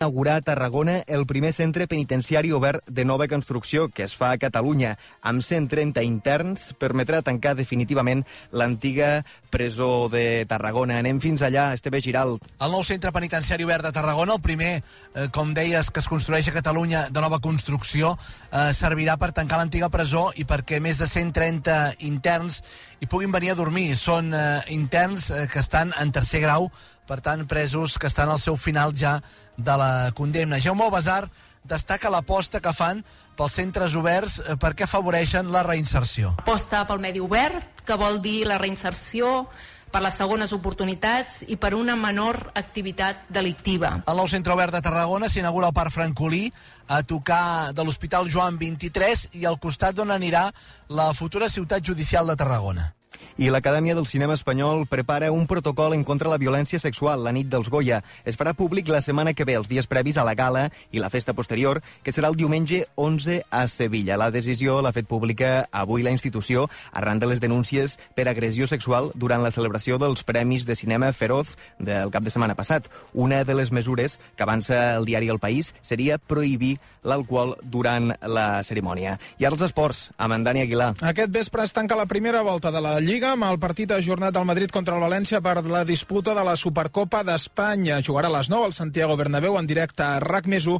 inaugurar 0.00 0.36
a 0.36 0.42
Tarragona 0.42 1.02
el 1.08 1.26
primer 1.26 1.52
centre 1.52 1.88
penitenciari 1.88 2.52
obert 2.52 2.86
de 2.86 3.04
nova 3.04 3.26
construcció 3.26 3.88
que 3.88 4.04
es 4.04 4.14
fa 4.14 4.30
a 4.30 4.38
Catalunya. 4.38 4.92
Amb 5.26 5.42
130 5.42 6.04
interns 6.06 6.68
permetrà 6.78 7.18
tancar 7.26 7.56
definitivament 7.58 8.22
l'antiga 8.52 9.24
presó 9.50 10.06
de 10.06 10.44
Tarragona. 10.46 11.00
Anem 11.02 11.18
fins 11.18 11.42
allà, 11.42 11.72
Esteve 11.74 11.98
Giral. 11.98 12.36
El 12.62 12.70
nou 12.70 12.84
centre 12.86 13.10
penitenciari 13.10 13.66
obert 13.66 13.88
de 13.88 13.90
Tarragona, 13.96 14.36
el 14.38 14.44
primer, 14.44 14.84
eh, 15.16 15.26
com 15.34 15.50
deies, 15.50 15.90
que 15.90 15.98
es 15.98 16.06
construeix 16.06 16.46
a 16.46 16.54
Catalunya 16.54 17.08
de 17.10 17.20
nova 17.20 17.40
construcció, 17.40 18.12
eh, 18.52 18.70
servirà 18.70 19.16
per 19.18 19.32
tancar 19.32 19.58
l'antiga 19.58 19.88
presó 19.88 20.30
i 20.36 20.44
perquè 20.44 20.78
més 20.80 20.98
de 20.98 21.08
130 21.10 21.96
interns 22.06 22.62
hi 23.00 23.06
puguin 23.06 23.32
venir 23.32 23.50
a 23.50 23.58
dormir. 23.58 23.96
Són 23.96 24.30
eh, 24.32 24.62
interns 24.68 25.30
eh, 25.30 25.48
que 25.50 25.58
estan 25.58 25.90
en 25.98 26.12
tercer 26.12 26.44
grau 26.46 26.70
per 27.08 27.22
tant, 27.24 27.46
presos 27.48 27.96
que 27.98 28.06
estan 28.10 28.28
al 28.28 28.40
seu 28.42 28.58
final 28.60 28.92
ja 28.92 29.18
de 29.56 29.76
la 29.80 30.10
condemna. 30.14 30.60
Jaume 30.60 30.90
Basar 30.92 31.24
destaca 31.64 32.12
l'aposta 32.12 32.60
que 32.60 32.74
fan 32.76 33.00
pels 33.38 33.56
centres 33.56 33.96
oberts 33.98 34.38
eh, 34.44 34.58
perquè 34.60 34.84
afavoreixen 34.84 35.50
la 35.54 35.64
reinserció. 35.66 36.34
Aposta 36.44 36.84
pel 36.86 37.00
medi 37.02 37.24
obert, 37.24 37.82
que 37.88 37.96
vol 37.96 38.20
dir 38.22 38.44
la 38.48 38.60
reinserció, 38.60 39.48
per 39.88 40.02
les 40.04 40.18
segones 40.20 40.52
oportunitats 40.52 41.42
i 41.48 41.56
per 41.56 41.72
una 41.76 41.96
menor 41.96 42.36
activitat 42.58 43.24
delictiva. 43.32 43.94
El 44.04 44.20
nou 44.20 44.28
centre 44.28 44.52
obert 44.52 44.74
de 44.74 44.82
Tarragona 44.84 45.30
s'inaugura 45.32 45.70
al 45.70 45.76
Parc 45.76 45.94
Francolí 45.94 46.48
a 46.88 47.00
tocar 47.02 47.72
de 47.72 47.84
l'Hospital 47.84 48.28
Joan 48.28 48.60
23 48.60 49.28
i 49.40 49.48
al 49.48 49.58
costat 49.60 49.96
d'on 49.96 50.12
anirà 50.12 50.48
la 50.92 51.12
futura 51.16 51.48
ciutat 51.48 51.84
judicial 51.84 52.28
de 52.28 52.36
Tarragona. 52.36 52.92
I 53.38 53.50
l'Acadèmia 53.50 53.94
del 53.94 54.06
Cinema 54.06 54.34
Espanyol 54.34 54.86
prepara 54.86 55.30
un 55.32 55.46
protocol 55.46 55.94
en 55.94 56.04
contra 56.04 56.30
la 56.30 56.38
violència 56.38 56.80
sexual 56.82 57.24
la 57.24 57.32
nit 57.32 57.48
dels 57.50 57.70
Goya. 57.70 58.02
Es 58.24 58.38
farà 58.38 58.54
públic 58.54 58.88
la 58.88 59.02
setmana 59.04 59.34
que 59.34 59.46
ve, 59.48 59.56
els 59.58 59.68
dies 59.68 59.86
previs 59.86 60.18
a 60.18 60.24
la 60.26 60.34
gala 60.38 60.68
i 60.90 61.02
la 61.02 61.10
festa 61.10 61.34
posterior, 61.34 61.82
que 62.02 62.14
serà 62.14 62.30
el 62.32 62.38
diumenge 62.38 62.84
11 62.96 63.42
a 63.50 63.66
Sevilla. 63.68 64.18
La 64.20 64.30
decisió 64.34 64.80
l'ha 64.82 64.94
fet 64.96 65.08
pública 65.08 65.68
avui 65.72 66.02
la 66.02 66.14
institució 66.14 66.68
arran 66.92 67.18
de 67.18 67.28
les 67.30 67.40
denúncies 67.40 67.98
per 68.14 68.28
agressió 68.28 68.66
sexual 68.66 69.12
durant 69.14 69.42
la 69.42 69.52
celebració 69.54 69.98
dels 69.98 70.24
Premis 70.24 70.66
de 70.66 70.76
Cinema 70.76 71.12
Feroz 71.12 71.54
del 71.78 72.12
cap 72.14 72.24
de 72.24 72.32
setmana 72.34 72.56
passat. 72.58 72.88
Una 73.14 73.44
de 73.44 73.54
les 73.54 73.72
mesures 73.72 74.18
que 74.36 74.46
avança 74.46 74.96
el 74.96 75.06
diari 75.08 75.28
El 75.28 75.40
País 75.42 75.74
seria 75.82 76.18
prohibir 76.18 76.76
l'alcohol 77.08 77.54
durant 77.62 78.12
la 78.22 78.62
cerimònia. 78.66 79.16
I 79.38 79.46
ara 79.46 79.56
els 79.56 79.64
esports, 79.64 80.08
amb 80.18 80.36
en 80.36 80.44
Dani 80.44 80.64
Aguilar. 80.64 80.92
Aquest 81.08 81.32
vespre 81.34 81.64
es 81.64 81.74
tanca 81.76 81.96
la 81.98 82.08
primera 82.10 82.42
volta 82.42 82.72
de 82.74 82.82
la 82.84 82.98
Lliga 83.08 83.30
amb 83.32 83.46
el 83.46 83.56
partit 83.56 83.88
ajornat 83.94 84.34
del 84.36 84.44
Madrid 84.44 84.68
contra 84.68 84.98
el 84.98 85.00
València 85.00 85.38
per 85.40 85.62
la 85.64 85.80
disputa 85.88 86.34
de 86.36 86.42
la 86.44 86.58
Supercopa 86.60 87.22
d'Espanya. 87.24 88.02
Jugarà 88.04 88.28
a 88.28 88.34
les 88.34 88.50
9 88.52 88.66
al 88.68 88.74
Santiago 88.76 89.14
Bernabéu 89.16 89.54
en 89.56 89.70
directe 89.70 90.04
a 90.04 90.18
RAC 90.20 90.44
més 90.52 90.66
1 90.68 90.76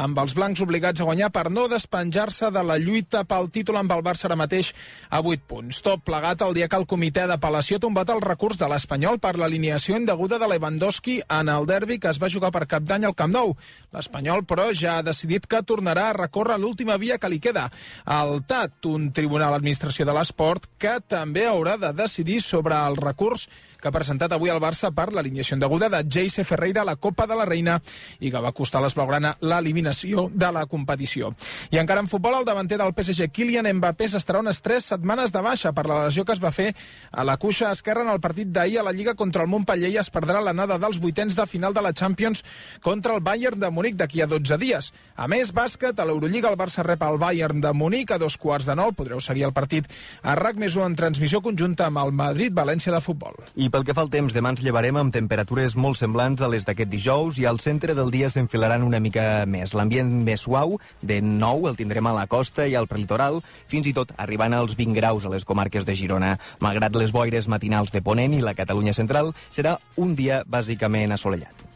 amb 0.00 0.16
els 0.22 0.32
blancs 0.36 0.62
obligats 0.64 1.00
a 1.00 1.06
guanyar 1.08 1.28
per 1.32 1.50
no 1.52 1.66
despenjar-se 1.68 2.48
de 2.52 2.62
la 2.64 2.78
lluita 2.80 3.24
pel 3.28 3.50
títol 3.52 3.76
amb 3.80 3.92
el 3.92 4.04
Barça 4.06 4.24
ara 4.28 4.38
mateix 4.40 4.70
a 5.10 5.20
8 5.20 5.44
punts. 5.48 5.82
Tot 5.84 6.00
plegat 6.04 6.46
el 6.46 6.56
dia 6.56 6.68
que 6.68 6.78
el 6.80 6.86
comitè 6.88 7.26
d'apel·lació 7.28 7.76
ha 7.76 7.84
tombat 7.84 8.14
el 8.14 8.24
recurs 8.24 8.56
de 8.56 8.70
l'Espanyol 8.72 9.20
per 9.20 9.34
l'alineació 9.36 10.00
indeguda 10.00 10.40
de 10.40 10.48
Lewandowski 10.48 11.18
en 11.28 11.52
el 11.52 11.68
derbi 11.68 12.00
que 12.00 12.08
es 12.08 12.22
va 12.22 12.32
jugar 12.32 12.54
per 12.56 12.64
cap 12.64 12.88
d'any 12.88 13.04
al 13.04 13.16
Camp 13.16 13.36
Nou. 13.36 13.52
L'Espanyol, 13.92 14.46
però, 14.48 14.70
ja 14.72 14.96
ha 14.96 15.04
decidit 15.04 15.44
que 15.44 15.60
tornarà 15.60 16.08
a 16.08 16.16
recórrer 16.22 16.56
l'última 16.56 16.96
via 16.96 17.20
que 17.20 17.28
li 17.28 17.40
queda. 17.40 17.68
El 18.08 18.46
TAT, 18.48 18.80
un 18.88 19.10
tribunal 19.12 19.52
d'administració 19.52 20.08
de 20.08 20.16
l'esport, 20.16 20.70
que 20.80 20.96
també 21.04 21.44
haurà 21.44 21.65
de 21.74 21.92
decidir 21.92 22.42
sobre 22.42 22.76
el 22.76 22.96
recurs 22.96 23.48
que 23.86 23.90
ha 23.92 23.94
presentat 23.94 24.32
avui 24.34 24.50
el 24.50 24.58
Barça 24.58 24.88
per 24.90 25.12
l'alineació 25.14 25.54
indeguda 25.54 25.86
de 25.92 26.00
Jayce 26.10 26.42
Ferreira 26.42 26.82
a 26.82 26.88
la 26.88 26.96
Copa 26.96 27.22
de 27.30 27.36
la 27.38 27.44
Reina 27.46 27.76
i 28.18 28.32
que 28.34 28.40
va 28.42 28.50
costar 28.50 28.80
a 28.80 28.82
l'Esblaugrana 28.82 29.36
l'eliminació 29.46 30.24
de 30.34 30.48
la 30.50 30.64
competició. 30.66 31.30
I 31.70 31.78
encara 31.78 32.02
en 32.02 32.08
futbol, 32.10 32.34
el 32.34 32.48
davanter 32.48 32.80
del 32.80 32.90
PSG, 32.96 33.28
Kylian 33.30 33.68
Mbappé, 33.78 34.08
s'estarà 34.10 34.40
unes 34.42 34.58
3 34.64 34.88
setmanes 34.90 35.30
de 35.30 35.42
baixa 35.44 35.70
per 35.76 35.84
la 35.86 36.00
lesió 36.06 36.24
que 36.26 36.34
es 36.34 36.42
va 36.42 36.50
fer 36.50 36.72
a 37.12 37.22
la 37.22 37.36
cuixa 37.38 37.70
esquerra 37.70 38.02
en 38.02 38.10
el 38.10 38.18
partit 38.24 38.50
d'ahir 38.50 38.80
a 38.80 38.86
la 38.88 38.94
Lliga 38.96 39.14
contra 39.14 39.46
el 39.46 39.52
Montpellier 39.52 39.92
i 39.94 40.00
es 40.02 40.10
perdrà 40.10 40.42
l'anada 40.42 40.80
dels 40.82 40.98
vuitens 40.98 41.38
de 41.38 41.46
final 41.46 41.76
de 41.76 41.86
la 41.86 41.94
Champions 41.94 42.42
contra 42.82 43.14
el 43.14 43.22
Bayern 43.22 43.62
de 43.62 43.70
Múnich 43.70 43.94
d'aquí 43.94 44.24
a 44.24 44.26
12 44.26 44.58
dies. 44.58 44.90
A 45.14 45.30
més, 45.30 45.54
bàsquet, 45.54 45.94
a 45.94 46.08
l'Eurolliga 46.08 46.50
el 46.50 46.58
Barça 46.58 46.82
rep 46.82 47.06
el 47.06 47.20
Bayern 47.22 47.62
de 47.62 47.72
Múnich 47.72 48.10
a 48.10 48.18
dos 48.18 48.34
quarts 48.34 48.66
de 48.66 48.74
nou. 48.74 48.90
Podreu 48.98 49.22
seguir 49.22 49.46
el 49.46 49.54
partit 49.54 49.86
a 50.26 50.34
RAC 50.34 50.58
més 50.58 50.74
en 50.74 50.98
transmissió 50.98 51.38
conjunta 51.40 51.86
amb 51.86 52.02
el 52.02 52.10
Madrid-València 52.16 52.90
de 52.92 53.00
futbol. 53.04 53.38
I 53.54 53.70
pel 53.76 53.84
que 53.84 53.92
fa 53.92 54.06
al 54.06 54.08
temps, 54.08 54.32
demà 54.32 54.54
ens 54.54 54.62
llevarem 54.64 54.96
amb 54.96 55.12
temperatures 55.12 55.74
molt 55.76 55.98
semblants 56.00 56.40
a 56.40 56.48
les 56.48 56.64
d'aquest 56.64 56.88
dijous 56.88 57.36
i 57.36 57.44
al 57.44 57.58
centre 57.60 57.92
del 57.92 58.08
dia 58.14 58.30
s'enfilaran 58.32 58.86
una 58.86 59.02
mica 59.04 59.44
més. 59.44 59.74
L'ambient 59.76 60.08
més 60.24 60.46
suau, 60.46 60.78
de 61.04 61.18
nou, 61.20 61.66
el 61.68 61.76
tindrem 61.76 62.08
a 62.08 62.14
la 62.16 62.24
costa 62.24 62.64
i 62.64 62.72
al 62.78 62.88
prelitoral, 62.88 63.42
fins 63.68 63.90
i 63.90 63.92
tot 63.92 64.14
arribant 64.16 64.56
als 64.56 64.78
20 64.80 64.96
graus 64.96 65.26
a 65.26 65.34
les 65.34 65.44
comarques 65.44 65.84
de 65.84 65.92
Girona. 65.98 66.38
Malgrat 66.64 66.96
les 66.96 67.12
boires 67.12 67.50
matinals 67.52 67.92
de 67.92 68.00
Ponent 68.00 68.38
i 68.38 68.40
la 68.40 68.56
Catalunya 68.56 68.96
central, 68.96 69.34
serà 69.52 69.76
un 70.00 70.16
dia 70.16 70.40
bàsicament 70.48 71.12
assolellat. 71.12 71.68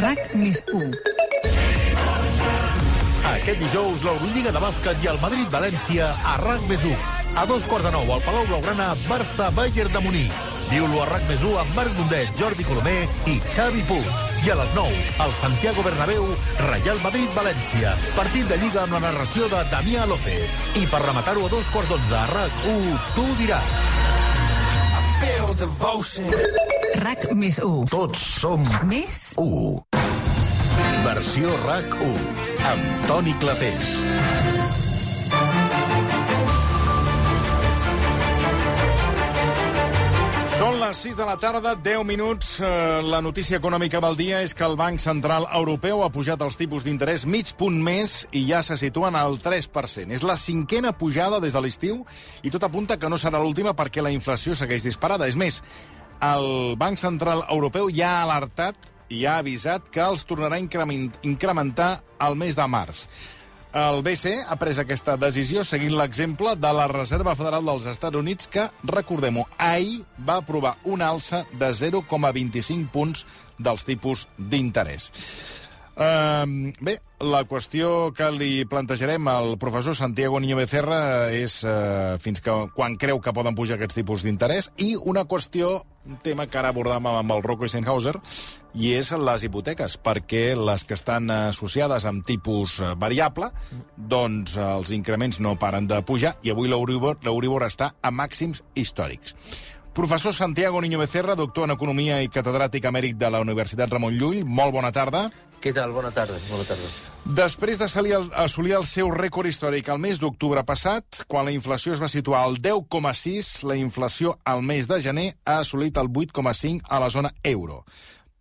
RAC 0.00 0.28
més 0.38 0.64
1 0.72 1.17
aquest 3.48 3.62
dijous, 3.64 4.02
l'Eurolliga 4.04 4.50
de 4.52 4.60
bàsquet 4.60 5.04
i 5.04 5.08
el 5.08 5.18
Madrid-València 5.22 6.08
a 6.26 6.34
RAC 6.42 6.64
més 6.68 6.82
1. 6.84 6.96
A 7.40 7.46
dos 7.48 7.64
quarts 7.64 7.86
de 7.86 7.92
nou, 7.94 8.10
al 8.12 8.20
Palau 8.20 8.44
Blaugrana, 8.44 8.88
Barça-Bayern 9.08 9.92
de 9.94 10.00
Munic. 10.04 10.34
Viu-lo 10.68 10.98
a 11.00 11.06
RAC 11.08 11.22
més 11.30 11.40
1 11.40 11.54
amb 11.62 11.78
Marc 11.78 11.94
Mundet, 11.96 12.34
Jordi 12.36 12.66
Colomer 12.68 13.06
i 13.30 13.38
Xavi 13.54 13.80
Puig. 13.88 14.10
I 14.44 14.52
a 14.52 14.56
les 14.58 14.74
9, 14.76 14.98
al 15.24 15.32
Santiago 15.38 15.84
Bernabéu, 15.86 16.26
Real 16.66 17.00
Madrid-València. 17.06 17.94
Partit 18.18 18.50
de 18.50 18.58
Lliga 18.60 18.82
amb 18.82 18.98
la 18.98 19.00
narració 19.06 19.48
de 19.48 19.62
Damià 19.72 20.04
López. 20.10 20.60
I 20.76 20.84
per 20.90 21.00
rematar-ho 21.06 21.46
a 21.46 21.52
dos 21.54 21.70
quarts 21.72 21.94
d'onze 21.94 22.18
a 22.18 22.26
RAC 22.34 22.68
1, 22.74 22.98
tu 23.16 23.24
diràs. 23.40 23.78
RAC 27.00 27.30
més 27.32 27.62
1. 27.64 27.88
Tots 27.96 28.28
som 28.42 28.68
Més 28.92 29.24
1. 29.40 29.72
Versió 31.08 31.56
RAC 31.64 31.96
1 32.02 32.47
amb 32.64 33.06
Toni 33.06 33.34
Clapés. 33.38 33.88
Són 40.58 40.80
les 40.82 40.98
6 41.04 41.14
de 41.14 41.26
la 41.28 41.36
tarda, 41.38 41.76
10 41.76 42.02
minuts. 42.02 42.56
Eh, 42.58 43.02
La 43.06 43.20
notícia 43.22 43.60
econòmica 43.60 44.00
del 44.02 44.16
dia 44.18 44.40
és 44.42 44.54
que 44.54 44.64
el 44.66 44.74
Banc 44.76 44.98
Central 44.98 45.46
Europeu 45.54 46.02
ha 46.02 46.10
pujat 46.10 46.42
els 46.42 46.58
tipus 46.58 46.82
d'interès 46.82 47.26
mig 47.26 47.52
punt 47.54 47.78
més 47.78 48.24
i 48.32 48.42
ja 48.48 48.64
se 48.66 48.76
situen 48.76 49.14
al 49.14 49.38
3%. 49.38 50.10
És 50.10 50.26
la 50.26 50.36
cinquena 50.36 50.92
pujada 50.98 51.38
des 51.38 51.54
de 51.54 51.62
l'estiu 51.62 52.04
i 52.42 52.50
tot 52.50 52.64
apunta 52.64 52.98
que 52.98 53.08
no 53.08 53.16
serà 53.16 53.38
l'última 53.38 53.76
perquè 53.76 54.02
la 54.02 54.10
inflació 54.10 54.56
segueix 54.58 54.82
disparada. 54.82 55.28
És 55.28 55.36
més, 55.36 55.62
el 56.20 56.74
Banc 56.76 56.98
Central 56.98 57.44
Europeu 57.48 57.90
ja 57.94 58.18
ha 58.18 58.22
alertat 58.26 58.74
i 59.08 59.24
ha 59.26 59.38
avisat 59.38 59.88
que 59.90 60.00
els 60.04 60.24
tornarà 60.28 60.58
a 60.58 60.62
increment- 60.62 61.18
incrementar 61.22 62.02
al 62.18 62.36
mes 62.36 62.56
de 62.56 62.66
març. 62.68 63.06
El 63.78 64.00
BCE 64.02 64.46
ha 64.48 64.56
pres 64.56 64.78
aquesta 64.80 65.18
decisió 65.20 65.60
seguint 65.64 65.92
l'exemple 65.98 66.54
de 66.56 66.70
la 66.72 66.86
Reserva 66.88 67.34
Federal 67.36 67.66
dels 67.68 67.84
Estats 67.86 68.16
Units 68.16 68.48
que, 68.48 68.64
recordem-ho, 68.88 69.44
ahir 69.58 70.04
va 70.24 70.38
aprovar 70.40 70.76
una 70.84 71.10
alça 71.12 71.44
de 71.52 71.68
0,25 71.76 72.88
punts 72.88 73.26
dels 73.58 73.84
tipus 73.84 74.26
d'interès. 74.38 75.10
Uh, 75.98 76.70
bé, 76.78 76.92
la 77.26 77.40
qüestió 77.50 78.12
que 78.14 78.28
li 78.30 78.62
plantejarem 78.70 79.26
al 79.32 79.56
professor 79.58 79.96
Santiago 79.98 80.38
Niño 80.38 80.54
Becerra 80.54 81.26
és 81.34 81.56
uh, 81.66 82.14
fins 82.22 82.38
que 82.38 82.52
quan 82.76 82.94
creu 82.94 83.18
que 83.18 83.32
poden 83.34 83.56
pujar 83.58 83.74
aquests 83.74 83.98
tipus 83.98 84.22
d'interès 84.22 84.68
i 84.78 84.92
una 84.94 85.24
qüestió, 85.26 85.72
un 86.06 86.20
tema 86.22 86.46
que 86.46 86.60
ara 86.60 86.70
abordàvem 86.70 87.08
amb 87.10 87.34
el 87.34 87.42
Rocco 87.42 87.66
Eisenhauser, 87.66 88.14
i 88.78 88.92
és 88.94 89.10
les 89.10 89.46
hipoteques, 89.48 89.96
perquè 89.98 90.52
les 90.54 90.86
que 90.86 90.94
estan 90.94 91.32
associades 91.34 92.06
amb 92.06 92.22
tipus 92.22 92.76
eh, 92.78 92.92
variable, 92.94 93.48
doncs 93.98 94.54
els 94.62 94.92
increments 94.94 95.40
no 95.42 95.56
paren 95.58 95.90
de 95.90 95.98
pujar 96.06 96.36
i 96.46 96.54
avui 96.54 96.70
l'Euribor 96.70 97.66
està 97.66 97.90
a 97.98 98.14
màxims 98.14 98.62
històrics. 98.78 99.34
Professor 99.98 100.32
Santiago 100.32 100.80
Niño 100.80 101.00
Becerra, 101.00 101.34
doctor 101.34 101.64
en 101.66 101.74
Economia 101.74 102.20
i 102.22 102.28
catedràtic 102.30 102.84
emèrit 102.86 103.16
de 103.18 103.32
la 103.34 103.40
Universitat 103.42 103.90
Ramon 103.90 104.14
Llull, 104.14 104.44
molt 104.46 104.70
bona 104.76 104.92
tarda. 104.94 105.24
Què 105.58 105.72
tal? 105.74 105.90
Bona 105.90 106.10
tarda. 106.14 106.38
Bona 106.48 106.64
tarda. 106.66 106.88
Després 107.38 107.80
d'assolir 107.80 108.14
el, 108.16 108.28
assolir 108.38 108.76
el 108.78 108.84
seu 108.86 109.10
rècord 109.10 109.50
històric 109.50 109.90
el 109.90 109.98
mes 110.00 110.20
d'octubre 110.22 110.62
passat, 110.64 111.24
quan 111.28 111.48
la 111.48 111.54
inflació 111.54 111.96
es 111.96 112.02
va 112.02 112.10
situar 112.10 112.44
al 112.46 112.60
10,6, 112.62 113.50
la 113.68 113.76
inflació 113.76 114.36
al 114.46 114.62
mes 114.62 114.86
de 114.88 115.00
gener 115.02 115.26
ha 115.44 115.58
assolit 115.64 115.98
el 115.98 116.08
8,5 116.08 116.86
a 116.88 117.00
la 117.02 117.10
zona 117.10 117.32
euro. 117.42 117.82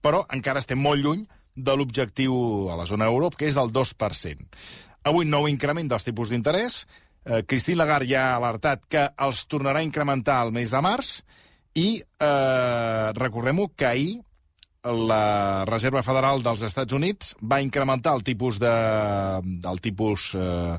Però 0.02 0.22
encara 0.34 0.62
estem 0.62 0.80
molt 0.80 1.04
lluny 1.04 1.26
de 1.58 1.74
l'objectiu 1.74 2.70
a 2.70 2.78
la 2.78 2.86
zona 2.86 3.10
euro, 3.10 3.32
que 3.34 3.50
és 3.50 3.58
el 3.58 3.74
2%. 3.74 4.48
Avui, 5.10 5.26
nou 5.26 5.50
increment 5.50 5.90
dels 5.90 6.06
tipus 6.06 6.30
d'interès. 6.30 6.84
Eh, 7.26 7.42
Christine 7.50 7.82
Lagarde 7.82 8.12
ja 8.14 8.30
ha 8.30 8.38
alertat 8.38 8.86
que 8.86 9.08
els 9.26 9.42
tornarà 9.50 9.82
a 9.82 9.88
incrementar 9.88 10.44
el 10.46 10.54
mes 10.54 10.72
de 10.72 10.82
març 10.86 11.18
i 11.74 11.90
eh, 11.98 13.10
recordem-ho 13.18 13.72
que 13.76 13.90
ahir 13.90 14.14
la 14.88 15.66
Reserva 15.68 16.04
Federal 16.06 16.44
dels 16.46 16.64
Estats 16.68 16.96
Units 16.96 17.36
va 17.42 17.62
incrementar 17.64 18.14
el 18.16 18.24
tipus 18.24 18.60
de, 18.62 18.74
del 19.44 19.82
tipus 19.84 20.32
eh, 20.38 20.78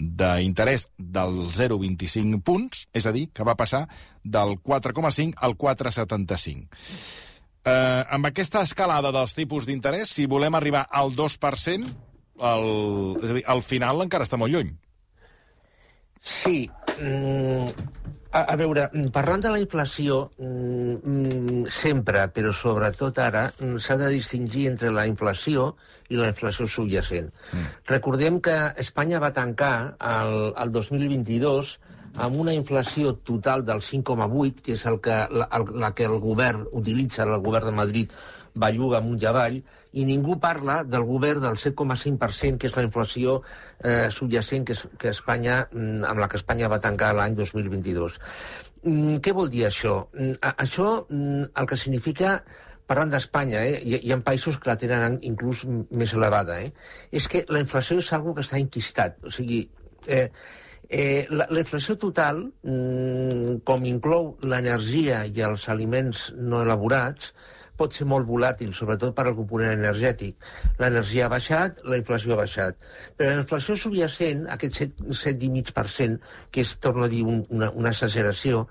d'interès 0.00 0.86
del 0.96 1.42
0,25 1.52 2.40
punts, 2.44 2.86
és 2.96 3.06
a 3.06 3.12
dir, 3.12 3.28
que 3.34 3.44
va 3.44 3.56
passar 3.58 3.84
del 4.24 4.56
4,5 4.64 5.36
al 5.36 5.56
4,75. 5.60 6.80
Eh, 7.60 8.04
amb 8.08 8.30
aquesta 8.30 8.62
escalada 8.64 9.12
dels 9.12 9.36
tipus 9.36 9.68
d'interès, 9.68 10.08
si 10.08 10.24
volem 10.26 10.56
arribar 10.56 10.86
al 10.88 11.12
2%, 11.12 11.90
el, 12.40 12.70
és 13.20 13.30
a 13.30 13.36
dir, 13.36 13.44
al 13.52 13.60
final 13.60 14.00
encara 14.06 14.24
està 14.24 14.40
molt 14.40 14.54
lluny. 14.54 14.72
Sí. 16.20 16.68
Mm, 17.00 17.68
a, 18.30 18.44
a 18.52 18.56
veure, 18.56 18.86
parlant 19.12 19.42
de 19.42 19.50
la 19.52 19.60
inflació, 19.60 20.20
mm, 20.38 21.66
sempre, 21.74 22.26
però 22.34 22.52
sobretot 22.54 23.18
ara, 23.18 23.48
mm, 23.58 23.78
s'ha 23.82 23.96
de 23.98 24.10
distingir 24.14 24.68
entre 24.70 24.90
la 24.94 25.06
inflació 25.10 25.74
i 26.08 26.18
la 26.18 26.28
inflació 26.30 26.66
subjacent. 26.66 27.30
Mm. 27.52 27.70
Recordem 27.90 28.40
que 28.40 28.56
Espanya 28.78 29.20
va 29.22 29.32
tancar 29.32 29.96
el, 29.98 30.52
el 30.56 30.72
2022 30.72 31.78
amb 32.18 32.36
una 32.42 32.54
inflació 32.54 33.14
total 33.26 33.64
del 33.64 33.82
5,8, 33.82 34.62
que 34.62 34.74
és 34.74 34.86
el 34.86 35.00
que, 35.00 35.16
la, 35.30 35.48
el, 35.58 35.66
la 35.78 35.92
que 35.94 36.06
el 36.06 36.18
govern 36.22 36.66
utilitza, 36.72 37.22
el 37.26 37.42
govern 37.42 37.70
de 37.70 37.76
Madrid 37.76 38.14
belluga 38.54 38.98
amunt 38.98 39.20
i 39.22 39.28
avall, 39.30 39.60
i 39.92 40.06
ningú 40.06 40.38
parla 40.40 40.80
del 40.84 41.04
govern 41.08 41.42
del 41.42 41.58
7,5%, 41.58 42.58
que 42.60 42.70
és 42.70 42.76
la 42.76 42.86
inflació 42.86 43.40
eh, 43.82 44.08
subjacent 44.14 44.66
que, 44.68 44.78
que 44.98 45.12
Espanya, 45.14 45.64
mm, 45.72 46.06
amb 46.10 46.22
la 46.22 46.28
que 46.30 46.38
Espanya 46.38 46.70
va 46.70 46.80
tancar 46.82 47.12
l'any 47.18 47.34
2022. 47.38 48.20
Mm, 48.84 49.18
què 49.24 49.34
vol 49.36 49.50
dir 49.52 49.66
això? 49.66 49.96
Mm, 50.14 50.38
això 50.66 50.90
el 51.10 51.66
que 51.66 51.76
significa 51.76 52.38
parlant 52.90 53.12
d'Espanya, 53.12 53.60
eh, 53.66 53.76
hi, 53.86 54.00
hi 54.02 54.12
ha 54.12 54.18
països 54.26 54.56
que 54.58 54.70
la 54.72 54.78
tenen 54.78 55.20
inclús 55.26 55.62
més 55.66 56.14
elevada, 56.16 56.58
eh, 56.62 56.72
és 57.14 57.28
que 57.30 57.44
la 57.48 57.62
inflació 57.62 58.00
és 58.02 58.10
algo 58.16 58.34
que 58.34 58.42
està 58.42 58.58
enquistat. 58.58 59.20
O 59.22 59.30
sigui, 59.34 59.60
eh, 60.08 60.26
eh, 60.88 61.26
la, 61.30 61.46
la 61.54 61.62
inflació 61.62 61.94
total, 62.02 62.42
mm, 62.66 63.60
com 63.68 63.86
inclou 63.86 64.32
l'energia 64.42 65.22
i 65.26 65.46
els 65.46 65.68
aliments 65.70 66.30
no 66.34 66.64
elaborats, 66.66 67.30
pot 67.80 67.96
ser 67.96 68.06
molt 68.08 68.28
volàtil, 68.28 68.74
sobretot 68.76 69.14
per 69.16 69.26
al 69.26 69.36
component 69.38 69.72
energètic. 69.78 70.36
L'energia 70.80 71.26
ha 71.26 71.32
baixat, 71.32 71.80
la 71.88 71.98
inflació 72.00 72.36
ha 72.36 72.42
baixat. 72.42 72.78
Però 73.16 73.32
la 73.32 73.42
inflació 73.44 73.76
subjacent, 73.80 74.46
aquest 74.56 74.80
7,5%, 75.24 76.20
que 76.52 76.64
és, 76.66 76.76
torno 76.84 77.06
a 77.06 77.10
dir, 77.12 77.24
un, 77.24 77.42
una, 77.48 77.70
una 77.82 77.94
exageració, 77.94 78.66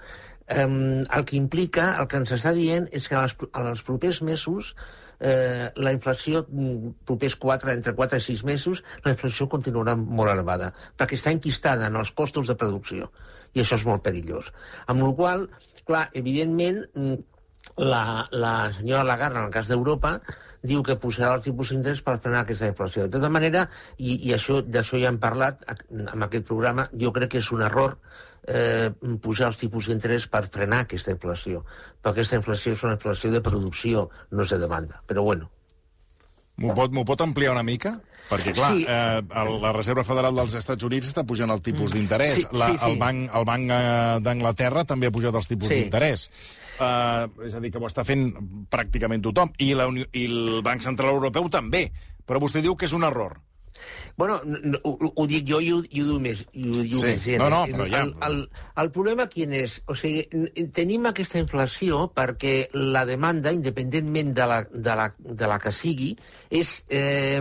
eh, 0.47 0.65
el 0.65 1.25
que 1.25 1.37
implica, 1.39 1.91
el 2.01 2.09
que 2.09 2.21
ens 2.21 2.33
està 2.37 2.53
dient, 2.57 2.89
és 2.91 3.09
que 3.09 3.17
en 3.19 3.69
els, 3.73 3.85
propers 3.87 4.21
mesos 4.25 4.73
eh, 5.19 5.69
la 5.75 5.93
inflació, 5.95 6.45
mm, 6.47 6.93
propers 7.09 7.35
4, 7.39 7.73
entre 7.73 7.95
4 7.95 8.19
i 8.21 8.27
6 8.29 8.45
mesos, 8.47 8.83
la 9.05 9.15
inflació 9.15 9.49
continuarà 9.51 9.97
molt 9.99 10.31
elevada, 10.31 10.71
perquè 10.97 11.19
està 11.19 11.33
enquistada 11.35 11.89
en 11.89 11.97
els 11.99 12.13
costos 12.15 12.47
de 12.47 12.55
producció, 12.55 13.11
i 13.53 13.63
això 13.63 13.79
és 13.79 13.85
molt 13.89 14.05
perillós. 14.05 14.53
Amb 14.87 15.03
la 15.03 15.11
qual 15.17 15.49
clar, 15.89 16.09
evidentment, 16.13 16.83
mm, 16.93 17.38
la, 17.77 18.27
la 18.31 18.53
senyora 18.77 19.03
Lagarde, 19.03 19.39
en 19.39 19.49
el 19.49 19.53
cas 19.53 19.69
d'Europa, 19.69 20.19
diu 20.65 20.81
que 20.83 20.97
posarà 20.99 21.35
els 21.37 21.45
tipus 21.47 21.71
d'interès 21.71 22.01
per 22.03 22.17
frenar 22.19 22.43
aquesta 22.43 22.67
inflació. 22.67 23.05
De 23.07 23.17
tota 23.17 23.29
manera, 23.31 23.67
i, 23.97 24.17
i 24.27 24.33
això 24.35 24.59
d'això 24.65 24.99
ja 24.99 25.11
hem 25.11 25.19
parlat 25.21 25.63
en 25.89 26.25
aquest 26.25 26.47
programa, 26.49 26.89
jo 26.91 27.13
crec 27.15 27.35
que 27.35 27.43
és 27.43 27.51
un 27.55 27.63
error 27.63 27.95
eh, 28.47 28.89
pujar 29.23 29.53
els 29.53 29.61
tipus 29.61 29.87
d'interès 29.89 30.27
per 30.31 30.45
frenar 30.51 30.83
aquesta 30.85 31.15
inflació. 31.15 31.63
Perquè 32.01 32.19
aquesta 32.19 32.41
inflació 32.41 32.75
és 32.75 32.83
una 32.83 32.97
inflació 32.97 33.31
de 33.31 33.41
producció, 33.45 34.09
no 34.31 34.43
és 34.43 34.53
de 34.55 34.59
demanda. 34.59 35.01
Però 35.07 35.23
bueno. 35.23 35.49
M'ho 36.59 36.75
pot, 36.75 36.91
pot 37.07 37.21
ampliar 37.23 37.53
una 37.55 37.63
mica? 37.63 37.95
Perquè, 38.29 38.51
clar, 38.53 38.73
sí. 38.75 38.83
eh, 38.83 39.21
el, 39.41 39.51
la 39.63 39.71
Reserva 39.73 40.03
Federal 40.05 40.35
dels 40.37 40.53
Estats 40.59 40.85
Units 40.85 41.07
està 41.09 41.23
pujant 41.25 41.49
el 41.55 41.63
tipus 41.65 41.93
mm. 41.93 41.95
d'interès. 41.95 42.41
Sí, 42.41 42.47
sí, 42.51 42.73
sí. 42.75 42.89
El 42.89 42.99
Banc, 42.99 43.29
el 43.39 43.47
banc 43.47 43.71
eh, 43.73 44.17
d'Anglaterra 44.25 44.83
també 44.89 45.09
ha 45.09 45.15
pujat 45.15 45.39
els 45.39 45.47
tipus 45.49 45.71
sí. 45.71 45.79
d'interès. 45.79 46.27
Uh, 46.79 47.27
és 47.43 47.55
a 47.55 47.59
dir, 47.59 47.73
que 47.73 47.81
ho 47.81 47.89
està 47.89 48.05
fent 48.07 48.29
pràcticament 48.71 49.23
tothom. 49.25 49.51
I, 49.59 49.73
la 49.75 49.89
Unió, 49.91 50.07
I 50.15 50.25
el 50.31 50.63
Banc 50.65 50.85
Central 50.85 51.11
Europeu 51.17 51.51
també. 51.51 51.89
Però 52.25 52.39
vostè 52.41 52.63
diu 52.63 52.77
que 52.77 52.87
és 52.87 52.95
un 52.95 53.03
error. 53.07 53.39
Bueno, 54.17 54.41
no, 54.43 54.77
ho, 54.83 55.11
ho 55.15 55.25
dic 55.27 55.45
jo 55.47 55.59
i 55.63 55.69
ho, 55.71 55.79
i 55.87 56.01
ho 56.01 56.07
diu 56.09 56.19
més, 56.23 56.41
i 56.51 56.65
ho 56.67 56.83
diu 56.83 56.99
sí. 56.99 57.13
més. 57.13 57.27
No, 57.39 57.47
no, 57.51 57.61
però 57.71 57.87
ja... 57.89 58.01
El, 58.03 58.11
el, 58.27 58.39
el 58.83 58.91
problema 58.95 59.27
quin 59.31 59.55
és? 59.55 59.77
O 59.89 59.95
sigui, 59.97 60.25
tenim 60.75 61.07
aquesta 61.09 61.39
inflació 61.41 62.03
perquè 62.15 62.53
la 62.75 63.05
demanda, 63.07 63.53
independentment 63.55 64.33
de 64.35 64.49
la, 64.51 64.59
de 64.69 64.97
la, 64.99 65.07
de 65.17 65.51
la 65.51 65.59
que 65.63 65.73
sigui, 65.75 66.11
és 66.51 66.73
eh, 66.91 67.39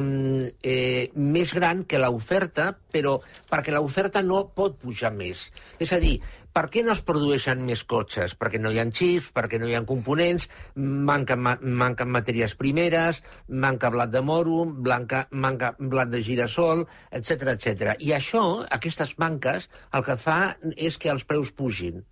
eh, 0.63 1.09
més 1.19 1.55
gran 1.59 1.85
que 1.89 2.03
l'oferta, 2.03 2.71
però 2.93 3.19
perquè 3.51 3.75
l'oferta 3.75 4.23
no 4.23 4.47
pot 4.55 4.79
pujar 4.83 5.13
més. 5.15 5.49
És 5.83 5.95
a 5.95 6.01
dir, 6.03 6.19
per 6.59 6.67
què 6.75 6.83
no 6.83 6.91
es 6.97 7.01
produeixen 7.07 7.61
més 7.63 7.85
cotxes? 7.87 8.35
Perquè 8.39 8.59
no 8.59 8.73
hi 8.75 8.81
ha 8.83 8.87
xips, 8.91 9.31
perquè 9.37 9.61
no 9.63 9.69
hi 9.69 9.77
ha 9.79 9.85
components, 9.87 10.49
manquen, 10.75 11.45
manquen 11.83 12.11
matèries 12.11 12.57
primeres, 12.59 13.21
manca 13.65 13.93
blat 13.95 14.11
de 14.11 14.23
moro, 14.27 14.65
blanca, 14.89 15.29
manca 15.31 15.71
blat 15.79 16.11
de 16.11 16.23
girassol, 16.27 16.83
etc 17.15 17.53
etc. 17.55 17.95
I 18.03 18.11
això, 18.17 18.43
aquestes 18.75 19.15
manques, 19.23 19.71
el 19.95 20.07
que 20.09 20.19
fa 20.19 20.41
és 20.75 20.99
que 20.99 21.15
els 21.15 21.23
preus 21.29 21.55
pugin. 21.55 22.03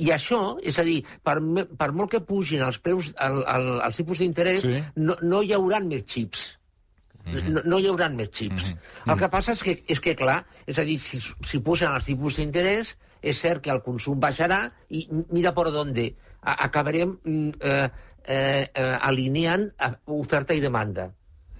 I 0.00 0.08
això, 0.16 0.40
és 0.64 0.80
a 0.80 0.86
dir, 0.88 1.02
per, 1.20 1.36
per 1.76 1.92
molt 1.92 2.14
que 2.16 2.24
pugin 2.24 2.64
els 2.64 2.80
preus, 2.80 3.12
el, 3.20 3.42
el, 3.44 3.70
els 3.90 4.00
tipus 4.00 4.24
d'interès, 4.24 4.64
sí. 4.64 4.82
no, 5.04 5.20
no 5.20 5.44
hi 5.44 5.52
haurà 5.52 5.84
més 5.84 6.08
xips. 6.08 6.48
Mm 7.22 7.34
-hmm. 7.34 7.52
no, 7.54 7.60
no 7.64 7.78
hi 7.78 7.86
haurà 7.86 8.08
més 8.08 8.30
xips. 8.32 8.72
Mm 8.72 8.72
-hmm. 8.72 9.12
El 9.12 9.18
que 9.18 9.28
passa 9.28 9.52
és 9.52 9.62
que, 9.62 9.82
és 9.86 10.00
que 10.00 10.16
clar, 10.16 10.44
és 10.66 10.78
a 10.78 10.84
dir, 10.84 10.98
si, 10.98 11.20
si 11.20 11.60
pugen 11.60 11.92
els 11.92 12.04
tipus 12.04 12.36
d'interès, 12.36 12.96
és 13.22 13.38
cert 13.38 13.62
que 13.62 13.70
el 13.70 13.82
consum 13.82 14.20
baixarà 14.20 14.66
i 14.90 15.06
mira 15.30 15.54
per 15.54 15.68
on 15.70 15.94
acabarem 16.42 17.16
mm, 17.24 17.50
eh, 17.60 17.88
eh, 18.26 18.68
eh, 18.74 18.98
alineant 19.00 19.70
oferta 20.06 20.54
i 20.54 20.60
demanda. 20.60 21.10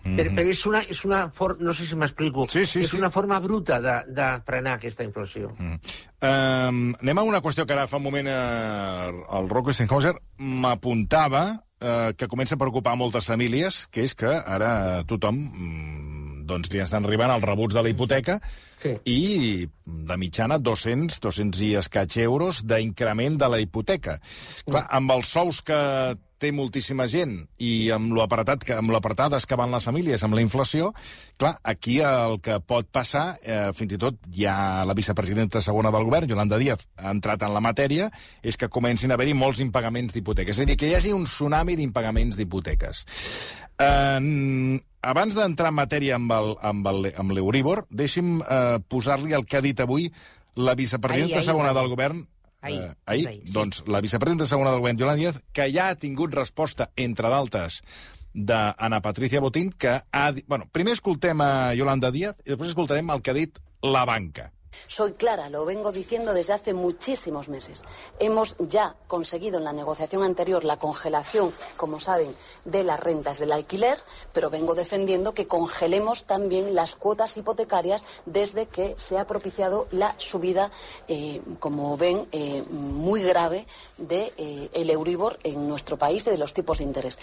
Mm 0.03 0.11
-hmm. 0.11 0.17
però, 0.19 0.35
però 0.35 0.49
és 0.51 0.67
una, 0.67 0.81
és 0.83 1.05
una 1.05 1.31
forma, 1.31 1.65
no 1.65 1.75
sé 1.75 1.87
si 1.87 1.95
m'explico, 1.95 2.47
sí, 2.49 2.67
sí, 2.67 2.81
és 2.81 2.91
sí. 2.91 2.97
una 2.97 3.11
forma 3.11 3.39
bruta 3.39 3.81
de, 3.81 4.03
de 4.09 4.43
frenar 4.45 4.73
aquesta 4.73 5.05
inflació. 5.05 5.55
Mm. 5.59 5.79
Um, 6.23 6.95
anem 7.01 7.19
a 7.19 7.23
una 7.23 7.41
qüestió 7.41 7.65
que 7.67 7.73
ara 7.73 7.87
fa 7.87 7.99
un 7.99 8.03
moment 8.03 8.27
eh, 8.27 9.13
el 9.39 9.49
Rocco 9.49 9.73
Stenhauser 9.73 10.15
m'apuntava 10.39 11.63
eh, 11.81 12.15
que 12.17 12.27
comença 12.27 12.57
a 12.57 12.59
preocupar 12.59 12.97
moltes 12.97 13.27
famílies, 13.27 13.87
que 13.91 14.03
és 14.03 14.15
que 14.15 14.27
ara 14.27 15.05
tothom 15.07 15.37
mm, 15.37 16.02
doncs 16.53 16.73
li 16.73 16.83
estan 16.85 17.09
arribant 17.09 17.33
els 17.35 17.47
rebuts 17.49 17.77
de 17.77 17.85
la 17.85 17.93
hipoteca 17.93 18.39
sí. 18.83 18.97
i 19.09 19.23
de 19.85 20.19
mitjana 20.21 20.59
200, 20.63 21.21
200 21.23 21.65
i 21.67 21.73
escaig 21.81 22.19
euros 22.25 22.63
d'increment 22.67 23.39
de 23.41 23.49
la 23.51 23.63
hipoteca. 23.63 24.19
Clar, 24.69 24.87
amb 24.93 25.17
els 25.17 25.33
sous 25.33 25.63
que 25.67 25.81
té 26.43 26.51
moltíssima 26.51 27.07
gent 27.11 27.37
i 27.63 27.91
amb 27.95 28.13
lo 28.17 28.25
apretat 28.25 28.65
que, 28.67 28.75
amb 28.75 28.91
lo 28.91 28.99
apretades 28.99 29.47
que 29.47 29.59
van 29.59 29.71
les 29.75 29.87
famílies, 29.87 30.23
amb 30.27 30.35
la 30.35 30.43
inflació, 30.43 30.91
clar, 31.39 31.55
aquí 31.63 32.01
el 32.03 32.41
que 32.43 32.59
pot 32.67 32.89
passar, 32.91 33.39
eh, 33.43 33.71
fins 33.79 33.95
i 33.95 34.01
tot 34.03 34.19
ja 34.35 34.57
la 34.89 34.97
vicepresidenta 34.99 35.63
segona 35.63 35.93
del 35.95 36.09
govern, 36.09 36.31
Yolanda 36.31 36.59
Díaz, 36.59 36.87
ha 36.99 37.15
entrat 37.15 37.47
en 37.47 37.55
la 37.55 37.63
matèria, 37.63 38.11
és 38.43 38.59
que 38.59 38.71
comencin 38.73 39.13
a 39.13 39.19
haver-hi 39.19 39.37
molts 39.39 39.63
impagaments 39.63 40.17
d'hipoteques. 40.17 40.59
És 40.59 40.67
a 40.67 40.71
dir, 40.73 40.79
que 40.81 40.91
hi 40.91 40.97
hagi 40.99 41.15
un 41.15 41.29
tsunami 41.31 41.79
d'impagaments 41.79 42.39
d'hipoteques. 42.41 43.07
Eh, 43.79 44.81
abans 45.03 45.35
d'entrar 45.35 45.73
en 45.73 45.79
matèria 45.79 46.19
amb 46.19 47.33
l'Euríbor, 47.35 47.87
deixi'm 47.91 48.39
eh, 48.43 48.79
posar-li 48.89 49.35
el 49.37 49.47
que 49.47 49.59
ha 49.59 49.65
dit 49.65 49.81
avui 49.83 50.09
la 50.57 50.77
vicepresidenta 50.79 51.41
ai, 51.41 51.43
ai, 51.43 51.49
segona 51.49 51.73
ai. 51.73 51.79
del 51.81 51.91
govern, 51.93 52.23
Ahir. 52.63 52.79
Eh, 52.79 52.95
ahir, 53.07 53.27
ahir 53.29 53.41
sí. 53.43 53.53
doncs 53.57 53.83
la 53.91 54.01
vicepresidenta 54.01 54.47
segona 54.47 54.71
del 54.71 54.81
govern, 54.85 54.99
Yolanda 54.99 55.19
Díaz, 55.19 55.41
que 55.53 55.67
ja 55.75 55.89
ha 55.91 55.99
tingut 55.99 56.35
resposta, 56.35 56.93
entre 56.95 57.29
d'altres, 57.33 57.81
d'Anna 58.33 59.03
Patricia 59.03 59.43
Botín, 59.43 59.73
que 59.73 59.99
ha... 60.01 60.25
Bueno, 60.47 60.69
primer 60.73 60.95
escoltem 60.95 61.43
a 61.43 61.75
Yolanda 61.75 62.13
Díaz 62.15 62.39
i 62.47 62.53
després 62.55 62.71
escoltarem 62.71 63.11
el 63.11 63.23
que 63.23 63.35
ha 63.35 63.37
dit 63.37 63.59
la 63.83 64.05
banca. 64.07 64.53
Soy 64.87 65.13
clara, 65.13 65.49
lo 65.51 65.65
vengo 65.65 65.93
diciendo 65.93 66.35
desde 66.35 66.53
hace 66.53 66.75
muchísimos 66.75 67.49
meses. 67.49 67.83
Hemos 68.19 68.57
ya 68.59 68.97
conseguido 69.07 69.59
en 69.59 69.65
la 69.65 69.73
negociación 69.73 70.23
anterior 70.23 70.65
la 70.65 70.79
congelación, 70.79 71.53
como 71.77 72.01
saben, 72.01 72.35
de 72.65 72.85
las 72.85 73.01
rentas 73.01 73.39
del 73.39 73.53
alquiler, 73.53 73.99
pero 74.33 74.51
vengo 74.51 74.75
defendiendo 74.75 75.35
que 75.35 75.47
congelemos 75.47 76.25
también 76.25 76.75
las 76.75 76.97
cuotas 76.97 77.37
hipotecarias 77.37 78.05
desde 78.27 78.67
que 78.67 78.95
se 78.97 79.19
ha 79.19 79.27
propiciado 79.27 79.87
la 79.91 80.15
subida, 80.19 80.71
eh, 81.09 81.41
como 81.59 81.97
ven, 81.97 82.27
eh, 82.33 82.63
muy 82.71 83.23
grave 83.23 83.67
del 83.99 84.09
de, 84.09 84.33
eh, 84.37 84.93
Euribor 84.93 85.39
en 85.43 85.69
nuestro 85.69 85.97
país 85.97 86.27
y 86.27 86.31
de 86.31 86.39
los 86.39 86.53
tipos 86.53 86.79
de 86.79 86.85
interés. 86.85 87.19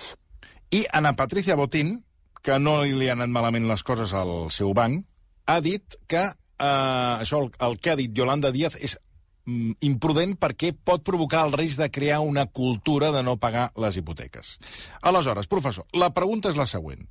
I 0.71 0.85
Ana 0.91 1.15
Patricia 1.15 1.55
Botín, 1.55 2.05
que 2.41 2.59
no 2.59 2.83
li 2.85 3.09
han 3.09 3.23
malament 3.33 3.67
les 3.67 3.83
coses 3.83 4.13
al 4.13 4.49
seu 4.53 4.73
banc, 4.73 5.05
ha 5.49 5.59
dit 5.65 5.97
que 6.07 6.29
eh, 6.59 7.15
això, 7.23 7.43
el, 7.43 7.51
el 7.67 7.79
que 7.79 7.93
ha 7.93 7.99
dit 7.99 8.15
Yolanda 8.15 8.51
Díaz 8.51 8.77
és 8.79 8.97
mm, 9.45 9.79
imprudent 9.87 10.35
perquè 10.39 10.73
pot 10.73 11.03
provocar 11.05 11.45
el 11.47 11.55
risc 11.57 11.79
de 11.81 11.89
crear 11.91 12.19
una 12.25 12.45
cultura 12.45 13.13
de 13.15 13.23
no 13.23 13.37
pagar 13.37 13.69
les 13.79 13.97
hipoteques. 13.97 14.57
Aleshores, 15.01 15.47
professor, 15.47 15.87
la 15.93 16.11
pregunta 16.13 16.51
és 16.51 16.59
la 16.59 16.67
següent. 16.69 17.07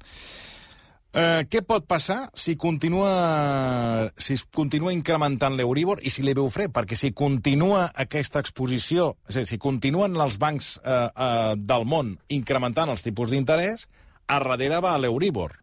Eh, 1.08 1.46
què 1.48 1.62
pot 1.64 1.86
passar 1.88 2.26
si 2.36 2.52
continua, 2.60 4.10
si 4.20 4.34
es 4.36 4.42
continua 4.44 4.92
incrementant 4.92 5.56
l'Euríbor 5.56 6.02
i 6.04 6.12
si 6.12 6.22
l'Ebeufre? 6.22 6.68
Perquè 6.68 6.98
si 7.00 7.14
continua 7.16 7.86
aquesta 7.96 8.42
exposició, 8.44 9.14
és 9.24 9.38
a 9.38 9.40
dir, 9.40 9.48
si 9.48 9.58
continuen 9.58 10.18
els 10.20 10.36
bancs 10.38 10.74
eh, 10.84 10.98
eh, 11.08 11.54
del 11.56 11.88
món 11.88 12.12
incrementant 12.28 12.92
els 12.92 13.06
tipus 13.06 13.32
d'interès, 13.32 13.88
a 14.28 14.38
darrere 14.44 14.82
va 14.84 14.98
l'Euríbor. 15.00 15.56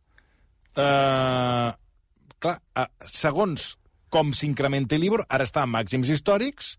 Eh, 0.76 1.70
clar, 2.40 2.60
eh, 2.76 2.88
segons 3.06 3.76
com 4.10 4.32
s'incrementa 4.34 5.00
l'Ibor, 5.00 5.26
ara 5.30 5.48
està 5.48 5.66
a 5.66 5.70
màxims 5.70 6.10
històrics, 6.14 6.76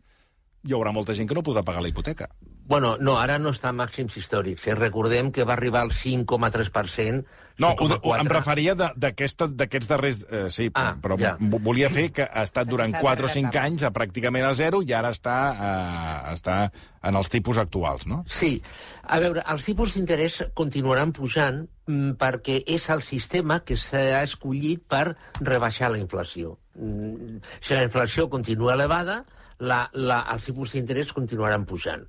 hi 0.64 0.74
haurà 0.76 0.92
molta 0.94 1.14
gent 1.14 1.28
que 1.28 1.36
no 1.36 1.44
podrà 1.46 1.64
pagar 1.66 1.82
la 1.84 1.90
hipoteca. 1.92 2.30
Bueno, 2.66 2.96
no, 2.98 3.14
ara 3.22 3.38
no 3.38 3.52
està 3.54 3.70
a 3.70 3.76
màxims 3.76 4.16
històrics. 4.18 4.64
Eh? 4.66 4.74
Recordem 4.74 5.30
que 5.30 5.44
va 5.46 5.54
arribar 5.54 5.84
al 5.86 5.92
5,3%. 5.94 7.22
No, 7.62 7.70
ho, 7.72 7.86
ho, 7.86 8.14
em 8.18 8.28
referia 8.28 8.74
d'aquests 8.76 9.88
darrers... 9.88 10.18
Eh, 10.28 10.42
sí, 10.52 10.66
ah, 10.74 10.90
però 11.00 11.16
ja. 11.20 11.36
volia 11.40 11.88
fer 11.92 12.08
que 12.12 12.26
ha 12.26 12.42
estat 12.44 12.68
durant 12.68 12.92
4 12.92 13.28
o 13.28 13.30
5 13.32 13.60
anys 13.62 13.86
a 13.86 13.92
pràcticament 13.94 14.44
a 14.44 14.52
zero 14.58 14.82
i 14.84 14.92
ara 14.92 15.12
està, 15.14 15.36
eh, 15.54 16.34
està 16.34 16.58
en 17.06 17.16
els 17.16 17.30
tipus 17.32 17.62
actuals, 17.62 18.04
no? 18.10 18.24
Sí. 18.28 18.58
A 19.06 19.20
veure, 19.22 19.46
els 19.54 19.70
tipus 19.70 19.94
d'interès 19.96 20.42
continuaran 20.58 21.14
pujant 21.16 21.62
mm, 21.86 22.18
perquè 22.20 22.58
és 22.76 22.90
el 22.92 23.00
sistema 23.06 23.62
que 23.64 23.78
s'ha 23.80 24.24
escollit 24.26 24.82
per 24.90 25.14
rebaixar 25.40 25.94
la 25.94 26.02
inflació. 26.02 26.58
Mm, 26.74 27.38
si 27.60 27.78
la 27.78 27.86
inflació 27.86 28.26
continua 28.28 28.74
elevada, 28.74 29.22
la, 29.64 29.86
la, 29.94 30.24
els 30.34 30.50
tipus 30.50 30.74
d'interès 30.74 31.14
continuaran 31.16 31.64
pujant. 31.64 32.04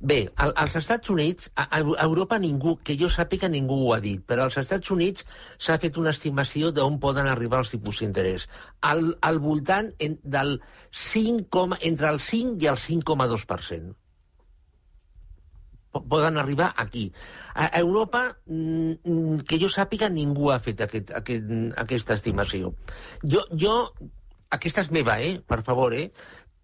Bé, 0.00 0.18
al, 0.36 0.52
als 0.54 0.76
Estats 0.78 1.10
Units, 1.10 1.50
a, 1.56 1.64
a 1.74 2.04
Europa 2.04 2.38
ningú, 2.38 2.76
que 2.86 2.94
jo 2.98 3.08
sàpiga 3.10 3.48
ningú 3.50 3.80
ho 3.82 3.94
ha 3.96 4.00
dit, 4.00 4.22
però 4.22 4.44
als 4.46 4.58
Estats 4.60 4.92
Units 4.94 5.24
s'ha 5.58 5.78
fet 5.82 5.98
una 5.98 6.12
estimació 6.14 6.70
d'on 6.70 7.00
poden 7.02 7.26
arribar 7.26 7.64
els 7.64 7.72
tipus 7.74 7.98
d'interès. 7.98 8.46
Al, 8.86 9.16
al 9.26 9.40
voltant 9.42 9.90
en, 9.98 10.14
del 10.22 10.60
5, 10.94 11.64
entre 11.90 12.12
el 12.14 12.20
5 12.22 12.62
i 12.62 12.70
el 12.70 12.78
5,2% 12.78 13.96
poden 15.98 16.36
arribar 16.38 16.74
aquí. 16.76 17.12
A 17.54 17.66
Europa, 17.80 18.38
mm, 18.46 19.42
que 19.48 19.58
jo 19.58 19.66
sàpiga, 19.72 20.06
ningú 20.12 20.52
ha 20.52 20.60
fet 20.62 20.84
aquest, 20.84 21.10
aquest, 21.16 21.48
aquesta 21.80 22.14
estimació. 22.14 22.74
Jo, 23.24 23.42
jo, 23.50 23.74
aquesta 24.54 24.84
és 24.84 24.92
meva, 24.94 25.18
eh? 25.20 25.40
Per 25.44 25.62
favor, 25.64 25.94
eh? 25.94 26.12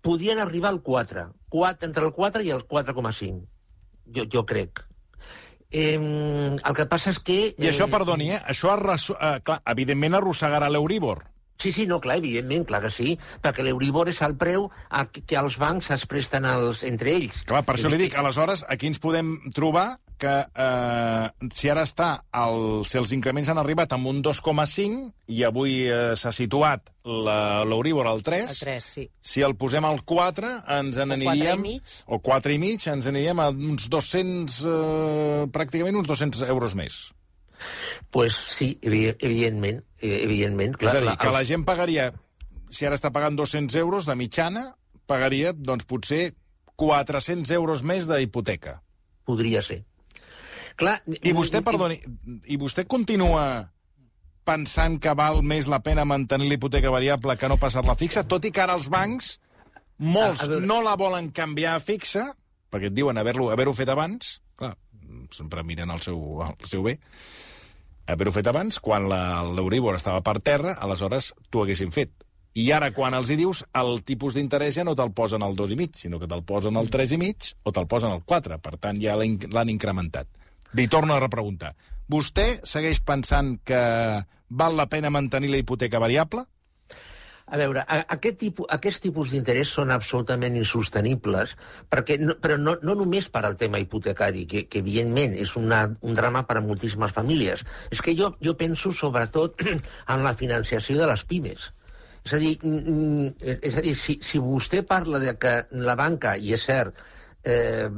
Podien 0.04 0.38
arribar 0.38 0.70
al 0.70 0.82
4, 0.84 1.28
4 1.48 1.88
entre 1.88 2.04
el 2.04 2.12
4 2.12 2.44
i 2.44 2.50
el 2.52 2.66
4,5. 2.68 3.46
Jo, 4.14 4.26
jo 4.30 4.44
crec. 4.44 4.84
Eh, 5.74 5.96
el 5.98 6.74
que 6.76 6.86
passa 6.86 7.10
és 7.10 7.18
que... 7.18 7.38
I 7.58 7.70
això, 7.72 7.88
eh, 7.88 7.92
perdoni, 7.92 8.28
eh, 8.36 8.42
això 8.52 8.70
arras... 8.74 9.08
eh, 9.10 9.38
clar, 9.42 9.62
evidentment 9.72 10.20
arrossegarà 10.20 10.68
l'Euríbor. 10.70 11.24
Sí, 11.58 11.72
sí, 11.72 11.86
no, 11.86 12.00
clar, 12.02 12.18
evidentment, 12.20 12.66
clar 12.68 12.80
que 12.82 12.90
sí, 12.92 13.14
perquè 13.42 13.64
l'Euribor 13.64 14.10
és 14.10 14.20
el 14.26 14.34
preu 14.36 14.66
a 14.90 15.04
que 15.14 15.38
els 15.40 15.56
bancs 15.62 15.90
es 15.94 16.04
presten 16.10 16.44
els, 16.50 16.82
entre 16.86 17.14
ells. 17.14 17.44
Clar, 17.48 17.62
per 17.66 17.78
això 17.78 17.90
li 17.90 18.00
dic, 18.04 18.16
aleshores, 18.18 18.64
aquí 18.68 18.90
ens 18.90 19.00
podem 19.00 19.36
trobar 19.54 19.86
que 20.24 20.34
eh, 20.64 21.48
si 21.52 21.70
ara 21.72 21.84
està, 21.84 22.08
el, 22.40 22.84
si 22.88 22.96
els 23.00 23.12
increments 23.16 23.50
han 23.52 23.60
arribat 23.60 23.92
amb 23.96 24.08
un 24.08 24.22
2,5 24.24 25.34
i 25.34 25.42
avui 25.44 25.82
eh, 25.84 26.14
s'ha 26.16 26.32
situat 26.32 26.88
l'Euribor 27.04 28.08
al 28.08 28.24
3, 28.24 28.54
el 28.54 28.60
3 28.62 28.88
sí. 28.96 29.04
si 29.20 29.44
el 29.44 29.56
posem 29.60 29.84
al 29.84 30.00
4, 30.08 30.54
ens 30.78 31.00
en 31.04 31.12
aniríem... 31.18 31.66
O 32.08 32.20
4 32.24 32.54
i 32.54 32.60
mig, 32.62 32.88
ens 32.88 33.10
aniríem 33.10 33.42
a 33.44 33.50
uns 33.52 33.90
200, 33.92 34.58
eh, 34.70 35.44
pràcticament 35.52 36.00
uns 36.00 36.08
200 36.08 36.48
euros 36.48 36.76
més. 36.78 37.02
Pues 38.12 38.36
sí, 38.36 38.74
evidentment, 38.82 39.84
evidentment. 40.00 40.76
Clar, 40.80 40.90
és 40.90 41.00
a 41.00 41.04
dir, 41.04 41.16
que 41.20 41.32
la 41.32 41.44
gent 41.48 41.64
pagaria, 41.68 42.10
si 42.72 42.88
ara 42.88 42.96
està 42.98 43.12
pagant 43.12 43.36
200 43.36 43.76
euros 43.80 44.08
de 44.08 44.16
mitjana, 44.18 44.70
pagaria, 45.08 45.52
doncs, 45.52 45.86
potser 45.88 46.30
400 46.80 47.52
euros 47.56 47.84
més 47.86 48.08
d'hipoteca. 48.08 48.80
Podria 49.24 49.62
ser. 49.64 49.84
Clar, 50.80 50.98
I 51.06 51.32
vostè, 51.34 51.60
perdoni, 51.62 52.00
i 52.50 52.58
vostè 52.58 52.82
continua 52.90 53.44
pensant 54.44 54.98
que 55.00 55.14
val 55.16 55.40
més 55.46 55.68
la 55.70 55.80
pena 55.84 56.04
mantenir 56.08 56.50
l'hipoteca 56.50 56.92
variable 56.92 57.36
que 57.40 57.48
no 57.48 57.60
passar-la 57.60 57.96
fixa, 57.98 58.26
tot 58.28 58.44
i 58.44 58.52
que 58.52 58.62
ara 58.64 58.76
els 58.76 58.90
bancs, 58.92 59.36
molts 59.98 60.42
a, 60.42 60.48
a 60.48 60.50
veure... 60.52 60.66
no 60.66 60.80
la 60.84 60.96
volen 61.00 61.30
canviar 61.34 61.78
a 61.78 61.82
fixa, 61.82 62.28
perquè 62.74 62.90
et 62.90 62.96
diuen 62.96 63.18
haver-ho 63.18 63.48
haver, 63.54 63.70
fet 63.76 63.94
abans, 63.94 64.36
clar, 64.58 64.74
sempre 65.32 65.64
miren 65.64 65.94
el 65.94 66.02
seu, 66.04 66.20
el 66.44 66.68
seu 66.68 66.84
bé, 66.84 66.98
haver-ho 68.10 68.34
fet 68.34 68.50
abans, 68.50 68.82
quan 68.84 69.08
l'Euribor 69.08 69.96
estava 69.96 70.20
per 70.26 70.40
terra, 70.44 70.76
aleshores 70.82 71.32
t'ho 71.48 71.64
haguessin 71.64 71.94
fet. 71.94 72.12
I 72.54 72.68
ara, 72.70 72.92
quan 72.94 73.16
els 73.18 73.32
hi 73.32 73.38
dius, 73.38 73.64
el 73.74 73.96
tipus 74.06 74.36
d'interès 74.36 74.76
ja 74.76 74.84
no 74.86 74.94
te'l 74.94 75.10
posen 75.10 75.42
al 75.42 75.56
2,5, 75.58 76.04
sinó 76.04 76.20
que 76.22 76.28
te'l 76.30 76.44
posen 76.46 76.76
al 76.78 76.90
3,5 76.92 77.54
o 77.66 77.72
te'l 77.74 77.88
posen 77.90 78.14
al 78.14 78.22
4. 78.22 78.60
Per 78.62 78.76
tant, 78.78 79.00
ja 79.02 79.16
l'han 79.18 79.72
incrementat. 79.72 80.28
Li 80.74 80.88
torno 80.90 81.14
a 81.14 81.22
repreguntar. 81.22 81.74
Vostè 82.10 82.60
segueix 82.66 83.00
pensant 83.06 83.56
que 83.64 83.80
val 84.48 84.76
la 84.76 84.88
pena 84.90 85.12
mantenir 85.14 85.52
la 85.52 85.60
hipoteca 85.62 86.02
variable? 86.02 86.44
A 87.44 87.58
veure, 87.60 87.82
aquest 87.84 88.38
tipus, 88.40 88.66
aquests 88.72 89.02
tipus 89.04 89.32
d'interès 89.34 89.68
són 89.76 89.90
absolutament 89.92 90.54
insostenibles, 90.56 91.52
perquè 91.92 92.16
no, 92.22 92.38
però 92.40 92.56
no, 92.56 92.78
no 92.80 92.94
només 92.96 93.28
per 93.28 93.42
al 93.44 93.58
tema 93.60 93.78
hipotecari, 93.82 94.46
que, 94.48 94.62
que 94.64 94.80
evidentment 94.80 95.36
és 95.36 95.52
una, 95.60 95.82
un 96.00 96.16
drama 96.16 96.46
per 96.48 96.56
a 96.56 96.64
moltíssimes 96.64 97.12
famílies. 97.12 97.66
És 97.92 98.00
que 98.00 98.16
jo, 98.16 98.32
jo 98.40 98.56
penso 98.56 98.94
sobretot 98.96 99.60
en 100.14 100.24
la 100.24 100.32
financiació 100.40 100.96
de 101.02 101.10
les 101.12 101.24
pimes. 101.28 101.68
És 102.24 102.32
a 102.32 102.40
dir, 102.40 102.54
és 103.44 103.76
a 103.76 103.84
dir 103.84 103.92
si, 104.00 104.16
si 104.24 104.40
vostè 104.40 104.80
parla 104.88 105.20
de 105.20 105.36
que 105.36 105.58
la 105.84 105.98
banca, 106.00 106.38
i 106.40 106.56
és 106.56 106.64
cert, 106.64 106.96
eh, 107.44 107.88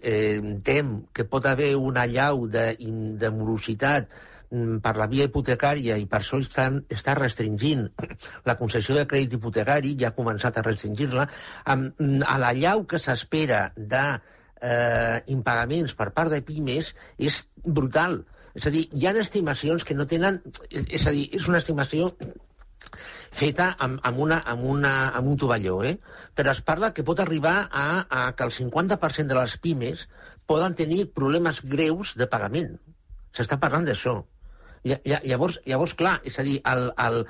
eh, 0.00 0.58
tem 0.64 0.94
que 1.12 1.24
pot 1.28 1.46
haver 1.46 1.74
una 1.76 2.06
llau 2.10 2.46
de, 2.48 2.72
de 3.20 3.30
morositat 3.30 4.08
Mm, 4.54 4.78
per 4.84 4.92
la 5.00 5.06
via 5.10 5.24
hipotecària 5.26 5.96
i 5.98 6.04
per 6.10 6.20
això 6.20 6.38
estan, 6.42 6.76
està 6.92 7.14
restringint 7.18 7.88
la 8.48 8.54
concessió 8.60 8.94
de 8.94 9.06
crèdit 9.10 9.34
hipotecari, 9.38 9.94
ja 9.98 10.12
ha 10.12 10.18
començat 10.18 10.58
a 10.58 10.64
restringir-la, 10.66 11.24
mm, 11.74 12.22
a 12.28 12.36
la 12.42 12.52
llau 12.58 12.84
que 12.86 13.00
s'espera 13.02 13.64
de 13.76 14.04
eh, 14.60 15.18
impagaments 15.34 15.96
per 15.98 16.10
part 16.12 16.30
de 16.30 16.42
pimes 16.42 16.92
és 17.18 17.40
brutal. 17.64 18.20
És 18.54 18.68
a 18.68 18.70
dir, 18.70 18.84
hi 18.92 19.08
ha 19.08 19.16
estimacions 19.18 19.82
que 19.82 19.96
no 19.98 20.06
tenen... 20.06 20.38
És 20.70 21.06
a 21.08 21.10
dir, 21.10 21.26
és 21.34 21.48
una 21.50 21.58
estimació 21.58 22.12
feta 23.34 23.72
amb, 23.82 23.98
amb, 24.06 24.20
una, 24.26 24.40
amb, 24.46 24.64
una, 24.76 24.92
amb 25.16 25.32
un 25.32 25.38
tovalló, 25.40 25.80
eh? 25.82 25.96
però 26.34 26.52
es 26.54 26.62
parla 26.62 26.92
que 26.94 27.04
pot 27.06 27.20
arribar 27.20 27.56
a, 27.70 28.04
a 28.08 28.28
que 28.38 28.46
el 28.46 28.54
50% 28.54 29.32
de 29.32 29.38
les 29.40 29.56
pimes 29.58 30.06
poden 30.46 30.76
tenir 30.78 31.08
problemes 31.16 31.62
greus 31.64 32.14
de 32.20 32.28
pagament. 32.30 32.76
S'està 33.34 33.58
parlant 33.58 33.86
d'això. 33.88 34.20
Llavors, 34.84 35.62
llavors, 35.64 35.94
clar, 35.96 36.18
és 36.28 36.34
a 36.38 36.42
dir, 36.44 36.58
el, 36.68 36.90
el, 37.00 37.22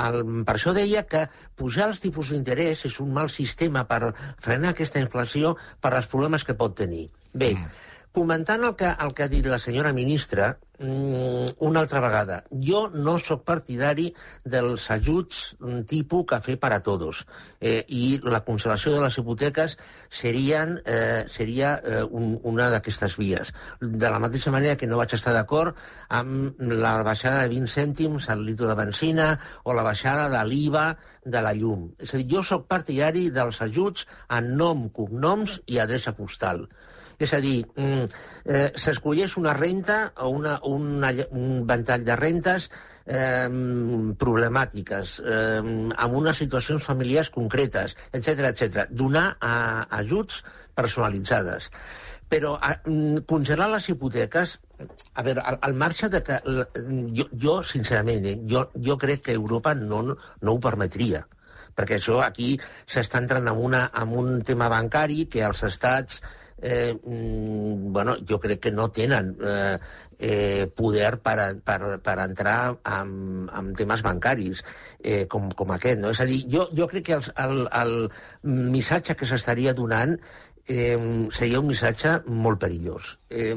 el, 0.00 0.22
per 0.48 0.54
això 0.56 0.72
deia 0.72 1.02
que 1.04 1.26
pujar 1.60 1.90
els 1.90 2.00
tipus 2.00 2.30
d'interès 2.32 2.86
és 2.88 2.96
un 3.04 3.12
mal 3.12 3.28
sistema 3.30 3.84
per 3.88 4.14
frenar 4.40 4.72
aquesta 4.72 5.02
inflació 5.02 5.52
per 5.84 5.92
als 5.92 6.08
problemes 6.08 6.46
que 6.48 6.56
pot 6.56 6.74
tenir. 6.78 7.10
Bé, 7.34 7.52
mm. 7.52 7.91
Comentant 8.12 8.62
el 8.64 8.76
que, 8.76 8.90
el 9.00 9.14
que 9.16 9.24
ha 9.24 9.30
dit 9.32 9.46
la 9.48 9.58
senyora 9.58 9.92
ministra, 9.96 10.58
mm, 10.78 11.56
una 11.64 11.80
altra 11.80 12.00
vegada, 12.04 12.42
jo 12.52 12.82
no 12.92 13.16
sóc 13.18 13.44
partidari 13.48 14.10
dels 14.44 14.84
ajuts 14.92 15.40
mm, 15.58 15.80
tipus 15.88 16.26
cafè 16.28 16.58
per 16.60 16.72
a 16.76 16.80
tots 16.84 17.22
eh, 17.60 17.80
i 17.88 18.20
la 18.24 18.42
conservació 18.44 18.92
de 18.92 19.00
les 19.04 19.16
hipoteques 19.18 19.78
serien, 20.10 20.76
eh, 20.84 21.24
seria 21.32 21.72
eh, 21.78 22.02
un, 22.04 22.36
una 22.42 22.68
d'aquestes 22.74 23.16
vies. 23.16 23.54
De 23.80 24.12
la 24.12 24.20
mateixa 24.20 24.52
manera 24.52 24.76
que 24.76 24.90
no 24.90 25.00
vaig 25.00 25.16
estar 25.16 25.32
d'acord 25.32 25.78
amb 26.08 26.60
la 26.60 26.98
baixada 27.06 27.42
de 27.46 27.54
20 27.56 27.72
cèntims 27.72 28.28
al 28.28 28.44
litro 28.44 28.68
de 28.68 28.76
benzina 28.76 29.32
o 29.64 29.72
la 29.72 29.86
baixada 29.88 30.28
de 30.28 30.44
l'IVA 30.48 30.86
de 31.24 31.40
la 31.40 31.56
llum. 31.56 31.88
És 31.98 32.12
a 32.12 32.20
dir, 32.20 32.28
jo 32.36 32.44
sóc 32.44 32.68
partidari 32.68 33.30
dels 33.32 33.62
ajuts 33.64 34.06
en 34.28 34.56
nom, 34.58 34.88
cognoms 34.90 35.62
i 35.66 35.80
adreça 35.80 36.12
postal. 36.12 36.66
És 37.22 37.32
a 37.36 37.38
dir, 37.40 37.60
mm, 37.76 38.06
eh, 38.44 38.70
s'escolleix 38.74 39.36
una 39.38 39.52
renta 39.54 39.98
o 40.26 40.30
una, 40.34 40.56
una, 40.66 41.12
un 41.30 41.66
ventall 41.66 42.04
de 42.04 42.16
rentes 42.18 42.68
eh, 43.06 43.48
problemàtiques, 44.18 45.12
eh, 45.20 45.60
amb 46.06 46.18
unes 46.22 46.40
situacions 46.42 46.82
familiars 46.82 47.30
concretes, 47.30 47.94
etc 48.12 48.48
etc. 48.50 48.88
Donar 48.90 49.36
a, 49.38 49.54
ajuts 50.02 50.42
personalitzades. 50.74 51.70
Però 52.32 52.56
a, 52.56 52.74
mm, 52.88 53.22
congelar 53.28 53.70
les 53.70 53.88
hipoteques 53.92 54.58
a 55.14 55.22
veure, 55.22 55.44
al, 55.46 55.58
al 55.62 55.74
marge 55.74 56.08
de 56.08 56.22
que... 56.26 56.40
Jo, 57.14 57.28
jo 57.38 57.62
sincerament, 57.62 58.26
eh, 58.26 58.36
jo, 58.50 58.66
jo 58.74 58.98
crec 58.98 59.28
que 59.28 59.38
Europa 59.38 59.76
no, 59.78 60.02
no 60.08 60.56
ho 60.56 60.60
permetria 60.60 61.22
perquè 61.72 61.96
això 61.96 62.18
aquí 62.20 62.50
s'està 62.60 63.20
entrant 63.22 63.46
en, 63.48 63.56
una, 63.56 63.86
en 63.96 64.10
un 64.12 64.42
tema 64.44 64.68
bancari 64.68 65.24
que 65.32 65.40
els 65.46 65.62
estats 65.64 66.20
eh, 66.62 66.94
mm, 66.94 67.92
bueno, 67.92 68.16
jo 68.28 68.38
crec 68.40 68.60
que 68.62 68.72
no 68.72 68.88
tenen 68.90 69.34
eh, 69.42 69.78
eh, 70.18 70.66
poder 70.74 71.18
per, 71.20 71.38
a, 71.42 71.48
per, 71.54 71.98
per 72.00 72.16
entrar 72.22 72.56
en, 72.86 73.50
en 73.50 73.72
temes 73.76 74.04
bancaris 74.06 74.62
eh, 75.02 75.26
com, 75.26 75.50
com 75.50 75.74
aquest. 75.74 76.00
No? 76.00 76.14
És 76.14 76.22
a 76.22 76.28
dir, 76.30 76.44
jo, 76.52 76.68
jo 76.78 76.88
crec 76.88 77.10
que 77.10 77.18
el, 77.18 77.28
el, 77.44 77.66
el 77.82 77.98
missatge 78.72 79.18
que 79.18 79.28
s'estaria 79.28 79.74
donant 79.74 80.14
eh, 80.68 80.96
seria 81.34 81.60
un 81.60 81.68
missatge 81.68 82.20
molt 82.30 82.62
perillós. 82.62 83.16
Eh, 83.28 83.52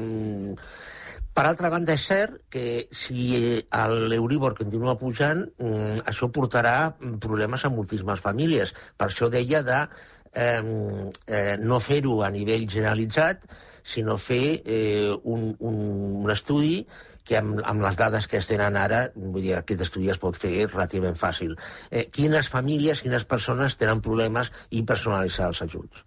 per 1.36 1.44
altra 1.44 1.68
banda, 1.68 1.92
és 1.92 2.04
cert 2.08 2.38
que 2.48 2.86
si 2.96 3.26
l'Euríbor 3.68 4.54
continua 4.56 4.94
pujant, 4.96 5.42
eh, 5.60 5.98
això 6.08 6.30
portarà 6.32 6.94
problemes 7.20 7.64
a 7.64 7.70
moltíssimes 7.70 8.22
famílies. 8.24 8.72
Per 8.96 9.10
això 9.10 9.28
deia 9.28 9.60
de 9.62 9.82
eh, 10.36 10.62
eh, 11.26 11.56
no 11.62 11.80
fer-ho 11.80 12.20
a 12.22 12.30
nivell 12.30 12.68
generalitzat, 12.70 13.44
sinó 13.86 14.16
fer 14.18 14.60
eh, 14.64 15.12
un, 15.24 15.52
un, 15.58 15.76
un 16.24 16.32
estudi 16.34 16.84
que 17.26 17.38
amb, 17.40 17.58
amb 17.66 17.82
les 17.82 17.96
dades 17.98 18.28
que 18.30 18.38
es 18.38 18.48
tenen 18.50 18.76
ara, 18.78 19.06
vull 19.16 19.42
dir, 19.42 19.56
aquest 19.58 19.82
estudi 19.88 20.10
es 20.12 20.20
pot 20.22 20.36
fer 20.38 20.68
relativament 20.68 21.18
fàcil. 21.18 21.56
Eh, 21.90 22.06
quines 22.14 22.50
famílies, 22.52 23.02
quines 23.02 23.26
persones 23.26 23.74
tenen 23.80 24.02
problemes 24.04 24.52
i 24.70 24.84
personalitzar 24.86 25.50
els 25.50 25.62
ajuts. 25.66 26.04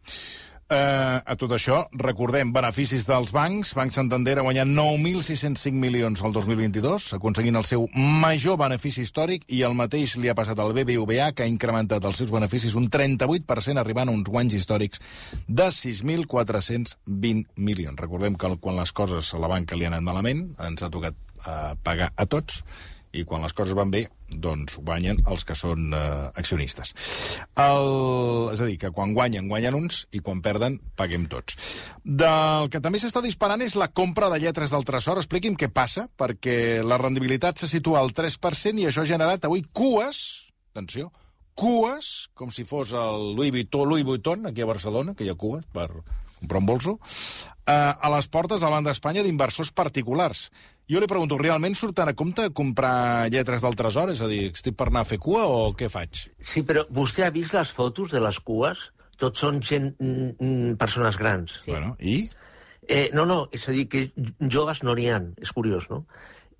Uh, 0.70 1.18
a 1.26 1.34
tot 1.34 1.50
això, 1.56 1.80
recordem, 1.98 2.52
beneficis 2.54 3.08
dels 3.10 3.32
bancs. 3.34 3.72
Banc 3.74 3.96
Santander 3.96 4.36
ha 4.38 4.44
guanyat 4.46 4.70
9.605 4.70 5.74
milions 5.74 6.22
el 6.22 6.36
2022, 6.36 7.08
aconseguint 7.18 7.58
el 7.58 7.66
seu 7.66 7.88
major 7.98 8.60
benefici 8.62 9.02
històric, 9.02 9.48
i 9.50 9.64
el 9.66 9.74
mateix 9.74 10.14
li 10.22 10.30
ha 10.30 10.36
passat 10.38 10.62
al 10.62 10.76
BBVA, 10.78 11.32
que 11.34 11.42
ha 11.42 11.50
incrementat 11.50 12.06
els 12.06 12.22
seus 12.22 12.30
beneficis 12.30 12.78
un 12.78 12.86
38%, 12.86 13.82
arribant 13.82 14.14
a 14.14 14.16
uns 14.20 14.30
guanys 14.30 14.60
històrics 14.60 15.02
de 15.48 15.72
6.420 15.74 17.48
milions. 17.58 17.98
Recordem 17.98 18.38
que 18.38 18.54
quan 18.62 18.78
les 18.78 18.94
coses 18.94 19.34
a 19.34 19.42
la 19.42 19.50
banca 19.50 19.74
li 19.74 19.90
han 19.90 19.98
anat 19.98 20.06
malament, 20.06 20.46
ens 20.70 20.86
ha 20.86 20.94
tocat 20.94 21.18
uh, 21.18 21.74
pagar 21.82 22.14
a 22.14 22.30
tots, 22.30 22.62
i 23.12 23.24
quan 23.26 23.42
les 23.42 23.56
coses 23.58 23.74
van 23.78 23.90
bé, 23.90 24.04
doncs 24.30 24.78
guanyen 24.86 25.22
els 25.30 25.46
que 25.48 25.56
són 25.58 25.94
eh, 25.98 26.02
accionistes. 26.38 26.94
El, 27.58 27.88
és 28.54 28.62
a 28.62 28.68
dir, 28.70 28.78
que 28.82 28.92
quan 28.94 29.16
guanyen, 29.18 29.48
guanyen 29.50 29.78
uns, 29.78 30.04
i 30.14 30.22
quan 30.26 30.44
perden, 30.46 30.78
paguem 31.00 31.26
tots. 31.32 31.58
Del 32.04 32.70
que 32.70 32.82
també 32.84 33.02
s'està 33.02 33.24
disparant 33.26 33.64
és 33.66 33.78
la 33.80 33.90
compra 33.90 34.30
de 34.30 34.42
lletres 34.44 34.76
del 34.76 34.86
tresor. 34.86 35.22
Expliqui'm 35.22 35.58
què 35.58 35.72
passa, 35.74 36.06
perquè 36.20 36.84
la 36.86 37.00
rendibilitat 37.02 37.62
se 37.62 37.72
situa 37.72 38.04
al 38.04 38.14
3% 38.14 38.84
i 38.84 38.88
això 38.90 39.06
ha 39.06 39.10
generat 39.10 39.50
avui 39.50 39.66
cues, 39.74 40.22
atenció, 40.74 41.10
cues, 41.60 42.30
com 42.38 42.54
si 42.56 42.64
fos 42.64 42.94
el 42.96 43.34
Louis 43.36 43.52
Vuitton, 43.52 43.90
Louis 43.90 44.06
Vuitton, 44.06 44.46
aquí 44.48 44.62
a 44.62 44.70
Barcelona, 44.70 45.16
que 45.18 45.26
hi 45.26 45.34
ha 45.34 45.40
cues 45.40 45.66
per 45.74 45.90
comprar 46.40 46.64
un 46.64 46.68
bolso, 46.70 46.98
eh, 47.66 47.94
a 47.94 48.12
les 48.16 48.28
portes 48.28 48.60
de 48.60 48.66
la 48.66 48.78
Banc 48.78 48.90
d'Espanya 48.90 49.24
d'inversors 49.24 49.72
particulars. 49.76 50.48
Jo 50.90 50.98
li 51.02 51.08
pregunto, 51.10 51.38
realment 51.38 51.76
surten 51.78 52.10
a 52.10 52.16
compte 52.18 52.48
comprar 52.58 53.30
lletres 53.30 53.62
del 53.62 53.78
tresor? 53.78 54.10
És 54.10 54.24
a 54.26 54.30
dir, 54.32 54.48
estic 54.50 54.78
per 54.80 54.88
anar 54.90 55.04
a 55.06 55.10
fer 55.12 55.20
cua 55.22 55.46
o 55.46 55.70
què 55.78 55.90
faig? 55.94 56.24
Sí, 56.42 56.64
però 56.66 56.88
vostè 56.90 57.28
ha 57.28 57.36
vist 57.36 57.54
les 57.54 57.74
fotos 57.76 58.16
de 58.16 58.24
les 58.24 58.40
cues? 58.42 58.88
Tots 59.20 59.44
són 59.46 59.60
gent, 59.62 59.92
mm, 60.00 60.32
mm, 60.40 60.78
persones 60.82 61.20
grans. 61.20 61.60
Sí. 61.62 61.76
Bueno, 61.76 61.94
i? 62.00 62.24
Eh, 62.90 63.12
no, 63.14 63.28
no, 63.30 63.44
és 63.54 63.68
a 63.70 63.76
dir, 63.76 63.86
que 63.88 64.08
joves 64.50 64.82
no 64.82 64.96
n'hi 64.98 65.10
ha. 65.14 65.20
És 65.38 65.52
curiós, 65.54 65.86
no? 65.92 66.08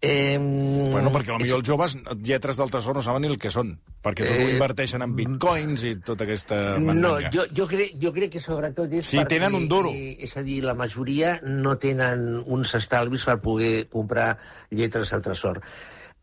Eh, 0.02 0.38
bueno, 0.40 1.12
perquè 1.12 1.34
potser 1.36 1.58
els 1.58 1.68
joves 1.68 1.98
lletres 2.24 2.56
del 2.56 2.70
tresor 2.72 2.96
no 2.96 3.02
saben 3.04 3.26
ni 3.26 3.28
el 3.28 3.36
que 3.42 3.52
són, 3.52 3.74
perquè 4.00 4.24
tot 4.24 4.32
eh, 4.38 4.46
ho 4.46 4.54
inverteixen 4.54 5.04
en 5.04 5.12
bitcoins 5.18 5.84
i 5.90 5.92
tota 6.08 6.24
aquesta 6.24 6.62
mandanga. 6.80 7.28
No, 7.28 7.34
jo, 7.36 7.44
jo, 7.52 7.68
crec, 7.68 7.98
jo 8.00 8.14
crec 8.16 8.32
que 8.38 8.44
sobretot 8.44 8.96
és 8.96 9.12
sí, 9.12 9.20
perquè... 9.20 9.36
tenen 9.36 9.60
un 9.60 9.68
duro. 9.68 9.92
Eh, 9.92 10.16
és 10.24 10.38
a 10.40 10.46
dir, 10.48 10.62
la 10.64 10.78
majoria 10.80 11.36
no 11.44 11.76
tenen 11.84 12.30
uns 12.46 12.72
estalvis 12.80 13.28
per 13.28 13.42
poder 13.44 13.90
comprar 13.92 14.32
lletres 14.72 15.12
al 15.12 15.26
tresor. 15.26 15.60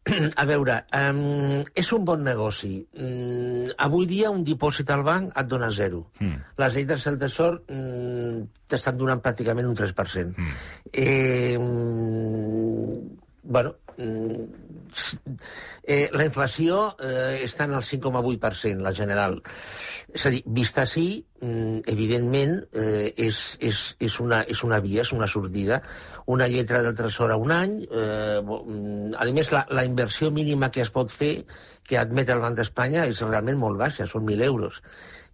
A 0.40 0.44
veure, 0.46 0.76
um, 0.94 1.62
és 1.74 1.88
un 1.92 2.04
bon 2.06 2.22
negoci. 2.24 2.78
Um, 3.02 3.66
avui 3.82 4.06
dia 4.08 4.30
un 4.30 4.44
dipòsit 4.46 4.90
al 4.94 5.02
banc 5.06 5.32
et 5.34 5.48
dona 5.50 5.70
zero. 5.74 6.04
Mm. 6.20 6.44
Les 6.62 6.76
lletres 6.78 7.06
del 7.08 7.18
tresor 7.20 7.58
um, 7.74 8.44
t'estan 8.70 8.98
donant 9.00 9.22
pràcticament 9.24 9.66
un 9.66 9.76
3%. 9.78 10.32
Mm. 10.32 10.54
Eh, 10.92 11.56
um, 11.58 12.65
bueno, 13.46 13.76
mm, 13.96 14.42
eh, 15.82 16.08
la 16.12 16.24
inflació 16.26 16.96
eh, 17.00 17.42
està 17.44 17.64
en 17.64 17.76
el 17.78 17.84
5,8%, 17.86 18.82
la 18.82 18.92
general. 18.94 19.38
És 20.12 20.26
a 20.26 20.32
dir, 20.34 20.42
vista 20.46 20.82
així, 20.82 21.24
mm, 21.40 21.86
evidentment, 21.92 22.58
eh, 22.72 23.12
és, 23.16 23.40
és, 23.60 23.80
és, 24.00 24.18
una, 24.20 24.42
és 24.42 24.62
una 24.66 24.80
via, 24.80 25.02
és 25.02 25.12
una 25.12 25.28
sortida. 25.30 25.80
Una 26.26 26.48
lletra 26.48 26.82
del 26.82 26.94
tresor 26.98 27.30
a 27.30 27.36
un 27.36 27.52
any. 27.54 27.80
Eh, 27.86 28.40
mm, 28.42 29.14
a 29.16 29.30
més, 29.32 29.52
la, 29.54 29.66
la 29.70 29.84
inversió 29.86 30.30
mínima 30.30 30.70
que 30.70 30.82
es 30.82 30.90
pot 30.90 31.10
fer, 31.10 31.44
que 31.86 31.98
admet 31.98 32.30
el 32.34 32.42
Banc 32.42 32.58
d'Espanya, 32.58 33.06
és 33.06 33.22
realment 33.22 33.58
molt 33.58 33.78
baixa, 33.78 34.08
són 34.10 34.26
1.000 34.26 34.42
euros. 34.50 34.82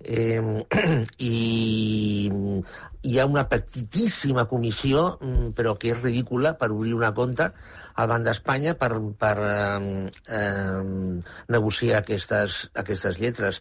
Eh, 0.03 0.41
I 1.33 2.21
hi 3.03 3.19
ha 3.19 3.27
una 3.27 3.47
petitíssima 3.51 4.47
comissió, 4.51 5.07
però 5.57 5.75
que 5.79 5.91
és 5.93 6.03
ridícula, 6.03 6.55
per 6.59 6.71
obrir 6.71 6.95
una 6.95 7.13
compte 7.15 7.51
al 7.95 8.09
Banc 8.09 8.29
d'Espanya 8.29 8.77
per, 8.81 8.93
per 9.19 9.35
eh, 9.47 10.11
eh, 10.39 11.23
negociar 11.53 11.99
aquestes, 12.03 12.63
aquestes 12.85 13.19
lletres. 13.21 13.61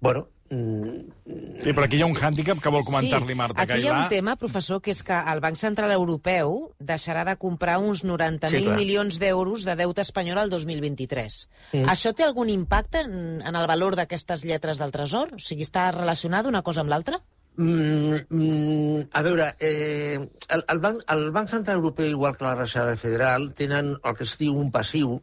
Bueno, 0.00 0.28
Sí, 0.52 1.70
però 1.72 1.86
aquí 1.86 1.96
hi 1.96 2.02
ha 2.04 2.06
un 2.10 2.16
hàndicap 2.18 2.58
que 2.60 2.70
vol 2.72 2.82
comentar-li 2.84 3.32
sí, 3.32 3.36
Marta 3.38 3.62
Aquí 3.62 3.78
hi 3.80 3.86
ha 3.88 3.94
un 4.02 4.10
tema, 4.10 4.34
professor, 4.36 4.82
que 4.84 4.92
és 4.92 5.00
que 5.06 5.16
el 5.32 5.40
Banc 5.40 5.56
Central 5.56 5.94
Europeu 5.94 6.58
deixarà 6.76 7.22
de 7.24 7.38
comprar 7.40 7.78
uns 7.80 8.02
90.000 8.04 8.52
sí, 8.52 8.66
milions 8.68 9.16
d'euros 9.22 9.64
de 9.64 9.78
deute 9.80 10.04
espanyol 10.04 10.42
al 10.42 10.52
2023. 10.52 11.38
Mm. 11.72 11.88
Això 11.94 12.12
té 12.12 12.26
algun 12.26 12.52
impacte 12.52 13.00
en, 13.06 13.40
en 13.40 13.56
el 13.56 13.68
valor 13.70 13.96
d'aquestes 13.96 14.44
lletres 14.44 14.82
del 14.82 14.92
Tresor? 14.92 15.38
O 15.38 15.40
sigui, 15.40 15.64
està 15.64 15.88
relacionada 15.94 16.52
una 16.52 16.60
cosa 16.66 16.84
amb 16.84 16.92
l'altra? 16.92 17.22
Mm, 17.54 18.14
mm, 18.30 19.08
a 19.12 19.22
veure, 19.22 19.54
eh, 19.60 20.16
el, 20.48 20.64
el, 20.66 20.78
banc, 20.80 21.02
el 21.12 21.30
Banc 21.30 21.50
Central 21.50 21.76
Europeu, 21.76 22.06
igual 22.06 22.36
que 22.36 22.44
la 22.44 22.54
Reserva 22.54 22.96
Federal, 22.96 23.52
tenen 23.52 23.96
el 24.02 24.16
que 24.16 24.24
es 24.24 24.38
diu 24.40 24.56
un 24.56 24.70
passiu, 24.72 25.18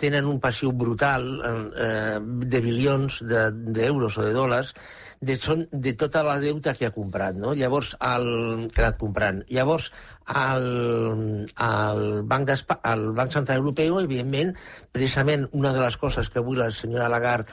tenen 0.00 0.24
un 0.24 0.40
passiu 0.40 0.72
brutal 0.72 1.28
eh, 1.76 2.16
de 2.20 2.60
bilions 2.64 3.20
d'euros 3.20 4.16
de, 4.16 4.22
o 4.22 4.24
de 4.24 4.32
dòlars 4.32 4.72
de, 5.20 5.36
son, 5.36 5.68
de 5.72 5.92
tota 5.92 6.22
la 6.24 6.38
deuta 6.40 6.74
que 6.74 6.86
ha 6.88 6.94
comprat, 6.94 7.36
no? 7.36 7.52
Llavors, 7.52 7.94
el, 8.00 8.68
que 8.72 8.82
ha 8.82 8.88
anat 8.88 9.00
comprant. 9.00 9.42
Llavors, 9.52 9.90
el, 10.32 10.68
el, 11.52 12.04
Banc 12.28 12.52
el 12.54 13.10
Banc 13.12 13.32
Central 13.32 13.60
Europeu, 13.60 14.00
evidentment, 14.00 14.54
precisament 14.92 15.48
una 15.52 15.74
de 15.76 15.84
les 15.84 16.00
coses 16.00 16.30
que 16.30 16.40
avui 16.40 16.56
la 16.56 16.70
senyora 16.72 17.10
Lagarde 17.12 17.52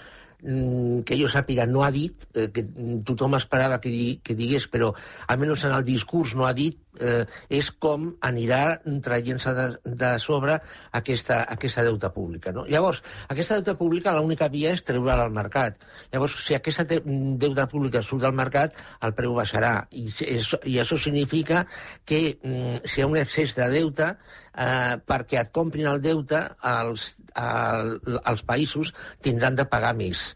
que 1.06 1.18
jo 1.18 1.28
sàpiga, 1.32 1.66
no 1.66 1.84
ha 1.84 1.92
dit, 1.92 2.28
eh, 2.38 2.50
que 2.54 2.66
tothom 3.06 3.36
esperava 3.38 3.80
que, 3.82 3.90
di, 3.90 4.20
que 4.24 4.36
digués, 4.38 4.68
però 4.70 4.92
almenys 5.28 5.66
en 5.66 5.74
el 5.74 5.86
discurs 5.88 6.36
no 6.38 6.46
ha 6.46 6.54
dit, 6.54 6.78
eh, 7.00 7.26
és 7.50 7.72
com 7.72 8.08
anirà 8.24 8.78
traient-se 9.04 9.54
de, 9.58 9.66
de 10.02 10.12
sobre 10.24 10.60
aquesta, 11.00 11.42
aquesta 11.56 11.84
deuta 11.88 12.12
pública. 12.14 12.54
No? 12.56 12.66
Llavors, 12.70 13.02
aquesta 13.28 13.60
deuta 13.60 13.76
pública 13.80 14.16
l'única 14.16 14.50
via 14.54 14.74
és 14.76 14.84
treure-la 14.86 15.26
al 15.28 15.36
mercat. 15.36 15.82
Llavors, 16.14 16.38
si 16.46 16.56
aquesta 16.56 16.86
deuta 16.86 17.68
pública 17.72 18.04
surt 18.06 18.28
al 18.28 18.38
mercat, 18.38 18.78
el 19.02 19.16
preu 19.18 19.36
baixarà. 19.38 19.76
I, 19.92 20.08
això, 20.38 20.62
i 20.66 20.80
això 20.84 21.00
significa 21.02 21.66
que 22.06 22.38
mm, 22.38 22.86
si 22.86 23.02
hi 23.02 23.06
ha 23.06 23.12
un 23.12 23.20
excés 23.20 23.56
de 23.58 23.70
deute, 23.74 24.14
eh, 24.58 24.96
perquè 25.06 25.42
et 25.42 25.52
comprin 25.56 25.90
el 25.92 26.02
deute, 26.04 26.42
els, 26.72 27.10
el, 27.42 27.92
els 28.18 28.44
països 28.48 28.94
tindran 29.24 29.58
de 29.60 29.68
pagar 29.70 29.94
més. 29.98 30.32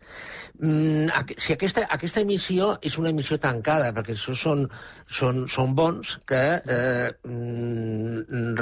Mm, 0.60 1.08
si 1.40 1.54
aquesta, 1.56 1.86
aquesta 1.96 2.24
emissió 2.26 2.74
és 2.84 2.98
una 3.00 3.14
emissió 3.14 3.40
tancada, 3.40 3.94
perquè 3.96 4.16
això 4.18 4.36
són, 4.36 4.66
són, 5.08 5.46
són 5.48 5.76
bons 5.78 6.18
que 6.28 6.44
eh, 6.60 7.08
mm, 7.24 8.60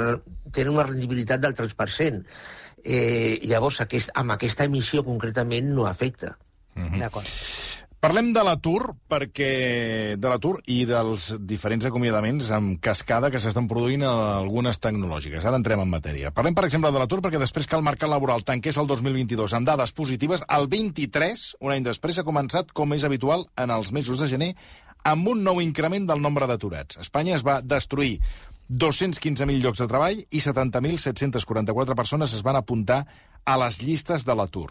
tenen 0.54 0.74
una 0.76 0.86
rendibilitat 0.86 1.42
del 1.42 1.56
3%. 1.58 2.22
Eh, 2.84 3.40
llavors, 3.50 3.80
aquest, 3.82 4.14
amb 4.14 4.36
aquesta 4.36 4.68
emissió 4.70 5.02
concretament 5.04 5.74
no 5.74 5.86
afecta. 5.86 6.36
Mm 6.74 6.86
-hmm. 6.86 6.98
D'acord. 7.00 7.26
Parlem 7.98 8.28
de 8.30 8.44
l'atur 8.46 8.92
perquè 9.10 10.14
de 10.22 10.30
l'atur 10.30 10.60
i 10.70 10.84
dels 10.86 11.32
diferents 11.42 11.82
acomiadaments 11.88 12.46
amb 12.54 12.76
cascada 12.78 13.26
que 13.34 13.40
s'estan 13.42 13.66
produint 13.66 14.04
a 14.06 14.12
algunes 14.36 14.78
tecnològiques. 14.78 15.42
Ara 15.42 15.58
entrem 15.58 15.82
en 15.82 15.90
matèria. 15.90 16.30
Parlem, 16.30 16.54
per 16.54 16.68
exemple, 16.68 16.92
de 16.94 17.00
l'atur 17.02 17.18
perquè 17.24 17.40
després 17.42 17.66
que 17.66 17.74
el 17.74 17.82
mercat 17.82 18.06
laboral 18.12 18.46
tanqués 18.46 18.78
el 18.78 18.86
2022 18.86 19.56
amb 19.58 19.66
dades 19.66 19.90
positives, 19.98 20.46
el 20.46 20.70
23, 20.70 21.42
un 21.58 21.74
any 21.74 21.88
després, 21.88 22.20
ha 22.22 22.26
començat, 22.28 22.70
com 22.70 22.94
és 22.94 23.02
habitual, 23.02 23.48
en 23.58 23.74
els 23.74 23.90
mesos 23.90 24.22
de 24.22 24.30
gener, 24.30 24.52
amb 25.02 25.34
un 25.34 25.42
nou 25.42 25.58
increment 25.58 26.06
del 26.06 26.22
nombre 26.22 26.46
d'aturats. 26.46 27.00
Espanya 27.02 27.34
es 27.34 27.42
va 27.42 27.58
destruir 27.66 28.20
215.000 28.70 29.58
llocs 29.64 29.82
de 29.82 29.88
treball 29.90 30.22
i 30.22 30.44
70.744 30.44 31.98
persones 31.98 32.34
es 32.36 32.46
van 32.46 32.60
apuntar 32.60 33.06
a 33.48 33.56
les 33.64 33.80
llistes 33.82 34.26
de 34.28 34.36
l'atur. 34.36 34.68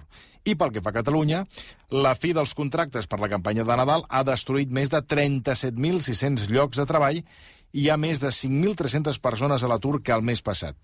I 0.48 0.56
pel 0.56 0.72
que 0.72 0.84
fa 0.84 0.94
a 0.94 0.98
Catalunya, 1.00 1.44
la 1.92 2.14
fi 2.16 2.32
dels 2.36 2.54
contractes 2.56 3.10
per 3.10 3.20
la 3.20 3.30
campanya 3.32 3.66
de 3.68 3.78
Nadal 3.80 4.06
ha 4.08 4.24
destruït 4.28 4.72
més 4.72 4.94
de 4.94 5.02
37.600 5.02 6.48
llocs 6.54 6.80
de 6.80 6.86
treball 6.88 7.20
i 7.20 7.26
hi 7.84 7.90
ha 7.92 7.98
més 8.00 8.22
de 8.24 8.32
5.300 8.32 9.20
persones 9.24 9.64
a 9.64 9.72
l'atur 9.72 10.00
que 10.02 10.16
el 10.16 10.24
mes 10.24 10.44
passat. 10.46 10.78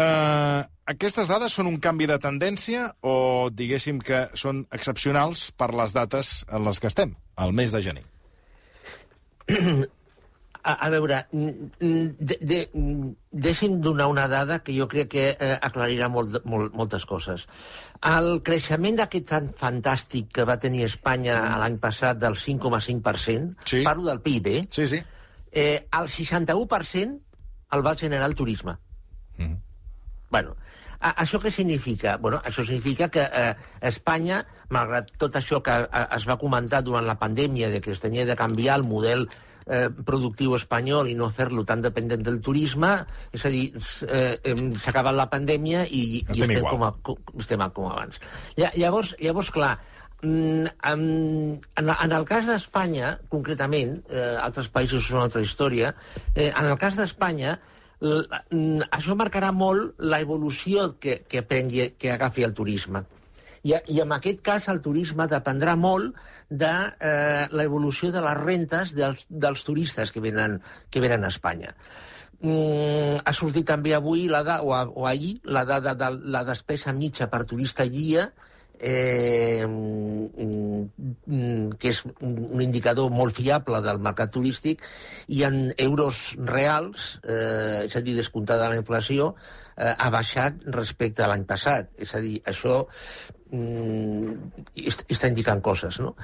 Uh, 0.00 0.62
aquestes 0.88 1.28
dades 1.28 1.52
són 1.52 1.68
un 1.68 1.76
canvi 1.82 2.06
de 2.08 2.16
tendència 2.22 2.86
o 3.04 3.50
diguéssim 3.52 3.98
que 4.00 4.28
són 4.38 4.62
excepcionals 4.72 5.50
per 5.52 5.74
les 5.76 5.92
dates 5.92 6.38
en 6.48 6.64
les 6.64 6.80
que 6.80 6.88
estem, 6.88 7.12
al 7.36 7.52
mes 7.52 7.74
de 7.74 7.82
gener? 7.84 8.06
A, 10.60 10.74
a 10.86 10.88
veure, 10.92 11.22
de, 11.32 12.36
de, 12.44 12.56
deixi'm 13.30 13.78
donar 13.80 14.08
una 14.10 14.26
dada 14.28 14.58
que 14.66 14.74
jo 14.74 14.88
crec 14.90 15.08
que 15.14 15.24
eh, 15.30 15.52
aclarirà 15.62 16.08
molt, 16.10 16.40
molt, 16.44 16.74
moltes 16.74 17.06
coses. 17.06 17.46
El 18.02 18.40
creixement 18.42 18.98
d'aquest 18.98 19.28
tan 19.30 19.48
fantàstic 19.56 20.32
que 20.34 20.46
va 20.48 20.58
tenir 20.58 20.84
Espanya 20.88 21.38
l'any 21.62 21.78
passat 21.78 22.18
del 22.18 22.34
5,5%, 22.34 23.54
sí. 23.70 23.84
parlo 23.86 24.08
del 24.10 24.22
PIB, 24.24 24.46
eh? 24.56 24.66
Sí, 24.74 24.86
sí. 24.90 25.02
Eh, 25.52 25.86
el 25.86 26.10
61% 26.10 27.18
el 27.72 27.86
va 27.86 27.96
generar 27.96 28.26
el 28.26 28.34
turisme. 28.34 28.76
Mm. 29.38 29.54
Bueno, 30.30 30.56
a, 30.98 31.14
això 31.22 31.38
què 31.42 31.52
significa? 31.54 32.16
Bueno, 32.18 32.40
això 32.44 32.64
significa 32.66 33.08
que 33.14 33.22
eh, 33.22 33.54
Espanya, 33.90 34.42
malgrat 34.74 35.14
tot 35.18 35.38
això 35.38 35.62
que 35.62 35.72
a, 35.72 35.86
a, 35.86 36.02
es 36.18 36.26
va 36.28 36.38
comentar 36.38 36.82
durant 36.86 37.06
la 37.06 37.18
pandèmia, 37.18 37.70
de 37.70 37.80
que 37.80 37.94
es 37.94 38.02
tenia 38.02 38.26
de 38.26 38.36
canviar 38.38 38.80
el 38.80 38.86
model 38.86 39.28
eh, 39.70 39.86
productiu 40.06 40.56
espanyol 40.58 41.08
i 41.10 41.16
no 41.18 41.30
fer-lo 41.34 41.64
tan 41.68 41.84
dependent 41.84 42.24
del 42.26 42.40
turisme, 42.44 42.90
és 43.32 43.46
a 43.46 43.52
dir, 43.52 43.68
eh, 44.08 44.34
s'ha 44.76 44.92
acabat 44.92 45.16
la 45.16 45.30
pandèmia 45.32 45.86
i, 45.86 46.02
i 46.18 46.22
estem, 46.26 46.56
estem, 46.56 46.68
com 46.68 46.84
a, 46.86 46.92
com, 47.06 47.20
estem 47.38 47.64
com 47.76 47.90
abans. 47.92 48.20
Llavors, 48.58 49.14
llavors 49.22 49.52
clar, 49.54 49.74
mm, 50.22 50.74
en, 50.92 51.04
en 51.78 52.16
el 52.18 52.26
cas 52.28 52.48
d'Espanya, 52.50 53.14
concretament, 53.32 54.00
eh, 54.10 54.34
altres 54.42 54.72
països 54.74 55.06
són 55.06 55.20
una 55.20 55.28
altra 55.30 55.44
història, 55.46 55.94
eh, 56.34 56.50
en 56.50 56.66
el 56.66 56.76
cas 56.80 56.98
d'Espanya, 56.98 57.56
mm, 58.00 58.90
això 58.90 59.16
marcarà 59.16 59.54
molt 59.54 59.94
la 60.02 60.20
evolució 60.20 60.94
que, 60.98 61.22
que, 61.28 61.46
prengui, 61.46 61.92
que 61.98 62.12
agafi 62.16 62.46
el 62.48 62.56
turisme. 62.56 63.06
I, 63.62 63.74
I 63.92 64.00
en 64.04 64.12
aquest 64.16 64.40
cas 64.44 64.68
el 64.72 64.80
turisme 64.84 65.26
dependrà 65.30 65.76
molt 65.76 66.16
de 66.48 66.72
eh, 66.98 67.46
l'evolució 67.52 68.10
de 68.14 68.22
les 68.24 68.38
rentes 68.40 68.94
dels, 68.96 69.26
dels 69.28 69.64
turistes 69.66 70.12
que 70.12 70.22
venen, 70.24 70.60
que 70.90 71.02
venen 71.04 71.24
a 71.24 71.32
Espanya. 71.34 71.74
Mm, 72.40 73.20
ha 73.20 73.32
sortit 73.36 73.66
també 73.68 73.92
avui, 73.92 74.24
la 74.32 74.40
da, 74.46 74.62
o, 74.64 74.72
o 74.72 75.06
ahir, 75.06 75.40
la 75.44 75.66
dada 75.68 75.92
de 75.94 76.08
la 76.32 76.40
despesa 76.48 76.92
mitja 76.96 77.28
per 77.28 77.44
turista 77.44 77.84
guia, 77.84 78.30
eh, 78.80 79.66
mm, 79.68 80.84
que 81.76 81.92
és 81.92 82.00
un 82.24 82.62
indicador 82.64 83.10
molt 83.12 83.36
fiable 83.36 83.82
del 83.84 84.00
mercat 84.00 84.32
turístic, 84.32 84.80
i 85.28 85.44
en 85.44 85.74
euros 85.76 86.22
reals, 86.48 87.20
eh, 87.28 87.84
és 87.84 87.96
a 87.96 88.00
dir, 88.00 88.16
descomptada 88.16 88.70
la 88.72 88.80
inflació, 88.80 89.34
eh, 89.76 89.92
ha 89.92 90.08
baixat 90.10 90.64
respecte 90.72 91.22
a 91.22 91.28
l'any 91.28 91.44
passat. 91.44 91.92
És 91.98 92.14
a 92.14 92.20
dir, 92.24 92.40
això 92.48 92.86
mm, 93.52 94.86
està 95.10 95.28
indicant 95.30 95.60
coses, 95.62 95.98
no? 96.02 96.14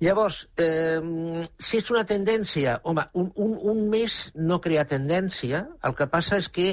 Llavors, 0.00 0.44
eh, 0.56 1.00
si 1.58 1.80
és 1.80 1.90
una 1.90 2.04
tendència, 2.06 2.76
home, 2.86 3.02
un, 3.18 3.32
un, 3.34 3.56
un 3.72 3.80
mes 3.90 4.18
no 4.36 4.60
crea 4.62 4.86
tendència, 4.86 5.64
el 5.82 5.96
que 5.98 6.06
passa 6.12 6.38
és 6.38 6.46
que, 6.54 6.68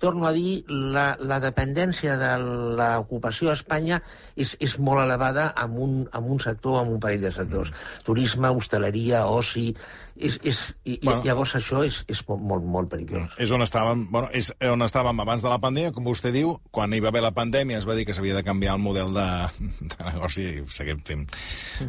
torno 0.00 0.24
a 0.26 0.32
dir, 0.32 0.62
la, 0.70 1.10
la 1.20 1.40
dependència 1.44 2.16
de 2.16 2.30
l'ocupació 2.78 3.52
a 3.52 3.58
Espanya 3.58 4.00
és, 4.34 4.54
és 4.64 4.78
molt 4.80 5.04
elevada 5.04 5.50
en 5.60 5.76
un, 5.76 5.96
en 6.08 6.30
un 6.36 6.40
sector, 6.40 6.80
en 6.80 6.94
un 6.94 7.02
parell 7.02 7.28
de 7.28 7.34
sectors. 7.36 7.74
Turisme, 8.06 8.48
hostaleria, 8.48 9.26
oci, 9.28 9.74
és, 10.20 10.38
és, 10.46 10.62
i, 10.84 10.98
bueno, 11.02 11.22
llavors 11.24 11.54
això 11.58 11.82
és, 11.86 12.02
és 12.10 12.22
molt, 12.28 12.64
molt 12.64 12.90
perillós. 12.92 13.36
És 13.40 13.52
on 13.54 13.64
estàvem, 13.64 14.06
bueno, 14.12 14.30
és 14.36 14.50
on 14.68 14.84
estàvem 14.86 15.22
abans 15.24 15.44
de 15.44 15.52
la 15.52 15.60
pandèmia, 15.62 15.94
com 15.96 16.06
vostè 16.06 16.32
diu, 16.34 16.56
quan 16.74 16.92
hi 16.94 17.00
va 17.02 17.12
haver 17.12 17.24
la 17.24 17.34
pandèmia 17.36 17.80
es 17.80 17.88
va 17.88 17.96
dir 17.98 18.06
que 18.08 18.16
s'havia 18.16 18.36
de 18.36 18.44
canviar 18.46 18.76
el 18.76 18.84
model 18.84 19.14
de, 19.16 19.28
de 19.94 20.10
negoci 20.10 20.50
i 20.60 20.66
seguim 20.72 21.00
fent, 21.06 21.24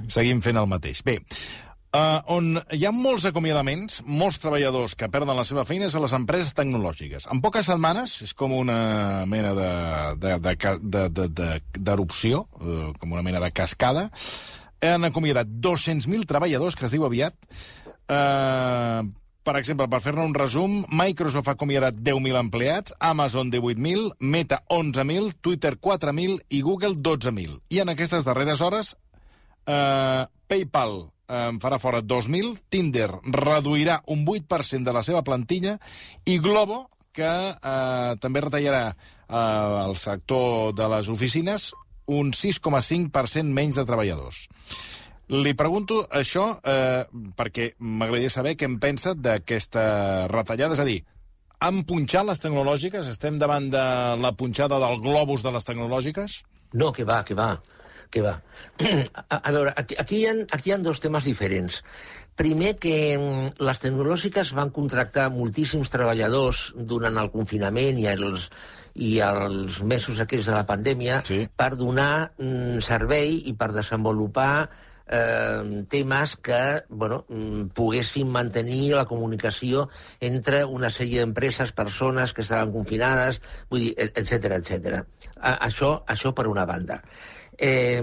seguim 0.08 0.42
fent 0.46 0.62
el 0.62 0.72
mateix. 0.72 1.04
Bé, 1.08 1.20
Uh, 1.92 2.22
on 2.32 2.46
hi 2.72 2.86
ha 2.88 2.92
molts 2.96 3.26
acomiadaments, 3.28 3.98
molts 4.08 4.38
treballadors 4.40 4.94
que 4.96 5.10
perden 5.12 5.36
la 5.36 5.44
seva 5.44 5.66
feina 5.68 5.90
és 5.90 5.96
a 5.98 6.00
les 6.00 6.14
empreses 6.16 6.54
tecnològiques. 6.56 7.26
En 7.34 7.42
poques 7.44 7.68
setmanes, 7.68 8.14
és 8.24 8.32
com 8.32 8.54
una 8.56 9.26
mena 9.28 9.52
d'erupció, 9.52 10.78
de, 10.80 11.02
de, 11.10 11.10
de, 11.20 11.28
de, 11.36 12.00
de, 12.16 12.38
uh, 12.40 12.94
com 12.96 13.12
una 13.12 13.26
mena 13.28 13.44
de 13.44 13.52
cascada, 13.52 14.06
han 14.82 15.04
acomiadat 15.04 15.52
200.000 15.52 16.24
treballadors, 16.32 16.80
que 16.80 16.88
es 16.88 16.96
diu 16.96 17.04
aviat, 17.06 17.36
Uh, 18.12 19.08
per 19.42 19.56
exemple, 19.58 19.88
per 19.90 20.02
fer-ne 20.04 20.22
un 20.22 20.36
resum, 20.38 20.82
Microsoft 20.94 21.50
ha 21.50 21.56
acomiadat 21.56 21.96
10.000 21.98 22.38
empleats, 22.38 22.94
Amazon 23.00 23.50
18.000, 23.54 24.12
Meta 24.20 24.62
11.000, 24.70 25.38
Twitter 25.42 25.78
4.000 25.80 26.44
i 26.54 26.62
Google 26.62 27.00
12.000. 27.00 27.58
I 27.74 27.82
en 27.82 27.94
aquestes 27.94 28.28
darreres 28.28 28.62
hores, 28.62 28.94
eh, 29.66 30.26
PayPal 30.48 30.94
en 31.32 31.58
farà 31.64 31.80
fora 31.80 32.04
2.000, 32.04 32.60
Tinder 32.70 33.10
reduirà 33.24 34.02
un 34.14 34.26
8% 34.28 34.84
de 34.84 34.94
la 34.94 35.02
seva 35.02 35.24
plantilla 35.24 35.78
i 36.26 36.38
Globo, 36.38 36.84
que 37.16 37.32
eh, 37.56 38.14
també 38.22 38.46
retallarà 38.46 38.92
eh, 38.92 39.86
el 39.88 39.98
sector 39.98 40.76
de 40.78 40.90
les 40.92 41.10
oficines, 41.10 41.72
un 42.12 42.34
6,5% 42.36 43.48
menys 43.56 43.80
de 43.80 43.88
treballadors. 43.88 44.46
Li 45.32 45.54
pregunto 45.56 46.02
això 46.12 46.44
eh, 46.60 47.06
perquè 47.40 47.70
m'agradaria 47.80 48.32
saber 48.34 48.58
què 48.60 48.68
en 48.68 48.82
pensa 48.84 49.14
d'aquesta 49.16 50.28
retallada. 50.28 50.76
És 50.76 50.82
a 50.84 50.88
dir, 50.88 50.98
han 51.64 51.84
punxat 51.88 52.28
les 52.28 52.42
tecnològiques? 52.44 53.08
Estem 53.08 53.38
davant 53.40 53.70
de 53.72 53.84
la 54.20 54.34
punxada 54.36 54.80
del 54.82 55.00
globus 55.00 55.46
de 55.46 55.54
les 55.56 55.68
tecnològiques? 55.68 56.42
No, 56.74 56.92
que 56.92 57.06
va, 57.08 57.22
que 57.24 57.38
va, 57.38 57.54
que 58.12 58.26
va. 58.26 58.36
A, 59.30 59.38
a 59.38 59.54
veure, 59.56 59.72
aquí, 59.78 59.96
aquí, 60.04 60.20
hi 60.20 60.28
ha, 60.28 60.36
aquí 60.52 60.72
hi 60.72 60.76
ha 60.76 60.82
dos 60.84 61.00
temes 61.00 61.24
diferents. 61.30 61.80
Primer, 62.36 62.76
que 62.82 62.96
mm, 63.16 63.56
les 63.64 63.82
tecnològiques 63.84 64.52
van 64.58 64.76
contractar 64.76 65.30
moltíssims 65.32 65.92
treballadors 65.94 66.72
durant 66.76 67.24
el 67.24 67.32
confinament 67.32 68.04
i 68.04 68.08
els, 68.12 68.50
i 69.00 69.18
els 69.24 69.80
mesos 69.88 70.20
aquells 70.20 70.52
de 70.52 70.56
la 70.60 70.68
pandèmia 70.68 71.24
sí. 71.28 71.46
per 71.56 71.76
donar 71.80 72.32
mm, 72.36 72.80
servei 72.84 73.38
i 73.48 73.56
per 73.56 73.72
desenvolupar 73.76 74.54
eh, 75.08 75.84
temes 75.90 76.36
que 76.38 76.62
bueno, 76.90 77.26
mm, 77.30 77.74
poguessin 77.78 78.32
mantenir 78.32 78.96
la 78.96 79.06
comunicació 79.06 79.88
entre 80.20 80.64
una 80.66 80.90
sèrie 80.90 81.22
d'empreses, 81.22 81.74
persones 81.74 82.34
que 82.34 82.46
estaven 82.46 82.74
confinades, 82.74 83.42
vull 83.70 83.88
dir, 83.88 83.94
etc 83.98 84.58
etc. 84.62 85.04
Això, 85.42 86.02
això 86.08 86.34
per 86.34 86.48
una 86.48 86.66
banda. 86.66 87.02
Eh, 87.62 88.02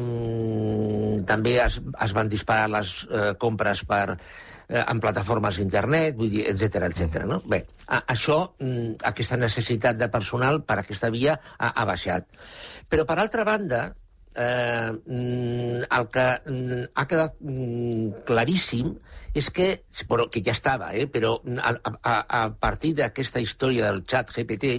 també 1.27 1.57
es, 1.65 1.81
es 1.81 2.13
van 2.15 2.29
disparar 2.31 2.69
les 2.71 2.93
eh, 3.11 3.33
compres 3.41 3.83
per 3.89 4.05
eh, 4.69 4.85
en 4.85 5.01
plataformes 5.01 5.59
d'internet, 5.59 6.15
vull 6.19 6.31
dir, 6.31 6.45
etc 6.53 6.87
etc. 6.91 7.25
no? 7.27 7.41
Bé, 7.49 7.65
a, 7.87 8.05
això, 8.15 8.39
mm, 8.61 9.01
aquesta 9.11 9.41
necessitat 9.41 9.99
de 9.99 10.11
personal 10.13 10.63
per 10.69 10.79
aquesta 10.83 11.11
via 11.15 11.39
ha, 11.57 11.73
ha 11.73 11.89
baixat. 11.89 12.29
Però, 12.89 13.09
per 13.09 13.19
altra 13.19 13.47
banda, 13.49 13.89
eh, 14.37 14.93
mm, 14.93 15.89
el 15.99 16.09
que 16.13 16.27
mm, 16.45 16.85
ha 16.95 17.07
quedat 17.11 17.39
mm, 17.41 18.25
claríssim 18.29 18.95
és 19.39 19.51
que, 19.55 19.69
però, 20.09 20.27
que 20.33 20.43
ja 20.45 20.55
estava, 20.57 20.93
eh, 20.97 21.07
però 21.07 21.37
a, 21.63 21.75
a, 22.03 22.15
a 22.41 22.43
partir 22.61 22.95
d'aquesta 22.99 23.43
història 23.45 23.89
del 23.89 24.03
xat 24.09 24.33
GPT 24.35 24.73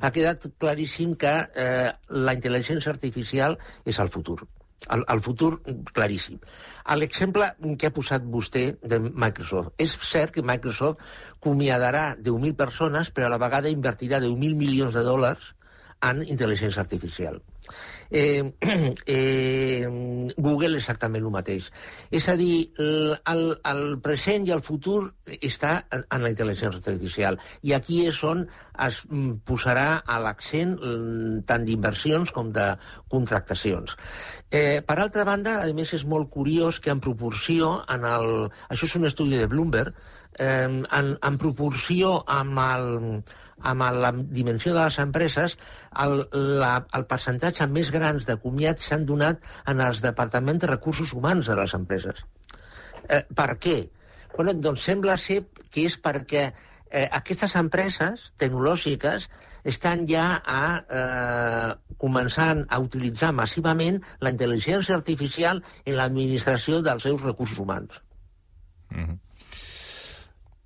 ha 0.00 0.12
quedat 0.14 0.46
claríssim 0.60 1.16
que 1.20 1.32
eh, 1.54 1.88
la 2.10 2.36
intel·ligència 2.36 2.92
artificial 2.92 3.58
és 3.84 3.98
el 3.98 4.12
futur. 4.12 4.44
El, 4.92 5.04
el 5.08 5.20
futur, 5.24 5.62
claríssim. 5.96 6.38
L'exemple 7.00 7.46
que 7.80 7.88
ha 7.88 7.94
posat 7.94 8.24
vostè 8.28 8.66
de 8.84 8.98
Microsoft. 9.00 9.72
És 9.80 9.94
cert 10.04 10.34
que 10.34 10.44
Microsoft 10.44 11.00
comiadarà 11.40 12.10
10.000 12.18 12.52
persones, 12.58 13.08
però 13.14 13.30
a 13.30 13.32
la 13.32 13.40
vegada 13.40 13.72
invertirà 13.72 14.20
10.000 14.20 14.58
milions 14.60 14.94
de 14.94 15.04
dòlars 15.06 15.54
en 16.04 16.22
intel·ligència 16.24 16.82
artificial. 16.82 17.40
Eh, 18.10 18.52
eh, 19.06 19.86
Google 20.36 20.76
exactament 20.76 21.24
el 21.24 21.32
mateix. 21.32 21.70
És 22.14 22.28
a 22.28 22.36
dir, 22.38 22.70
el, 22.78 23.44
el 23.70 23.82
present 24.04 24.46
i 24.46 24.52
el 24.54 24.62
futur 24.62 25.00
està 25.40 25.76
en, 25.90 26.04
la 26.22 26.30
intel·ligència 26.32 26.70
artificial. 26.70 27.40
I 27.62 27.74
aquí 27.76 28.04
és 28.08 28.20
on 28.26 28.44
es 28.84 29.00
mm, 29.08 29.40
posarà 29.48 30.02
l'accent 30.22 30.76
mm, 30.76 31.44
tant 31.48 31.64
d'inversions 31.66 32.34
com 32.34 32.52
de 32.54 32.72
contractacions. 33.10 33.96
Eh, 34.50 34.82
per 34.86 34.98
altra 35.00 35.24
banda, 35.26 35.60
a 35.62 35.72
més, 35.74 35.94
és 35.96 36.04
molt 36.06 36.30
curiós 36.30 36.80
que 36.80 36.92
en 36.92 37.00
proporció, 37.02 37.80
en 37.90 38.04
el, 38.06 38.34
això 38.68 38.90
és 38.90 38.98
un 39.00 39.08
estudi 39.10 39.40
de 39.40 39.48
Bloomberg, 39.50 39.96
eh, 40.38 40.66
en, 40.68 41.10
en 41.14 41.38
proporció 41.40 42.16
amb 42.26 42.60
el, 42.64 42.88
amb 43.64 43.86
la 44.04 44.12
dimensió 44.12 44.74
de 44.74 44.82
les 44.82 44.98
empreses, 45.02 45.56
el, 46.04 46.24
la, 46.60 46.74
el 46.96 47.06
percentatge 47.10 47.66
més 47.70 47.90
grans 47.94 48.28
de 48.28 48.36
comiats 48.42 48.90
s'han 48.90 49.06
donat 49.08 49.42
en 49.70 49.80
els 49.84 50.02
departaments 50.04 50.62
de 50.64 50.70
recursos 50.70 51.14
humans 51.14 51.48
de 51.50 51.56
les 51.60 51.74
empreses. 51.78 52.24
Eh, 53.08 53.24
per 53.34 53.54
què? 53.60 53.78
Bueno, 54.36 54.54
doncs 54.58 54.84
sembla 54.88 55.16
ser 55.20 55.44
que 55.70 55.86
és 55.88 55.96
perquè 56.02 56.44
eh, 56.48 57.08
aquestes 57.10 57.54
empreses 57.60 58.30
tecnològiques 58.40 59.28
estan 59.64 60.04
ja 60.08 60.26
a, 60.44 60.62
eh, 60.84 61.94
començant 62.00 62.64
a 62.68 62.80
utilitzar 62.84 63.32
massivament 63.32 64.00
la 64.20 64.32
intel·ligència 64.34 64.96
artificial 64.96 65.62
en 65.84 65.96
l'administració 65.96 66.82
dels 66.84 67.06
seus 67.08 67.22
recursos 67.22 67.58
humans. 67.58 68.00
Mm 68.90 69.04
-hmm. 69.04 69.23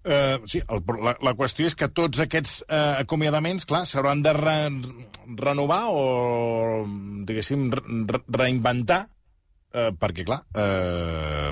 Uh, 0.07 0.47
sí, 0.47 0.61
el, 0.71 0.83
la, 1.03 1.17
la 1.27 1.35
qüestió 1.37 1.67
és 1.69 1.75
que 1.77 1.89
tots 1.91 2.21
aquests 2.23 2.63
uh, 2.69 3.01
acomiadaments, 3.03 3.67
clar, 3.69 3.83
s'hauran 3.85 4.23
de 4.25 4.33
re, 4.33 4.57
renovar 5.37 5.83
o, 5.91 6.87
diguéssim, 7.29 7.67
re, 7.75 8.23
reinventar, 8.31 9.03
uh, 9.75 9.91
perquè, 9.99 10.25
clar, 10.25 10.45
uh, 10.55 11.51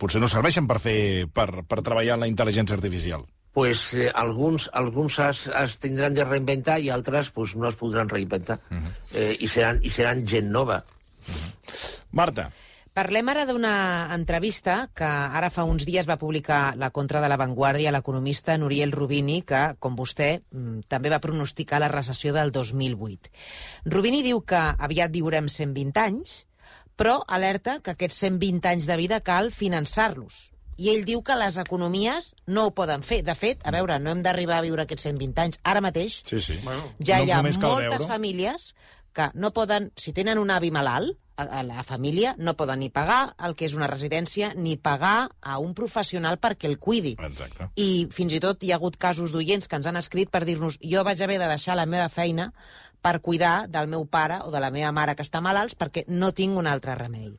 potser 0.00 0.22
no 0.22 0.30
serveixen 0.32 0.66
per, 0.66 0.80
fer, 0.82 0.98
per, 1.28 1.48
per 1.68 1.82
treballar 1.84 2.16
en 2.16 2.24
la 2.24 2.30
intel·ligència 2.32 2.76
artificial. 2.78 3.26
Pues 3.56 3.94
eh, 3.94 4.10
alguns, 4.12 4.66
alguns 4.76 5.18
es, 5.24 5.46
es 5.48 5.78
tindran 5.80 6.16
de 6.16 6.26
reinventar 6.26 6.76
i 6.84 6.90
altres 6.92 7.30
pues, 7.32 7.54
no 7.56 7.70
es 7.70 7.78
podran 7.80 8.10
reinventar. 8.10 8.58
Uh 8.68 8.76
-huh. 8.76 8.92
eh, 9.14 9.36
i, 9.40 9.48
seran, 9.48 9.80
I 9.82 9.90
seran 9.90 10.26
gent 10.26 10.50
nova. 10.52 10.84
Uh 10.84 11.34
-huh. 11.34 12.02
Marta. 12.12 12.50
Parlem 12.96 13.28
ara 13.28 13.42
d'una 13.44 14.08
entrevista 14.14 14.86
que 14.96 15.04
ara 15.04 15.50
fa 15.52 15.66
uns 15.68 15.84
dies 15.84 16.06
va 16.08 16.16
publicar 16.16 16.78
la 16.80 16.88
contra 16.96 17.20
de 17.20 17.28
l'avantguàrdia 17.28 17.90
l'economista 17.92 18.54
Nuriel 18.56 18.94
Rubini, 18.94 19.42
que, 19.44 19.74
com 19.78 19.98
vostè, 19.98 20.30
mm, 20.40 20.86
també 20.88 21.12
va 21.12 21.20
pronosticar 21.20 21.78
la 21.82 21.90
recessió 21.92 22.32
del 22.32 22.52
2008. 22.56 23.28
Rubini 23.84 24.22
diu 24.24 24.40
que 24.40 24.62
aviat 24.88 25.12
viurem 25.12 25.50
120 25.52 26.00
anys, 26.00 26.46
però 26.96 27.18
alerta 27.28 27.80
que 27.82 27.92
aquests 27.92 28.16
120 28.24 28.70
anys 28.72 28.88
de 28.88 28.96
vida 28.96 29.20
cal 29.20 29.50
finançar-los. 29.50 30.50
I 30.78 30.88
ell 30.94 31.04
diu 31.04 31.20
que 31.20 31.36
les 31.36 31.58
economies 31.58 32.34
no 32.46 32.64
ho 32.64 32.72
poden 32.72 33.02
fer. 33.02 33.22
De 33.22 33.34
fet, 33.34 33.60
a 33.64 33.76
veure, 33.76 33.98
no 33.98 34.10
hem 34.10 34.22
d'arribar 34.24 34.56
a 34.56 34.64
viure 34.64 34.88
aquests 34.88 35.04
120 35.04 35.44
anys. 35.44 35.60
Ara 35.64 35.84
mateix 35.84 36.22
sí, 36.24 36.40
sí. 36.40 36.56
ja 37.04 37.20
no 37.20 37.28
hi 37.28 37.30
ha 37.30 37.42
moltes 37.42 38.08
famílies 38.08 38.74
que 39.12 39.28
no 39.34 39.52
poden, 39.52 39.92
si 39.96 40.16
tenen 40.16 40.38
un 40.38 40.50
avi 40.50 40.70
malalt, 40.70 41.18
a, 41.36 41.62
la 41.62 41.84
família 41.84 42.34
no 42.38 42.56
poden 42.56 42.80
ni 42.80 42.90
pagar 42.90 43.36
el 43.44 43.54
que 43.56 43.68
és 43.68 43.76
una 43.76 43.88
residència 43.90 44.52
ni 44.56 44.76
pagar 44.76 45.28
a 45.40 45.58
un 45.62 45.74
professional 45.78 46.40
perquè 46.42 46.68
el 46.70 46.78
cuidi. 46.78 47.16
Exacte. 47.20 47.70
I 47.76 48.08
fins 48.12 48.36
i 48.36 48.42
tot 48.42 48.64
hi 48.64 48.72
ha 48.72 48.80
hagut 48.80 48.98
casos 49.00 49.32
d'oients 49.32 49.68
que 49.68 49.78
ens 49.78 49.86
han 49.86 50.00
escrit 50.00 50.32
per 50.32 50.44
dir-nos 50.48 50.80
jo 50.82 51.04
vaig 51.06 51.22
haver 51.22 51.38
de 51.42 51.48
deixar 51.52 51.76
la 51.76 51.86
meva 51.86 52.08
feina 52.08 52.52
per 53.02 53.20
cuidar 53.22 53.68
del 53.70 53.88
meu 53.88 54.06
pare 54.10 54.40
o 54.44 54.50
de 54.50 54.60
la 54.60 54.72
meva 54.74 54.92
mare 54.92 55.14
que 55.14 55.26
està 55.26 55.40
malalts 55.44 55.76
perquè 55.78 56.06
no 56.08 56.32
tinc 56.32 56.58
un 56.58 56.66
altre 56.66 56.96
remei. 56.98 57.34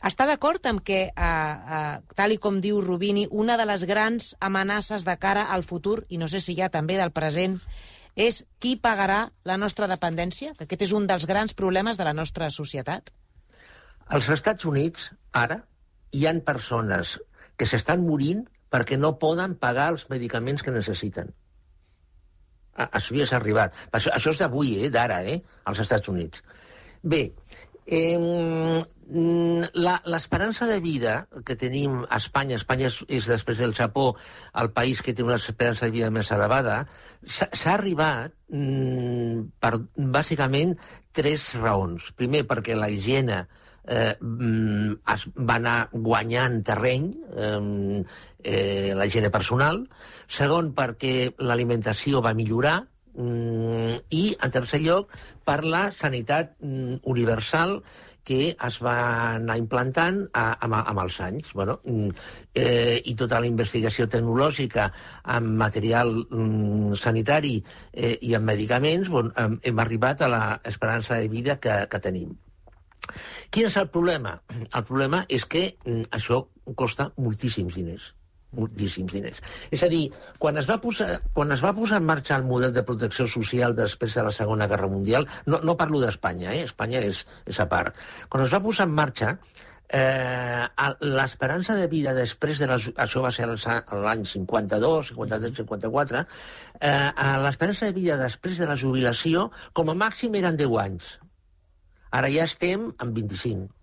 Està 0.00 0.24
d'acord 0.24 0.64
amb 0.64 0.80
que, 0.80 1.00
eh, 1.12 1.12
eh, 1.12 2.00
tal 2.16 2.32
i 2.32 2.38
com 2.38 2.60
diu 2.60 2.80
Rubini, 2.80 3.26
una 3.30 3.58
de 3.60 3.66
les 3.68 3.84
grans 3.84 4.34
amenaces 4.40 5.04
de 5.04 5.16
cara 5.18 5.50
al 5.52 5.62
futur, 5.62 6.06
i 6.08 6.16
no 6.16 6.28
sé 6.28 6.40
si 6.40 6.54
ja 6.56 6.70
també 6.70 6.96
del 6.96 7.12
present, 7.12 7.60
és 8.16 8.44
qui 8.58 8.76
pagarà 8.76 9.30
la 9.44 9.56
nostra 9.56 9.88
dependència, 9.90 10.54
que 10.58 10.66
aquest 10.66 10.86
és 10.88 10.94
un 10.96 11.06
dels 11.06 11.26
grans 11.26 11.54
problemes 11.54 11.98
de 11.98 12.06
la 12.06 12.14
nostra 12.16 12.50
societat? 12.50 13.10
Als 14.10 14.28
Estats 14.28 14.66
Units, 14.66 15.10
ara, 15.32 15.60
hi 16.10 16.26
han 16.26 16.40
persones 16.46 17.18
que 17.56 17.68
s'estan 17.68 18.02
morint 18.06 18.46
perquè 18.70 18.98
no 18.98 19.18
poden 19.18 19.54
pagar 19.58 19.90
els 19.94 20.08
medicaments 20.10 20.62
que 20.62 20.74
necessiten. 20.74 21.30
Això 22.80 23.16
ja 23.18 23.26
s'ha 23.26 23.38
arribat. 23.40 23.74
Això, 23.92 24.12
això 24.14 24.32
és 24.32 24.40
d'avui, 24.40 24.76
eh, 24.78 24.90
d'ara, 24.90 25.22
eh, 25.26 25.40
als 25.64 25.82
Estats 25.84 26.08
Units. 26.08 26.42
Bé, 27.02 27.32
eh, 27.86 28.82
l'esperança 29.10 30.66
de 30.70 30.78
vida 30.80 31.26
que 31.44 31.56
tenim 31.58 32.04
a 32.08 32.18
Espanya, 32.20 32.56
Espanya 32.60 32.86
és, 32.86 33.00
és 33.08 33.26
després 33.26 33.58
del 33.58 33.74
Japó 33.74 34.14
el 34.62 34.70
país 34.70 35.02
que 35.02 35.12
té 35.12 35.24
una 35.26 35.40
esperança 35.40 35.86
de 35.86 35.94
vida 35.96 36.10
més 36.14 36.30
elevada, 36.30 36.84
s'ha 37.26 37.72
arribat 37.74 38.32
mm, 38.48 39.58
per 39.58 39.72
bàsicament 39.96 40.76
tres 41.12 41.54
raons. 41.58 42.12
Primer, 42.14 42.44
perquè 42.46 42.78
la 42.78 42.90
higiene 42.92 43.42
eh, 43.88 44.14
mm, 44.20 45.00
es 45.14 45.26
va 45.34 45.58
anar 45.58 45.88
guanyant 45.90 46.60
terreny, 46.66 47.10
eh, 47.34 48.04
eh, 48.44 48.94
la 48.94 49.06
higiene 49.10 49.30
personal. 49.34 49.82
Segon, 50.30 50.70
perquè 50.76 51.32
l'alimentació 51.42 52.22
va 52.22 52.36
millorar, 52.38 52.78
i, 53.18 54.22
en 54.36 54.52
tercer 54.54 54.80
lloc, 54.84 55.10
per 55.44 55.62
la 55.64 55.90
sanitat 55.92 56.54
mm, 56.60 57.00
universal 57.10 57.80
que 58.24 58.52
es 58.52 58.76
va 58.84 58.94
anar 59.34 59.56
implantant 59.58 60.20
a, 60.36 60.44
amb, 60.62 60.76
amb 60.78 61.02
els 61.02 61.16
anys. 61.24 61.54
Bueno, 61.56 61.80
mm, 61.84 62.10
eh, 62.54 63.00
I 63.04 63.14
tota 63.18 63.40
la 63.40 63.48
investigació 63.48 64.06
tecnològica 64.08 64.90
amb 65.36 65.56
material 65.64 66.12
mm, 66.28 66.94
sanitari 67.00 67.56
eh, 67.92 68.16
i 68.20 68.36
amb 68.38 68.46
medicaments, 68.52 69.10
bon, 69.10 69.32
hem 69.36 69.82
arribat 69.82 70.22
a 70.22 70.30
l'esperança 70.30 71.18
de 71.18 71.32
vida 71.32 71.58
que, 71.58 71.82
que 71.90 72.02
tenim. 72.02 72.36
Quin 73.50 73.66
és 73.66 73.76
el 73.80 73.90
problema? 73.90 74.36
El 74.62 74.86
problema 74.86 75.24
és 75.28 75.48
que 75.50 75.66
mm, 75.82 76.10
això 76.14 76.44
costa 76.78 77.10
moltíssims 77.18 77.74
diners 77.74 78.12
moltíssims 78.56 79.12
diners. 79.14 79.40
És 79.70 79.82
a 79.86 79.88
dir, 79.92 80.04
quan 80.42 80.58
es, 80.60 80.68
va 80.70 80.80
posar, 80.82 81.20
quan 81.34 81.52
es 81.54 81.62
va 81.64 81.74
posar 81.76 82.00
en 82.00 82.08
marxa 82.08 82.36
el 82.36 82.46
model 82.48 82.74
de 82.74 82.84
protecció 82.86 83.26
social 83.30 83.76
després 83.78 84.16
de 84.16 84.26
la 84.26 84.34
Segona 84.34 84.68
Guerra 84.70 84.90
Mundial, 84.90 85.28
no, 85.46 85.60
no 85.66 85.78
parlo 85.78 86.02
d'Espanya, 86.02 86.54
eh? 86.54 86.66
Espanya 86.68 87.02
és, 87.06 87.24
és 87.46 87.60
a 87.62 87.68
part. 87.70 87.98
Quan 88.28 88.46
es 88.46 88.54
va 88.54 88.62
posar 88.64 88.88
en 88.88 88.94
marxa, 88.96 89.32
eh, 89.90 90.66
l'esperança 91.00 91.76
de 91.78 91.88
vida 91.90 92.14
després 92.14 92.60
de 92.62 92.68
les, 92.70 92.90
això 93.06 93.24
va 93.24 93.32
ser 93.34 93.48
l'any 93.48 94.24
52, 94.26 95.12
53, 95.14 95.56
54, 95.62 96.24
eh, 96.80 97.10
l'esperança 97.46 97.90
de 97.90 97.96
vida 97.96 98.18
després 98.20 98.58
de 98.58 98.70
la 98.70 98.78
jubilació 98.78 99.50
com 99.72 99.90
a 99.90 99.98
màxim 100.06 100.38
eren 100.38 100.58
10 100.60 100.78
anys. 100.84 101.18
Ara 102.10 102.30
ja 102.30 102.46
estem 102.50 102.88
en 102.98 103.14
25 103.14 103.79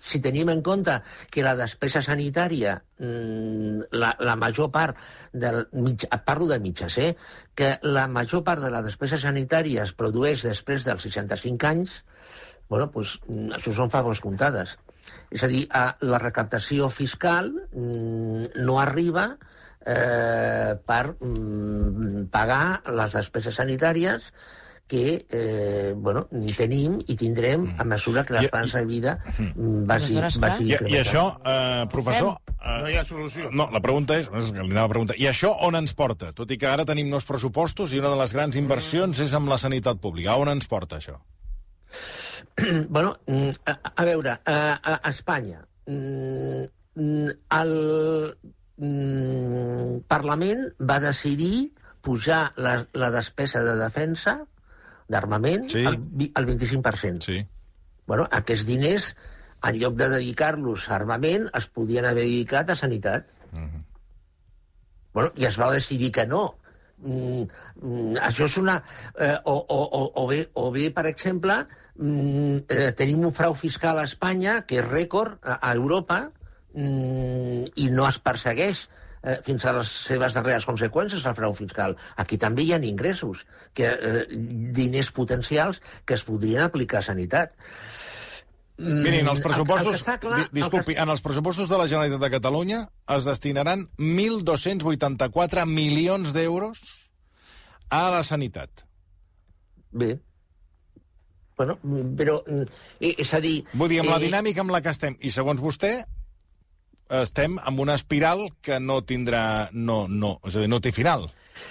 si 0.00 0.20
tenim 0.24 0.50
en 0.52 0.62
compte 0.62 0.96
que 1.30 1.44
la 1.44 1.54
despesa 1.58 2.02
sanitària, 2.04 2.76
mm, 2.98 3.90
la, 3.96 4.14
la 4.20 4.36
major 4.36 4.70
part 4.74 4.98
del... 5.32 5.66
Mig, 5.72 6.06
parlo 6.24 6.46
de 6.50 6.60
mitges, 6.60 6.98
eh? 6.98 7.14
Que 7.54 7.76
la 7.82 8.06
major 8.08 8.44
part 8.46 8.62
de 8.64 8.70
la 8.72 8.82
despesa 8.86 9.18
sanitària 9.20 9.84
es 9.84 9.94
produeix 9.96 10.44
després 10.46 10.86
dels 10.88 11.08
65 11.08 11.70
anys, 11.70 12.00
bueno, 12.70 12.86
doncs, 12.94 13.18
això 13.58 13.74
són 13.74 13.90
faves 13.90 14.22
comptades. 14.22 14.76
És 15.30 15.42
a 15.42 15.48
dir, 15.50 15.64
a 15.74 15.96
la 16.06 16.20
recaptació 16.22 16.88
fiscal 16.92 17.50
mm, 17.50 18.62
no 18.62 18.78
arriba 18.78 19.26
eh, 19.86 20.76
per 20.86 21.04
mm, 21.16 22.26
pagar 22.32 22.80
les 22.94 23.16
despeses 23.16 23.56
sanitàries 23.58 24.30
que 24.90 25.24
eh, 25.30 25.92
bueno, 25.94 26.24
tenim 26.58 26.96
i 27.06 27.14
tindrem 27.14 27.68
a 27.78 27.84
mesura 27.86 28.24
que 28.26 28.34
l'esperança 28.34 28.80
de 28.82 28.88
vida 28.90 29.12
mm, 29.38 29.84
vagi, 29.86 30.16
vagi 30.42 30.66
I, 30.66 30.78
I 30.90 30.98
això, 31.04 31.28
eh, 31.46 31.84
professor... 31.92 32.34
Eh, 32.58 32.80
No 32.82 32.90
hi 32.90 32.96
ha 32.98 33.04
solució. 33.06 33.48
no, 33.56 33.68
la 33.72 33.80
pregunta 33.80 34.18
és... 34.18 34.26
és 34.26 34.50
que 34.50 34.60
Li 34.60 34.74
anava 34.74 34.90
a 34.90 34.92
preguntar. 34.92 35.14
I 35.16 35.30
això 35.30 35.54
on 35.64 35.78
ens 35.78 35.94
porta? 35.96 36.32
Tot 36.36 36.50
i 36.50 36.58
que 36.60 36.68
ara 36.68 36.84
tenim 36.88 37.08
nous 37.08 37.24
pressupostos 37.24 37.94
i 37.94 38.02
una 38.02 38.10
de 38.12 38.18
les 38.20 38.34
grans 38.36 38.58
inversions 38.60 39.22
és 39.24 39.32
amb 39.38 39.48
la 39.48 39.56
sanitat 39.62 40.02
pública. 40.02 40.34
A 40.34 40.42
on 40.42 40.50
ens 40.52 40.68
porta, 40.68 40.98
això? 40.98 41.16
bueno, 42.88 43.14
mm, 43.26 43.62
a, 43.64 43.76
a 43.94 44.04
veure, 44.10 44.36
a, 44.44 44.58
a 44.90 45.10
Espanya, 45.10 45.62
mm, 45.86 46.64
mm, 47.00 47.34
el 47.62 47.74
mm, 48.76 50.00
Parlament 50.10 50.66
va 50.82 51.00
decidir 51.00 51.70
pujar 52.04 52.50
la, 52.56 52.80
la 52.92 53.10
despesa 53.14 53.62
de 53.64 53.76
defensa, 53.80 54.40
d'armament, 55.10 55.66
Sí. 55.72 55.82
al, 55.86 55.98
al 56.38 56.46
25%. 56.46 57.26
Sí. 57.26 57.40
Bueno, 58.06 58.26
aquests 58.30 58.66
diners, 58.66 59.10
en 59.66 59.76
lloc 59.80 59.98
de 59.98 60.08
dedicar-los 60.08 60.88
a 60.88 60.96
armament, 60.96 61.48
es 61.54 61.66
podien 61.66 62.06
haver 62.08 62.24
dedicat 62.24 62.70
a 62.70 62.76
sanitat. 62.78 63.26
bueno, 65.12 65.32
I 65.36 65.44
es 65.48 65.58
va 65.58 65.72
decidir 65.72 66.12
que 66.14 66.24
no. 66.26 66.56
Mm, 67.02 67.42
mm, 67.82 68.16
això 68.22 68.46
és 68.46 68.56
una... 68.60 68.76
Eh, 69.18 69.36
o, 69.44 69.54
o, 69.56 69.78
o, 69.82 70.02
o, 70.22 70.26
bé, 70.28 70.44
o 70.54 70.70
bé, 70.70 70.90
per 70.94 71.06
exemple, 71.10 71.56
mm, 71.96 72.56
eh, 72.68 72.92
tenim 72.96 73.24
un 73.26 73.34
frau 73.34 73.54
fiscal 73.58 73.98
a 73.98 74.04
Espanya 74.06 74.60
que 74.68 74.78
és 74.78 74.86
rècord 74.86 75.40
a, 75.42 75.58
a 75.58 75.72
Europa 75.74 76.20
mm, 76.74 77.72
i 77.74 77.88
no 77.90 78.06
es 78.08 78.20
persegueix 78.22 78.84
eh, 79.22 79.38
fins 79.44 79.64
a 79.64 79.72
les 79.76 79.88
seves 80.08 80.34
darreres 80.34 80.66
conseqüències 80.66 81.24
el 81.26 81.34
frau 81.38 81.54
fiscal. 81.54 81.96
Aquí 82.16 82.38
també 82.38 82.62
hi 82.64 82.72
ha 82.72 82.78
ingressos, 82.84 83.46
que, 83.74 83.86
eh, 83.92 84.26
diners 84.76 85.10
potencials 85.12 85.82
que 86.04 86.14
es 86.14 86.24
podrien 86.24 86.62
aplicar 86.62 86.98
a 87.00 87.02
sanitat. 87.02 87.52
Mm, 88.80 89.02
Mirin, 89.04 89.26
els 89.28 89.36
el- 89.36 89.36
el 89.36 89.42
pressupostos... 89.42 89.90
que 89.92 89.98
està 90.00 90.18
clar- 90.18 90.38
di- 90.48 90.60
disculpi, 90.62 90.94
en 90.96 91.08
els 91.12 91.20
pressupostos 91.20 91.68
de 91.68 91.76
la 91.76 91.86
Generalitat 91.86 92.20
de 92.22 92.30
Catalunya 92.30 92.78
es 93.16 93.24
destinaran 93.28 93.88
1.284 93.98 95.66
milions 95.66 96.32
d'euros 96.32 96.80
a 97.90 98.06
la 98.10 98.22
sanitat. 98.22 98.86
Bé. 99.92 100.20
Bueno, 101.58 101.76
però, 102.16 102.38
mm, 102.46 102.62
eh, 103.04 103.14
és 103.18 103.34
a 103.34 103.40
dir... 103.44 103.66
Vull 103.74 103.90
dir, 103.92 103.98
amb 104.00 104.08
la 104.14 104.16
eh, 104.16 104.24
dinàmica 104.24 104.62
amb 104.64 104.70
la 104.72 104.80
que 104.80 104.88
estem, 104.94 105.16
i 105.20 105.28
segons 105.34 105.60
vostè, 105.60 106.06
estem 107.18 107.58
amb 107.66 107.82
una 107.82 107.98
espiral 107.98 108.46
que 108.62 108.78
no 108.80 109.00
tindrà... 109.02 109.42
No, 109.72 110.04
no, 110.08 110.38
és 110.46 110.56
a 110.56 110.64
dir, 110.64 110.70
no 110.70 110.80
té 110.82 110.92
final. 110.94 111.28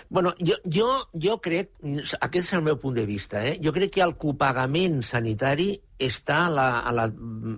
Bueno, 0.10 0.34
jo, 0.40 0.56
jo, 0.66 0.88
jo 1.14 1.38
crec, 1.42 1.72
aquest 2.20 2.44
és 2.44 2.54
el 2.58 2.66
meu 2.66 2.78
punt 2.82 2.98
de 2.98 3.06
vista, 3.10 3.42
eh? 3.46 3.56
jo 3.64 3.74
crec 3.76 3.96
que 3.96 4.04
el 4.06 4.16
copagament 4.22 5.02
sanitari 5.06 5.72
està 6.00 6.44
a 6.46 6.52
la, 6.54 6.68
a 6.80 6.94
la, 6.96 7.08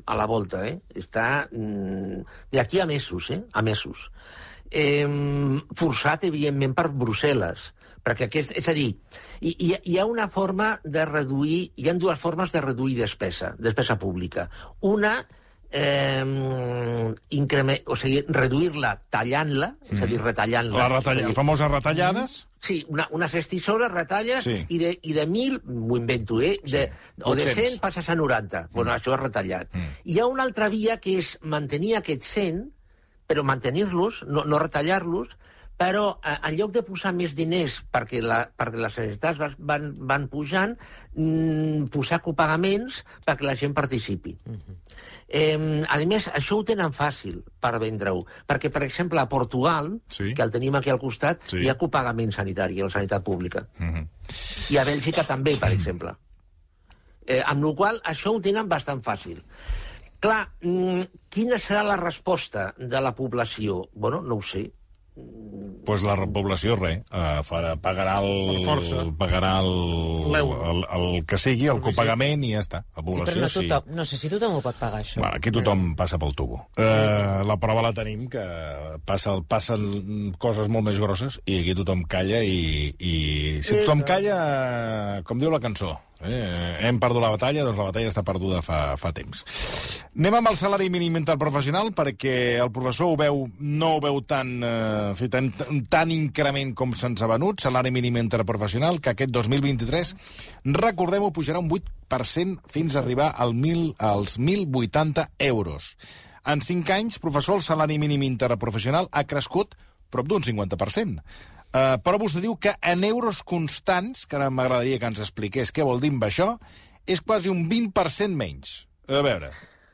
a 0.05 0.17
la 0.17 0.27
volta, 0.29 0.63
eh? 0.67 0.77
està 0.97 1.47
mm, 1.51 2.23
d'aquí 2.55 2.81
a 2.81 2.87
mesos, 2.89 3.31
eh? 3.35 3.41
a 3.51 3.63
mesos. 3.65 4.09
Eh, 4.71 5.07
forçat, 5.75 6.23
evidentment, 6.29 6.75
per 6.77 6.87
Brussel·les, 6.95 7.71
perquè 8.01 8.27
aquest, 8.27 8.55
és 8.57 8.69
a 8.71 8.75
dir, 8.75 8.89
hi, 9.41 9.53
hi, 9.75 9.97
ha 9.99 10.07
una 10.09 10.29
forma 10.31 10.73
de 10.83 11.05
reduir, 11.05 11.61
hi 11.75 11.89
ha 11.89 11.97
dues 11.99 12.19
formes 12.19 12.55
de 12.55 12.63
reduir 12.63 12.97
despesa, 12.97 13.53
despesa 13.59 13.99
pública. 13.99 14.47
Una, 14.87 15.17
eh, 15.71 17.13
increment, 17.29 17.81
o 17.87 17.95
sigui, 17.95 18.21
reduir-la 18.27 18.95
tallant-la, 19.13 19.73
és 19.89 20.01
a 20.01 20.07
dir, 20.09 20.19
retallant-la. 20.21 20.77
La 20.77 20.89
retalla, 20.97 21.27
dir, 21.27 21.35
famoses 21.37 21.71
retallades... 21.71 22.39
Sí, 22.61 22.75
una, 22.93 23.07
unes 23.09 23.33
estissores, 23.33 23.89
retalles, 23.89 24.43
Sí. 24.45 24.59
i, 24.69 24.77
de, 24.77 24.91
i 25.01 25.15
de 25.17 25.23
1.000, 25.25 25.63
m'ho 25.65 25.97
invento, 25.97 26.37
eh? 26.45 26.59
De, 26.61 26.83
sí. 26.91 27.21
O 27.23 27.33
de 27.33 27.47
800. 27.47 27.63
100 27.71 27.79
passes 27.81 28.09
a 28.09 28.15
90. 28.15 28.61
Mm. 28.61 28.73
Bueno, 28.75 28.91
això 28.93 29.15
és 29.15 29.19
retallat. 29.23 29.71
Mm. 29.73 29.95
Hi 30.05 30.19
ha 30.19 30.27
una 30.29 30.43
altra 30.45 30.67
via 30.69 30.99
que 31.01 31.15
és 31.17 31.39
mantenir 31.41 31.95
aquests 31.97 32.35
100, 32.37 32.59
però 33.25 33.41
mantenir-los, 33.47 34.21
no, 34.27 34.43
no 34.45 34.59
retallar-los, 34.61 35.33
però 35.81 36.05
eh, 36.21 36.35
en 36.47 36.57
lloc 36.59 36.73
de 36.75 36.83
posar 36.85 37.11
més 37.17 37.33
diners 37.37 37.79
perquè, 37.93 38.21
la, 38.21 38.43
perquè 38.57 38.77
les 38.77 38.97
necessitats 38.99 39.39
van, 39.41 39.55
van, 39.71 39.87
van 40.11 40.27
pujant, 40.31 40.75
mm, 41.15 41.89
posar 41.93 42.21
copagaments 42.21 43.01
perquè 43.25 43.47
la 43.47 43.57
gent 43.57 43.73
participi. 43.77 44.35
Mm 44.45 44.55
-hmm. 44.55 44.75
eh, 45.27 45.83
a 45.89 45.97
més, 46.05 46.27
això 46.29 46.59
ho 46.59 46.63
tenen 46.63 46.93
fàcil 46.93 47.41
per 47.59 47.79
vendre-ho, 47.79 48.25
perquè, 48.47 48.69
per 48.69 48.83
exemple, 48.83 49.19
a 49.19 49.27
Portugal, 49.29 49.99
Sí. 50.07 50.33
que 50.33 50.43
el 50.43 50.51
tenim 50.51 50.75
aquí 50.75 50.89
al 50.89 50.99
costat, 50.99 51.41
Sí. 51.47 51.57
hi 51.57 51.69
ha 51.69 51.77
copagament 51.77 52.31
sanitari 52.31 52.81
a 52.81 52.83
la 52.85 52.89
sanitat 52.89 53.23
pública. 53.23 53.67
Mm 53.77 53.93
-hmm. 53.93 54.07
I 54.69 54.77
a 54.77 54.85
Bèlgica 54.85 55.25
també, 55.25 55.57
per 55.57 55.71
exemple. 55.71 56.15
Eh, 57.25 57.41
amb 57.45 57.63
la 57.63 57.73
qual 57.75 58.01
això 58.03 58.35
ho 58.35 58.41
tenen 58.41 58.67
bastant 58.67 59.01
fàcil. 59.01 59.43
Clar, 60.19 60.51
mm, 60.61 61.01
quina 61.29 61.57
serà 61.57 61.83
la 61.83 61.97
resposta 61.97 62.73
de 62.77 63.01
la 63.01 63.15
població? 63.15 63.89
Bueno, 63.93 64.21
no 64.21 64.35
ho 64.35 64.41
sé. 64.41 64.71
Pues 65.85 66.03
la 66.05 66.13
repoblació, 66.15 66.75
res. 66.77 66.99
Uh, 67.09 67.41
farà, 67.43 67.71
pagarà 67.81 68.19
el... 68.21 68.61
Força. 68.67 69.01
Pagarà 69.17 69.53
el, 69.63 69.71
L'euro. 70.31 70.59
el, 70.71 70.81
el, 70.97 71.07
que 71.27 71.39
sigui, 71.41 71.67
el 71.73 71.81
copagament 71.83 72.43
i 72.45 72.51
ja 72.53 72.61
està. 72.61 72.83
La 72.95 73.01
Sí, 73.01 73.05
població 73.09 73.33
però 73.33 73.41
no, 73.41 73.49
sí. 73.49 73.63
tothom, 73.67 73.95
no 73.97 74.05
sé 74.05 74.19
si 74.21 74.29
tothom 74.31 74.59
ho 74.59 74.61
pot 74.63 74.77
pagar, 74.79 75.01
això. 75.01 75.19
Bueno, 75.23 75.33
aquí 75.39 75.51
tothom 75.55 75.87
passa 75.99 76.19
pel 76.21 76.35
tubo. 76.37 76.61
Uh, 76.77 77.41
la 77.49 77.57
prova 77.61 77.83
la 77.87 77.93
tenim, 77.97 78.27
que 78.31 78.45
passa, 79.09 79.35
passen 79.49 80.31
coses 80.41 80.69
molt 80.71 80.85
més 80.91 81.01
grosses 81.01 81.39
i 81.49 81.59
aquí 81.63 81.75
tothom 81.81 82.05
calla 82.09 82.43
i, 82.45 82.93
i 83.01 83.15
si 83.65 83.81
tothom 83.81 84.05
calla, 84.07 84.37
eh, 85.17 85.23
com 85.27 85.41
diu 85.41 85.51
la 85.51 85.59
cançó, 85.63 85.95
eh, 86.23 86.77
hem 86.87 86.99
perdut 87.01 87.23
la 87.23 87.31
batalla, 87.33 87.65
doncs 87.65 87.79
la 87.79 87.87
batalla 87.89 88.11
està 88.11 88.23
perduda 88.25 88.61
fa, 88.65 88.95
fa 88.99 89.11
temps. 89.15 89.43
Anem 90.15 90.37
amb 90.39 90.51
el 90.51 90.57
salari 90.59 90.89
mínim 90.93 91.17
interprofessional 91.19 91.91
perquè 91.97 92.35
el 92.61 92.71
professor 92.73 93.11
ho 93.11 93.19
veu, 93.19 93.43
no 93.59 93.93
ho 93.95 94.01
veu 94.03 94.21
tan, 94.27 94.55
eh, 94.63 95.29
tan, 95.33 95.51
tan 95.91 96.13
increment 96.13 96.73
com 96.77 96.95
se'ns 96.97 97.21
ha 97.21 97.29
venut, 97.31 97.61
salari 97.63 97.93
mínim 97.93 98.19
interprofessional, 98.21 99.01
que 99.01 99.13
aquest 99.15 99.33
2023, 99.35 100.15
recordem-ho, 100.77 101.31
pujarà 101.35 101.61
un 101.61 101.71
8% 101.71 102.71
fins 102.71 102.95
a 102.95 103.03
arribar 103.03 103.31
al 103.37 103.55
1.000, 103.55 103.95
als 103.97 104.37
1.080 104.39 105.29
euros. 105.51 105.95
En 106.45 106.61
5 106.65 106.93
anys, 106.93 107.19
professor, 107.21 107.59
el 107.59 107.65
salari 107.65 107.99
mínim 108.01 108.23
interprofessional 108.25 109.09
ha 109.11 109.27
crescut 109.29 109.77
prop 110.11 110.27
d'un 110.27 110.43
50%. 110.43 111.21
Uh, 111.71 111.95
però 112.03 112.19
vostè 112.19 112.41
diu 112.43 112.57
que 112.59 112.73
en 112.83 113.05
euros 113.07 113.39
constants, 113.47 114.25
que 114.27 114.35
ara 114.35 114.49
m'agradaria 114.51 114.99
que 114.99 115.07
ens 115.07 115.21
expliqués 115.23 115.71
què 115.71 115.85
vol 115.87 116.01
dir 116.03 116.11
amb 116.11 116.27
això, 116.27 116.49
és 117.07 117.23
quasi 117.23 117.49
un 117.51 117.63
20% 117.69 118.35
menys. 118.35 118.81
A 119.07 119.23
veure, 119.23 119.53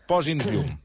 posi'ns 0.10 0.50
llum. 0.50 0.76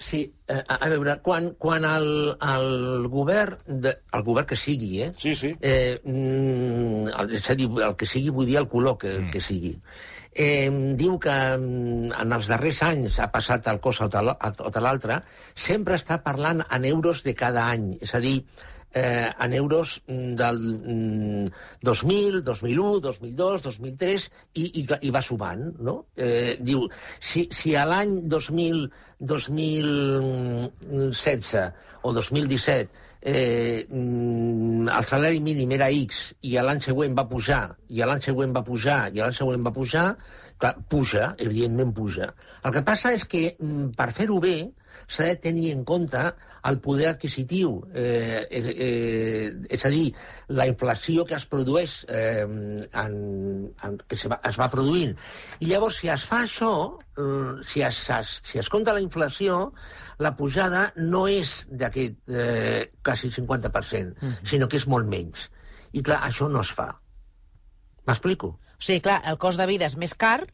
Sí, 0.00 0.22
eh, 0.48 0.62
a, 0.64 0.88
veure, 0.88 1.18
quan, 1.20 1.50
quan 1.60 1.84
el, 1.84 2.06
el 2.40 3.08
govern, 3.12 3.58
de, 3.84 3.92
el 4.16 4.22
govern 4.24 4.48
que 4.48 4.56
sigui, 4.56 4.94
eh? 5.04 5.10
Sí, 5.20 5.34
sí. 5.36 5.50
eh 5.60 6.00
mm, 6.00 7.34
és 7.36 7.50
a 7.52 7.56
dir, 7.58 7.68
el 7.84 7.98
que 8.00 8.08
sigui, 8.08 8.32
vull 8.32 8.48
dir 8.48 8.56
el 8.62 8.68
color 8.72 8.96
que, 9.02 9.12
mm. 9.18 9.28
que 9.34 9.42
sigui. 9.44 9.74
Eh, 10.32 10.70
diu 10.96 11.18
que 11.20 11.36
mm, 11.58 12.14
en 12.16 12.32
els 12.32 12.48
darrers 12.48 12.80
anys 12.86 13.20
ha 13.20 13.28
passat 13.34 13.68
el 13.68 13.82
cos 13.84 14.00
o 14.00 14.08
tal- 14.08 14.32
o 14.32 14.72
tal 14.72 14.88
l'altre, 14.88 15.20
sempre 15.54 16.00
està 16.00 16.22
parlant 16.24 16.64
en 16.64 16.88
euros 16.88 17.20
de 17.26 17.36
cada 17.36 17.68
any. 17.68 17.92
És 18.00 18.16
a 18.16 18.24
dir, 18.24 18.38
eh, 18.92 19.30
en 19.38 19.52
euros 19.54 20.02
mm, 20.06 20.34
del 20.34 20.58
mm, 20.60 21.48
2000, 21.82 22.44
2001, 22.44 23.00
2002, 23.00 23.62
2003, 23.62 24.30
i, 24.54 24.80
i, 24.80 24.86
i 25.06 25.10
va 25.10 25.22
sumant, 25.22 25.74
no? 25.78 26.06
Eh, 26.16 26.56
diu, 26.60 26.88
si, 27.20 27.48
si 27.54 27.76
a 27.76 27.84
l'any 27.88 28.28
2000, 28.28 28.90
2016 29.20 31.72
o 32.02 32.12
2017 32.16 32.88
eh, 33.20 33.86
mm, 33.88 34.88
el 34.88 35.04
salari 35.04 35.40
mínim 35.40 35.70
era 35.76 35.90
X 35.92 36.32
i 36.48 36.56
l'any 36.56 36.80
següent 36.80 37.12
va 37.16 37.28
pujar, 37.28 37.76
i 37.92 38.00
l'any 38.00 38.22
següent 38.24 38.54
va 38.56 38.64
pujar, 38.64 39.12
i 39.12 39.20
l'any 39.20 39.36
següent 39.36 39.66
va 39.66 39.72
pujar, 39.76 40.16
clar, 40.60 40.74
puja, 40.88 41.34
evidentment 41.38 41.92
puja. 41.96 42.30
El 42.64 42.72
que 42.72 42.82
passa 42.86 43.12
és 43.16 43.24
que, 43.24 43.56
mm, 43.58 43.92
per 43.96 44.10
fer-ho 44.16 44.40
bé, 44.40 44.70
s'ha 45.06 45.28
de 45.30 45.36
tenir 45.36 45.72
en 45.74 45.84
compte 45.84 46.22
el 46.68 46.78
poder 46.80 47.08
adquisitiu, 47.08 47.72
eh, 47.94 48.46
eh, 48.50 48.74
eh, 48.76 49.52
és 49.70 49.84
a 49.84 49.90
dir, 49.92 50.12
la 50.48 50.66
inflació 50.68 51.24
que 51.24 51.36
es 51.38 51.46
produeix, 51.48 51.94
eh, 52.08 52.44
en, 52.44 53.14
en, 53.82 53.98
que 54.06 54.16
se 54.16 54.28
va, 54.28 54.40
es 54.44 54.58
va 54.60 54.70
produint. 54.72 55.16
I 55.60 55.70
llavors, 55.72 56.00
si 56.02 56.10
es 56.12 56.24
fa 56.28 56.42
això, 56.44 56.72
eh, 57.16 57.64
si, 57.64 57.82
es, 57.86 58.02
es, 58.16 58.34
si 58.44 58.60
es 58.60 58.68
compta 58.68 58.94
la 58.96 59.04
inflació, 59.04 59.72
la 60.18 60.34
pujada 60.36 60.90
no 60.96 61.26
és 61.28 61.64
d'aquest 61.70 62.20
eh, 62.28 62.90
quasi 63.02 63.30
50%, 63.30 64.14
mm 64.14 64.28
-hmm. 64.28 64.48
sinó 64.48 64.68
que 64.68 64.76
és 64.76 64.86
molt 64.86 65.06
menys. 65.06 65.50
I 65.92 66.02
clar, 66.02 66.20
això 66.28 66.48
no 66.48 66.60
es 66.60 66.72
fa. 66.72 67.00
M'explico? 68.06 68.46
O 68.46 68.82
sigui, 68.82 69.00
clar, 69.00 69.22
el 69.24 69.38
cost 69.38 69.58
de 69.58 69.66
vida 69.66 69.86
és 69.86 69.96
més 69.96 70.14
car 70.14 70.46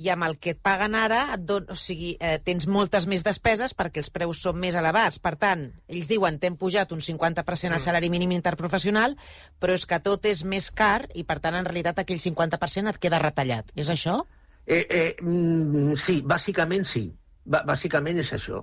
i 0.00 0.08
amb 0.08 0.24
el 0.24 0.38
que 0.40 0.54
et 0.54 0.60
paguen 0.62 0.94
ara 0.96 1.22
et 1.34 1.44
don... 1.46 1.66
o 1.70 1.76
sigui, 1.76 2.14
eh, 2.20 2.38
tens 2.44 2.66
moltes 2.66 3.06
més 3.10 3.24
despeses 3.26 3.74
perquè 3.76 4.00
els 4.02 4.10
preus 4.14 4.40
són 4.44 4.58
més 4.60 4.76
elevats. 4.78 5.18
Per 5.22 5.34
tant, 5.40 5.66
ells 5.88 6.08
diuen 6.10 6.38
t'hem 6.40 6.56
pujat 6.60 6.92
un 6.96 7.02
50% 7.04 7.76
al 7.76 7.82
salari 7.82 8.10
mínim 8.12 8.32
interprofessional, 8.32 9.16
però 9.60 9.76
és 9.76 9.86
que 9.86 10.00
tot 10.04 10.24
és 10.30 10.44
més 10.48 10.70
car 10.72 11.08
i, 11.14 11.26
per 11.28 11.38
tant, 11.44 11.58
en 11.58 11.68
realitat 11.68 12.02
aquell 12.02 12.20
50% 12.22 12.94
et 12.94 13.00
queda 13.02 13.20
retallat. 13.22 13.74
És 13.76 13.92
això? 13.92 14.22
Eh, 14.66 14.86
eh, 14.88 15.16
mm, 15.20 15.96
sí, 16.00 16.22
bàsicament 16.24 16.86
sí. 16.88 17.08
B 17.44 17.58
bàsicament 17.66 18.20
és 18.22 18.32
això. 18.36 18.62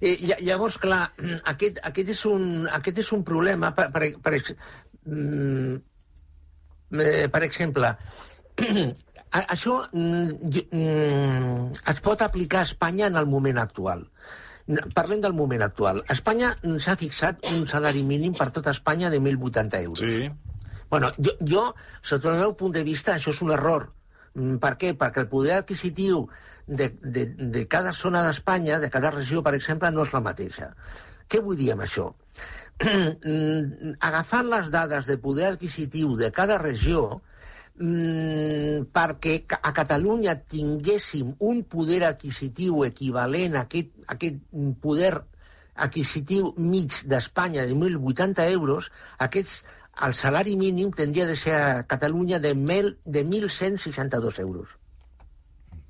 Eh, 0.00 0.16
llavors, 0.44 0.78
clar, 0.78 1.10
aquest, 1.52 1.80
aquest, 1.84 2.12
és, 2.14 2.24
un, 2.30 2.66
aquest 2.78 3.02
és 3.04 3.12
un 3.12 3.24
problema, 3.26 3.72
per, 3.76 3.90
per, 3.92 4.12
per, 4.22 4.38
mm, 5.04 5.76
eh, 7.02 7.26
per 7.32 7.42
exemple, 7.44 7.92
això 9.30 9.78
mm, 9.92 10.50
mm, 10.72 11.72
es 11.92 12.02
pot 12.04 12.22
aplicar 12.22 12.62
a 12.62 12.68
Espanya 12.68 13.06
en 13.10 13.16
el 13.16 13.26
moment 13.26 13.58
actual. 13.58 14.06
Parlem 14.94 15.20
del 15.22 15.34
moment 15.38 15.62
actual. 15.62 16.02
Espanya 16.10 16.54
s'ha 16.82 16.96
fixat 16.98 17.44
un 17.52 17.66
salari 17.70 18.02
mínim 18.02 18.34
per 18.34 18.50
tota 18.50 18.72
Espanya 18.74 19.10
de 19.10 19.20
1.080 19.20 19.82
euros. 19.84 20.02
Sí. 20.02 20.30
Bueno, 20.90 21.12
jo, 21.18 21.34
jo, 21.42 21.62
sota 22.02 22.32
el 22.32 22.40
meu 22.42 22.54
punt 22.58 22.74
de 22.74 22.82
vista, 22.86 23.14
això 23.14 23.34
és 23.34 23.42
un 23.42 23.52
error. 23.54 23.90
Mm, 24.34 24.58
per 24.62 24.74
què? 24.80 24.92
Perquè 24.98 25.24
el 25.24 25.30
poder 25.30 25.58
adquisitiu 25.60 26.26
de, 26.66 26.90
de, 27.02 27.26
de 27.26 27.66
cada 27.70 27.92
zona 27.92 28.22
d'Espanya, 28.26 28.78
de 28.82 28.90
cada 28.90 29.10
regió, 29.14 29.42
per 29.42 29.54
exemple, 29.54 29.90
no 29.90 30.06
és 30.06 30.14
la 30.14 30.22
mateixa. 30.22 30.72
Què 31.30 31.42
vull 31.42 31.58
dir 31.58 31.72
amb 31.74 31.86
això? 31.86 32.10
Agafant 34.10 34.50
les 34.52 34.70
dades 34.74 35.06
de 35.08 35.16
poder 35.18 35.52
adquisitiu 35.52 36.14
de 36.18 36.30
cada 36.34 36.58
regió, 36.62 37.22
mm, 37.78 38.88
perquè 38.94 39.38
a 39.60 39.72
Catalunya 39.76 40.36
tinguéssim 40.48 41.34
un 41.40 41.62
poder 41.64 42.04
adquisitiu 42.08 42.84
equivalent 42.86 43.56
a 43.56 43.64
aquest, 43.66 43.92
a 44.06 44.14
aquest 44.16 44.40
poder 44.82 45.14
adquisitiu 45.76 46.54
mig 46.56 47.02
d'Espanya 47.04 47.66
de 47.68 47.74
1.080 47.76 48.48
euros, 48.52 48.90
aquests, 49.18 49.62
el 50.06 50.14
salari 50.14 50.56
mínim 50.56 50.90
tindria 50.92 51.26
de 51.26 51.36
ser 51.36 51.54
a 51.54 51.84
Catalunya 51.88 52.38
de, 52.40 52.54
mil, 52.54 52.96
de 53.04 53.24
1.162 53.24 54.40
euros. 54.40 54.68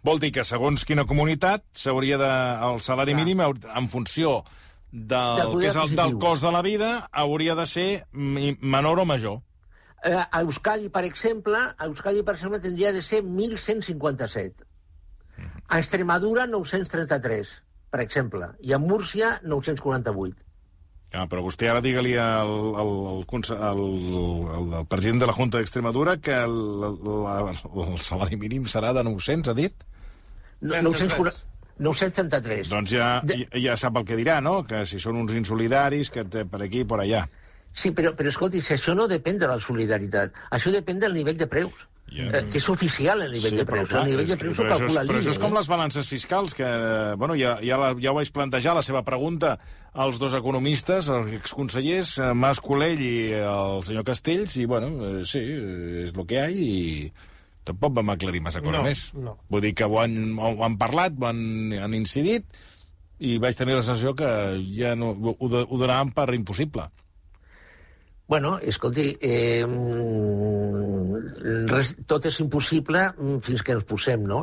Vol 0.06 0.20
dir 0.22 0.30
que 0.30 0.44
segons 0.46 0.84
quina 0.86 1.06
comunitat 1.06 1.64
s'hauria 1.74 2.18
de... 2.18 2.30
el 2.68 2.78
salari 2.80 3.14
Clar. 3.14 3.24
mínim 3.24 3.42
en 3.42 3.88
funció 3.90 4.44
del, 4.92 5.40
del 5.40 5.56
que 5.58 5.66
és 5.72 5.78
el 5.78 5.96
del 5.98 6.14
cost 6.22 6.46
de 6.46 6.52
la 6.54 6.62
vida 6.62 7.08
hauria 7.10 7.56
de 7.58 7.66
ser 7.66 8.06
menor 8.12 9.02
o 9.02 9.04
major 9.04 9.40
eh, 10.06 10.22
a 10.30 10.40
Euskadi, 10.40 10.88
per 10.92 11.04
exemple, 11.08 11.58
a 11.58 11.90
Euskadi, 11.90 12.22
per 12.22 12.36
exemple, 12.38 12.62
tindria 12.62 12.92
de 12.94 13.02
ser 13.02 13.22
1.157. 13.24 14.64
A 15.68 15.78
Extremadura, 15.82 16.46
933, 16.46 17.62
per 17.90 18.00
exemple. 18.04 18.52
I 18.62 18.72
a 18.72 18.78
Múrcia, 18.78 19.36
948. 19.42 20.46
Ah, 21.14 21.24
però 21.30 21.40
vostè 21.44 21.68
ara 21.70 21.80
digue-li 21.80 22.16
al, 22.18 22.50
al, 22.82 22.88
al, 23.10 23.20
al, 23.56 23.82
al, 24.58 24.86
president 24.90 25.22
de 25.22 25.28
la 25.30 25.34
Junta 25.36 25.60
d'Extremadura 25.60 26.16
que 26.18 26.34
el, 26.34 26.56
el, 26.90 27.60
el 27.86 27.98
salari 28.02 28.36
mínim 28.40 28.66
serà 28.68 28.90
de 28.92 29.04
900, 29.06 29.52
ha 29.52 29.56
dit? 29.56 29.86
No, 30.60 30.82
940... 30.90 31.44
933. 31.78 32.70
Doncs 32.72 32.92
ja, 32.96 33.08
de... 33.24 33.42
ja 33.60 33.76
sap 33.76 33.98
el 34.00 34.06
que 34.08 34.16
dirà, 34.18 34.40
no? 34.44 34.62
Que 34.68 34.84
si 34.88 35.00
són 35.02 35.18
uns 35.20 35.34
insolidaris, 35.36 36.10
que 36.12 36.24
per 36.24 36.62
aquí 36.64 36.82
i 36.82 36.88
per 36.88 37.02
allà. 37.04 37.26
Sí, 37.76 37.92
però, 37.92 38.14
però 38.16 38.32
escolti, 38.32 38.62
si 38.64 38.72
això 38.76 38.94
no 38.96 39.04
depèn 39.10 39.36
de 39.42 39.50
la 39.50 39.58
solidaritat, 39.60 40.34
això 40.56 40.72
depèn 40.72 41.02
del 41.02 41.14
nivell 41.16 41.36
de 41.36 41.48
preus. 41.50 41.84
Yeah. 42.06 42.30
Eh, 42.38 42.40
que 42.52 42.60
és 42.60 42.66
oficial 42.70 43.24
el 43.24 43.32
nivell 43.34 43.56
sí, 43.56 43.58
de 43.58 43.64
preus. 43.66 43.88
Clar, 43.90 44.04
el 44.06 44.12
nivell 44.12 44.28
de 44.30 44.36
preus 44.38 44.60
ho 44.62 44.64
calcula 44.68 45.02
l'INE. 45.02 45.10
Però 45.10 45.20
això 45.24 45.32
és 45.34 45.40
com 45.42 45.56
les 45.56 45.68
balances 45.68 46.06
fiscals, 46.08 46.54
que 46.54 46.68
bueno, 47.18 47.34
ja, 47.36 47.56
ja, 47.66 47.78
la, 47.82 47.90
ja 48.00 48.12
ho 48.12 48.16
vaig 48.16 48.30
plantejar, 48.32 48.76
la 48.78 48.84
seva 48.86 49.02
pregunta 49.04 49.56
als 49.92 50.20
dos 50.22 50.36
economistes, 50.38 51.10
els 51.12 51.34
exconsellers, 51.36 52.14
eh, 52.22 52.30
Mas 52.32 52.62
Colell 52.62 53.02
i 53.02 53.16
el 53.40 53.82
senyor 53.84 54.06
Castells, 54.06 54.54
i 54.56 54.68
bueno, 54.70 54.92
eh, 55.02 55.24
sí, 55.28 55.42
és 56.06 56.14
el 56.14 56.22
que 56.30 56.38
hi 56.38 56.42
ha 56.44 56.46
i 56.48 56.70
tampoc 57.66 57.96
vam 57.98 58.14
aclarir 58.14 58.40
massa 58.44 58.62
cosa 58.62 58.78
no, 58.78 58.86
més. 58.86 59.08
No. 59.18 59.34
Vull 59.50 59.66
dir 59.66 59.74
que 59.76 59.88
ho 59.90 59.98
han, 60.00 60.36
ho 60.38 60.54
han 60.64 60.78
parlat, 60.78 61.18
ho 61.18 61.26
han, 61.28 61.42
han 61.82 61.98
incidit, 61.98 62.46
i 63.18 63.36
vaig 63.42 63.58
tenir 63.58 63.74
la 63.74 63.82
sensació 63.82 64.14
que 64.14 64.30
ja 64.76 64.94
no, 64.94 65.10
ho, 65.16 65.36
ho 65.36 65.80
donaven 65.82 66.14
per 66.14 66.30
impossible. 66.38 66.86
Bueno, 68.28 68.58
escolti, 68.58 69.16
eh, 69.20 69.64
res, 71.70 71.92
tot 72.10 72.26
és 72.26 72.40
impossible 72.42 73.04
fins 73.46 73.62
que 73.62 73.76
ens 73.76 73.86
posem, 73.86 74.24
no? 74.26 74.40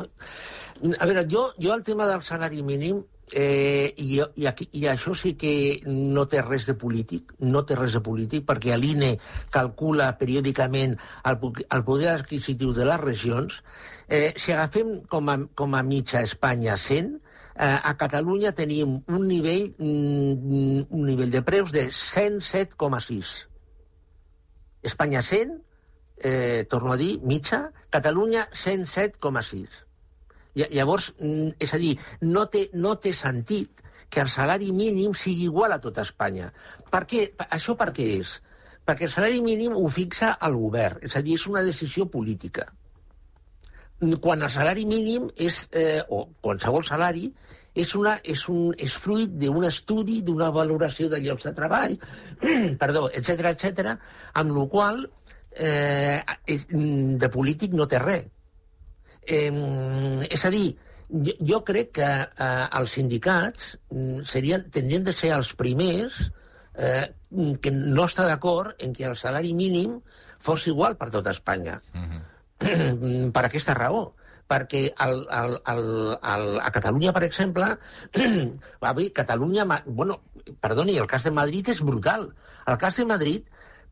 A 0.96 1.08
veure, 1.10 1.26
jo, 1.28 1.50
jo 1.60 1.74
el 1.74 1.84
tema 1.84 2.06
del 2.08 2.24
salari 2.24 2.64
mínim, 2.64 3.02
eh, 3.32 3.92
i, 4.00 4.22
i, 4.24 4.46
aquí, 4.48 4.70
i 4.80 4.86
això 4.88 5.12
sí 5.12 5.34
que 5.36 5.52
no 5.84 6.24
té 6.32 6.40
res 6.40 6.64
de 6.70 6.78
polític, 6.80 7.36
no 7.44 7.66
té 7.68 7.76
res 7.76 7.98
de 7.98 8.00
polític, 8.08 8.48
perquè 8.48 8.80
l'INE 8.80 9.18
calcula 9.52 10.08
periòdicament 10.16 10.96
el, 10.96 11.38
el 11.68 11.84
poder 11.84 12.14
adquisitiu 12.16 12.72
de 12.72 12.88
les 12.88 13.04
regions. 13.04 13.60
Eh, 14.08 14.32
si 14.40 14.56
agafem 14.56 15.02
com 15.12 15.28
a, 15.28 15.38
com 15.52 15.76
a 15.76 15.84
mitja 15.84 16.24
Espanya 16.24 16.80
100, 16.80 17.16
eh, 17.52 17.80
a 17.84 17.98
Catalunya 18.00 18.56
tenim 18.56 19.02
un 19.04 19.26
nivell, 19.28 19.74
mm, 19.76 20.86
un 20.88 21.10
nivell 21.12 21.36
de 21.36 21.44
preus 21.44 21.68
de 21.76 21.90
107,6 21.92 23.42
Espanya 24.84 25.22
100, 25.22 25.58
eh, 26.18 26.66
torno 26.70 26.92
a 26.92 26.96
dir, 26.96 27.18
mitja, 27.22 27.72
Catalunya 27.90 28.48
107,6. 28.52 29.82
Llavors, 30.54 31.14
mm, 31.18 31.56
és 31.58 31.74
a 31.74 31.78
dir, 31.78 31.96
no 32.20 32.46
té, 32.46 32.68
no 32.72 32.94
té 32.96 33.12
sentit 33.12 33.82
que 34.08 34.20
el 34.22 34.28
salari 34.28 34.70
mínim 34.72 35.14
sigui 35.14 35.48
igual 35.48 35.72
a 35.72 35.80
tota 35.82 36.04
Espanya. 36.06 36.52
Per 36.90 37.02
què? 37.10 37.24
Això 37.50 37.74
per 37.76 37.90
què 37.96 38.06
és? 38.20 38.36
Perquè 38.86 39.08
el 39.08 39.10
salari 39.10 39.40
mínim 39.42 39.74
ho 39.74 39.88
fixa 39.88 40.36
el 40.46 40.54
govern, 40.54 41.00
és 41.02 41.16
a 41.16 41.22
dir, 41.24 41.34
és 41.34 41.46
una 41.50 41.64
decisió 41.66 42.06
política. 42.06 42.68
Quan 44.20 44.42
el 44.42 44.50
salari 44.50 44.84
mínim 44.86 45.30
és, 45.36 45.66
eh, 45.72 46.02
o 46.08 46.28
qualsevol 46.40 46.84
salari, 46.84 47.32
és, 47.74 47.94
una, 47.98 48.14
és, 48.22 48.46
un, 48.48 48.70
és 48.78 48.94
fruit 48.94 49.32
d'un 49.40 49.66
estudi, 49.66 50.20
d'una 50.22 50.50
valoració 50.54 51.08
de 51.10 51.18
llocs 51.24 51.48
de 51.48 51.52
treball, 51.56 51.96
perdó, 52.82 53.08
etc 53.10 53.50
etc, 53.50 53.96
amb 54.40 54.54
la 54.54 54.66
qual 54.70 55.02
eh, 55.56 56.22
de 56.46 57.30
polític 57.34 57.74
no 57.74 57.88
té 57.90 58.00
res. 58.02 58.30
Eh, 59.24 59.50
és 60.28 60.44
a 60.44 60.52
dir, 60.52 60.68
jo, 61.08 61.34
jo 61.40 61.60
crec 61.66 61.94
que 61.98 62.10
eh, 62.22 62.64
els 62.78 62.96
sindicats 62.98 63.74
mm, 63.90 64.24
serien, 64.28 64.68
tindrien 64.70 65.04
de 65.06 65.14
ser 65.16 65.32
els 65.34 65.54
primers 65.58 66.20
eh, 66.78 67.08
que 67.60 67.72
no 67.74 68.06
està 68.06 68.28
d'acord 68.28 68.78
en 68.84 68.94
que 68.94 69.08
el 69.08 69.16
salari 69.18 69.54
mínim 69.56 69.98
fos 70.44 70.68
igual 70.70 70.98
per 71.00 71.10
tota 71.10 71.32
Espanya. 71.34 71.80
Uh 71.94 72.06
-huh. 72.06 72.22
per 73.34 73.44
aquesta 73.44 73.74
raó 73.74 74.12
perquè 74.50 74.84
el, 75.06 75.24
el, 75.32 75.56
el, 75.72 75.90
el, 76.34 76.46
a 76.60 76.70
Catalunya, 76.74 77.12
per 77.16 77.24
exemple, 77.26 77.70
va 78.84 78.92
bé, 78.96 79.08
Catalunya, 79.16 79.66
bueno, 79.86 80.20
perdoni, 80.60 80.98
el 81.00 81.10
cas 81.10 81.24
de 81.24 81.34
Madrid 81.34 81.70
és 81.72 81.82
brutal. 81.82 82.28
El 82.66 82.78
cas 82.80 83.00
de 83.00 83.06
Madrid, 83.08 83.46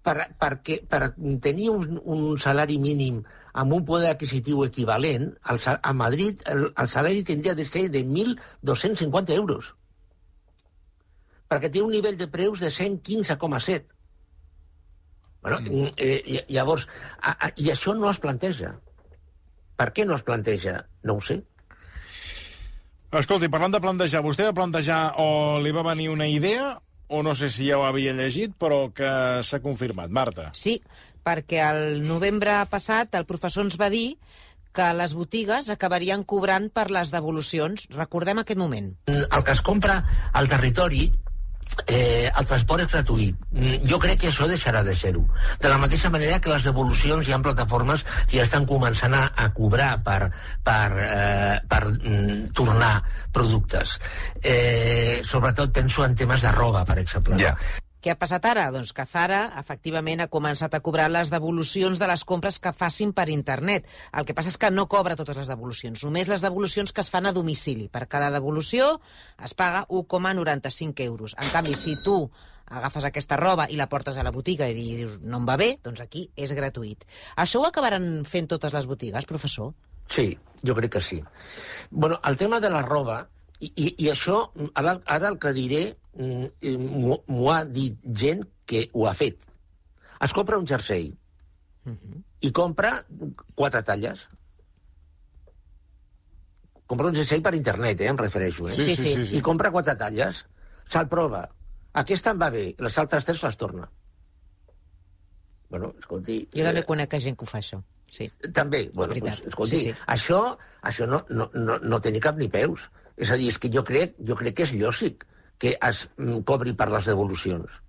per, 0.04 0.16
perquè, 0.40 0.80
per 0.88 1.14
tenir 1.44 1.70
un, 1.72 2.00
un 2.04 2.26
salari 2.42 2.78
mínim 2.82 3.22
amb 3.52 3.76
un 3.76 3.84
poder 3.84 4.14
adquisitiu 4.14 4.64
equivalent, 4.64 5.30
el, 5.52 5.60
a 5.74 5.92
Madrid 5.92 6.40
el, 6.48 6.70
el 6.72 6.88
salari 6.88 7.22
tindria 7.22 7.54
de 7.54 7.66
ser 7.68 7.88
de 7.92 8.04
1.250 8.04 9.36
euros 9.36 9.74
perquè 11.52 11.68
té 11.72 11.82
un 11.84 11.92
nivell 11.92 12.16
de 12.16 12.28
preus 12.32 12.62
de 12.64 12.70
115,7. 12.72 13.84
Bueno, 15.42 15.58
mm. 15.60 15.88
eh, 15.96 16.44
llavors, 16.48 16.86
a, 17.20 17.34
a, 17.34 17.50
i 17.60 17.68
això 17.72 17.94
no 17.98 18.08
es 18.10 18.20
planteja. 18.22 18.76
Per 19.82 19.88
què 19.90 20.04
no 20.06 20.14
es 20.14 20.22
planteja? 20.22 20.76
No 21.02 21.16
ho 21.18 21.22
sé. 21.26 21.40
Escolti, 23.18 23.48
parlant 23.50 23.74
de 23.74 23.80
plantejar, 23.82 24.20
vostè 24.22 24.46
va 24.46 24.54
plantejar 24.54 25.00
o 25.18 25.58
li 25.58 25.72
va 25.74 25.82
venir 25.88 26.06
una 26.12 26.28
idea 26.30 26.76
o 27.12 27.22
no 27.26 27.34
sé 27.34 27.50
si 27.50 27.66
ja 27.66 27.80
ho 27.80 27.82
havia 27.84 28.14
llegit, 28.14 28.54
però 28.54 28.92
que 28.94 29.10
s'ha 29.42 29.58
confirmat. 29.64 30.14
Marta. 30.14 30.46
Sí, 30.54 30.78
perquè 31.26 31.58
el 31.66 31.98
novembre 32.06 32.60
passat 32.70 33.18
el 33.18 33.26
professor 33.26 33.66
ens 33.66 33.76
va 33.80 33.90
dir 33.90 34.20
que 34.72 34.86
les 34.94 35.16
botigues 35.18 35.66
acabarien 35.74 36.22
cobrant 36.22 36.70
per 36.70 36.86
les 36.94 37.10
devolucions. 37.10 37.90
Recordem 37.90 38.40
aquest 38.40 38.62
moment. 38.62 38.94
El 39.10 39.42
que 39.42 39.58
es 39.58 39.66
compra 39.66 39.98
al 40.32 40.48
territori 40.48 41.10
eh, 41.86 42.30
el 42.30 42.48
transport 42.48 42.84
és 42.84 42.90
gratuït. 42.92 43.44
Mm, 43.52 43.82
jo 43.88 43.98
crec 44.02 44.20
que 44.22 44.30
això 44.30 44.48
deixarà 44.50 44.82
de 44.86 44.94
ser-ho. 44.96 45.24
De 45.60 45.70
la 45.72 45.78
mateixa 45.82 46.10
manera 46.10 46.40
que 46.40 46.52
les 46.52 46.66
devolucions 46.68 47.28
hi 47.28 47.34
ha 47.34 47.42
plataformes 47.44 48.04
que 48.26 48.38
ja 48.38 48.46
estan 48.46 48.66
començant 48.68 49.14
a, 49.18 49.26
a 49.36 49.48
cobrar 49.56 49.92
per, 50.06 50.30
per, 50.64 50.88
eh, 51.04 51.60
per 51.68 51.82
mm, 51.92 52.52
tornar 52.56 52.94
productes. 53.32 53.98
Eh, 54.42 55.22
sobretot 55.24 55.72
penso 55.72 56.04
en 56.04 56.14
temes 56.18 56.42
de 56.42 56.52
roba, 56.52 56.84
per 56.84 56.98
exemple. 57.02 57.40
Ja. 57.40 57.56
Què 58.02 58.10
ha 58.10 58.18
passat 58.18 58.42
ara? 58.50 58.64
Doncs 58.74 58.90
que 58.96 59.04
Zara, 59.06 59.44
efectivament, 59.60 60.24
ha 60.24 60.30
començat 60.30 60.72
a 60.74 60.80
cobrar 60.82 61.04
les 61.12 61.28
devolucions 61.30 62.00
de 62.02 62.08
les 62.10 62.24
compres 62.26 62.58
que 62.58 62.72
facin 62.74 63.12
per 63.14 63.28
internet. 63.30 63.86
El 64.18 64.26
que 64.26 64.34
passa 64.34 64.50
és 64.50 64.58
que 64.58 64.72
no 64.74 64.88
cobra 64.90 65.14
totes 65.18 65.38
les 65.38 65.50
devolucions, 65.52 66.02
només 66.02 66.30
les 66.32 66.42
devolucions 66.42 66.90
que 66.90 67.04
es 67.04 67.10
fan 67.12 67.30
a 67.30 67.32
domicili. 67.36 67.86
Per 67.86 68.08
cada 68.10 68.32
devolució 68.34 68.96
es 69.38 69.54
paga 69.54 69.84
1,95 69.86 71.06
euros. 71.06 71.36
En 71.38 71.54
canvi, 71.54 71.78
si 71.78 71.94
tu 72.02 72.16
agafes 72.72 73.06
aquesta 73.06 73.38
roba 73.38 73.68
i 73.70 73.78
la 73.78 73.86
portes 73.86 74.18
a 74.18 74.26
la 74.26 74.34
botiga 74.34 74.66
i 74.66 74.74
dius 74.74 75.20
no 75.22 75.38
em 75.38 75.46
va 75.46 75.56
bé, 75.60 75.76
doncs 75.84 76.02
aquí 76.02 76.26
és 76.34 76.50
gratuït. 76.58 77.06
Això 77.38 77.62
ho 77.62 77.70
acabaran 77.70 78.24
fent 78.26 78.50
totes 78.50 78.74
les 78.74 78.90
botigues, 78.90 79.30
professor? 79.30 79.76
Sí, 80.10 80.32
jo 80.66 80.74
crec 80.74 80.98
que 80.98 81.06
sí. 81.06 81.22
Bueno, 81.90 82.18
el 82.26 82.36
tema 82.36 82.58
de 82.58 82.70
la 82.70 82.82
roba, 82.82 83.28
i, 83.60 83.70
i, 83.76 83.94
i 84.06 84.10
això, 84.10 84.48
ara, 84.74 84.98
ara 85.06 85.30
el 85.30 85.38
que 85.38 85.54
diré, 85.54 85.84
m'ho 86.18 87.48
ha 87.52 87.64
dit 87.64 87.98
gent 88.04 88.44
que 88.66 88.88
ho 88.92 89.06
ha 89.08 89.14
fet. 89.14 89.38
Es 90.22 90.32
compra 90.32 90.58
un 90.58 90.66
jersei 90.66 91.10
uh 91.86 91.92
-huh. 91.92 92.22
i 92.40 92.52
compra 92.52 93.04
quatre 93.54 93.82
talles. 93.82 94.28
Compra 96.86 97.06
un 97.08 97.14
jersei 97.14 97.40
per 97.40 97.54
internet, 97.54 98.00
eh, 98.00 98.08
em 98.08 98.16
refereixo. 98.16 98.68
Eh? 98.68 98.72
Sí, 98.72 98.84
sí, 98.84 98.96
sí, 98.96 99.14
sí, 99.14 99.26
sí. 99.26 99.36
I 99.36 99.40
compra 99.40 99.70
quatre 99.70 99.96
talles, 99.96 100.44
se'l 100.88 101.08
prova, 101.08 101.48
aquesta 101.92 102.30
em 102.30 102.40
va 102.40 102.50
bé, 102.50 102.74
les 102.78 102.98
altres 102.98 103.24
tres 103.24 103.42
les 103.42 103.56
torna. 103.56 103.90
Bueno, 105.70 105.94
escolti... 105.98 106.48
Jo 106.52 106.64
també 106.64 106.84
conec 106.84 107.14
gent 107.18 107.36
que 107.36 107.44
ho 107.44 107.46
fa, 107.46 107.58
això. 107.58 107.82
Sí. 108.10 108.30
També, 108.52 108.90
bueno, 108.94 109.14
pues, 109.18 109.40
escolti, 109.46 109.76
Sí, 109.76 109.82
sí. 109.90 109.98
això, 110.06 110.58
això 110.82 111.06
no, 111.06 111.24
no, 111.30 111.50
no, 111.54 111.78
no 111.78 112.00
té 112.00 112.10
ni 112.10 112.20
cap 112.20 112.36
ni 112.36 112.48
peus. 112.48 112.90
És 113.16 113.30
a 113.30 113.36
dir, 113.36 113.48
és 113.48 113.58
que 113.58 113.70
jo 113.72 113.82
crec, 113.82 114.14
jo 114.20 114.36
crec 114.36 114.54
que 114.56 114.62
és 114.62 114.72
lògic 114.72 115.24
que 115.62 115.76
es 115.78 116.06
mm, 116.18 116.42
cobri 116.48 116.74
per 116.74 116.88
les 116.90 117.06
devolucions. 117.06 117.80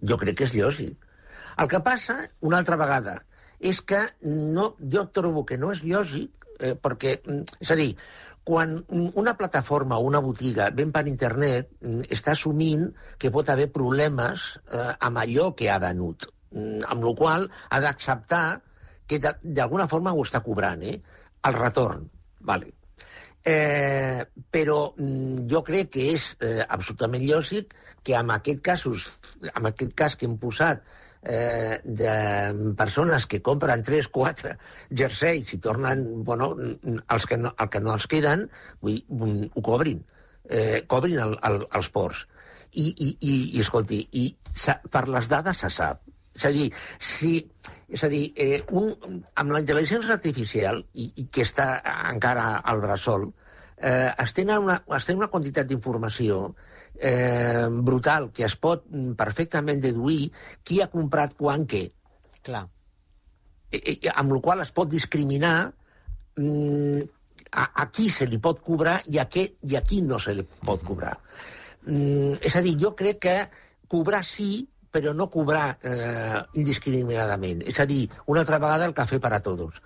Jo 0.00 0.16
crec 0.20 0.38
que 0.40 0.48
és 0.48 0.54
lògic. 0.56 1.08
El 1.60 1.70
que 1.70 1.80
passa, 1.84 2.16
una 2.40 2.60
altra 2.62 2.78
vegada, 2.80 3.18
és 3.60 3.80
que 3.84 4.00
no, 4.24 4.70
jo 4.92 5.04
trobo 5.12 5.44
que 5.48 5.58
no 5.60 5.70
és 5.74 5.84
lògic, 5.84 6.46
eh, 6.58 6.72
perquè, 6.80 7.18
mm, 7.20 7.60
és 7.60 7.72
a 7.74 7.76
dir, 7.78 7.90
quan 8.44 8.76
mm, 8.80 9.12
una 9.20 9.34
plataforma 9.36 9.98
o 9.98 10.06
una 10.08 10.22
botiga 10.24 10.70
ven 10.72 10.92
per 10.92 11.04
internet, 11.10 11.74
està 12.08 12.32
assumint 12.32 12.88
que 13.20 13.32
pot 13.34 13.52
haver 13.52 13.70
problemes 13.72 14.54
eh, 14.64 14.92
amb 15.08 15.20
allò 15.20 15.50
que 15.58 15.68
ha 15.72 15.80
venut, 15.82 16.28
amb 16.54 17.02
la 17.02 17.12
qual 17.18 17.48
ha 17.70 17.80
d'acceptar 17.82 18.46
que 19.10 19.18
d'alguna 19.20 19.88
forma 19.90 20.12
ho 20.14 20.22
està 20.24 20.40
cobrant, 20.44 20.84
eh? 20.86 20.96
El 21.44 21.56
retorn, 21.58 22.06
vale. 22.40 22.70
Eh, 23.44 24.24
però 24.50 24.94
mm, 24.96 25.44
jo 25.52 25.60
crec 25.66 25.90
que 25.92 26.04
és 26.14 26.30
eh, 26.40 26.62
absolutament 26.64 27.24
lògic 27.28 27.74
que 28.04 28.14
en 28.16 28.30
aquest, 28.32 28.62
casos, 28.64 29.08
en 29.44 29.68
aquest 29.68 29.92
cas 29.96 30.16
que 30.16 30.24
hem 30.24 30.38
posat 30.40 30.80
eh, 31.24 31.80
de 31.84 32.14
persones 32.78 33.26
que 33.26 33.42
compren 33.44 33.84
3, 33.84 34.08
4 34.08 34.54
jerseis 34.90 35.52
i 35.56 35.58
tornen, 35.60 36.24
bueno, 36.24 36.54
els 36.56 37.26
que 37.28 37.36
no, 37.40 37.52
el 37.58 37.68
que 37.72 37.84
no 37.84 37.92
els 37.92 38.08
queden, 38.08 38.46
vull, 38.80 39.02
mm, 39.08 39.50
ho 39.52 39.64
cobrin, 39.64 40.00
eh, 40.48 40.84
cobrin 40.88 41.20
el, 41.26 41.36
el, 41.44 41.60
els 41.72 41.90
ports. 41.92 42.26
I, 42.74 42.88
i, 42.90 43.10
i, 43.20 43.34
i 43.54 43.60
escolti, 43.62 44.00
i 44.18 44.24
per 44.90 45.04
les 45.06 45.28
dades 45.30 45.60
se 45.62 45.70
sap. 45.70 46.00
És 46.34 46.48
a 46.48 46.50
dir, 46.50 46.66
si, 46.98 47.36
és 47.88 48.04
a 48.04 48.10
dir 48.12 48.26
eh, 48.36 48.60
un, 48.72 48.92
amb 49.34 49.54
la 49.54 49.60
intel·ligència 49.62 50.14
artificial, 50.16 50.82
i, 50.94 51.10
i 51.20 51.26
que 51.32 51.44
està 51.46 51.68
encara 52.10 52.60
al 52.64 52.82
bressol, 52.84 53.28
eh, 53.76 54.10
es, 54.10 54.32
tenen 54.36 54.64
una, 54.64 54.78
es 54.96 55.08
té 55.08 55.16
una 55.16 55.30
quantitat 55.32 55.68
d'informació 55.68 56.54
eh, 56.94 57.66
brutal 57.70 58.30
que 58.34 58.46
es 58.46 58.56
pot 58.56 58.86
perfectament 59.18 59.82
deduir 59.82 60.30
qui 60.62 60.80
ha 60.80 60.90
comprat 60.92 61.36
quan 61.38 61.66
què. 61.68 61.86
Clar. 62.44 62.64
Eh, 63.70 63.82
eh, 63.96 64.12
amb 64.14 64.36
la 64.36 64.40
qual 64.44 64.62
es 64.64 64.72
pot 64.74 64.90
discriminar 64.90 65.56
mm, 66.36 67.02
a, 67.52 67.68
a 67.82 67.90
qui 67.90 68.08
se 68.10 68.26
li 68.30 68.38
pot 68.42 68.62
cobrar 68.64 69.00
i 69.10 69.20
a, 69.20 69.28
què, 69.30 69.46
i 69.68 69.76
a 69.76 69.84
qui 69.86 70.00
no 70.02 70.20
se 70.22 70.34
li 70.36 70.46
pot 70.64 70.82
cobrar. 70.86 71.16
Mm, 71.86 72.40
és 72.40 72.56
a 72.56 72.62
dir, 72.64 72.76
jo 72.80 72.94
crec 72.96 73.20
que 73.26 73.36
cobrar 73.90 74.24
sí, 74.26 74.64
però 74.94 75.14
no 75.16 75.26
cobrar 75.30 75.74
eh, 75.82 76.40
indiscriminadament. 76.60 77.64
És 77.66 77.80
a 77.82 77.86
dir, 77.90 78.04
una 78.30 78.44
altra 78.44 78.60
vegada 78.62 78.86
el 78.86 78.94
cafè 78.94 79.18
per 79.18 79.32
a 79.34 79.42
tots 79.42 79.82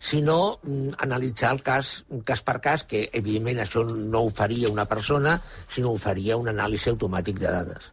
sinó 0.00 0.58
mm, 0.62 0.96
analitzar 1.04 1.52
el 1.52 1.62
cas, 1.62 2.04
cas 2.24 2.40
per 2.42 2.58
cas, 2.64 2.84
que 2.88 3.06
evidentment 3.12 3.60
això 3.60 3.84
no 3.84 4.24
ho 4.24 4.30
faria 4.32 4.72
una 4.72 4.88
persona, 4.88 5.36
sinó 5.68 5.92
ho 5.92 6.00
faria 6.00 6.40
un 6.40 6.48
anàlisi 6.48 6.88
automàtic 6.92 7.38
de 7.40 7.52
dades. 7.52 7.90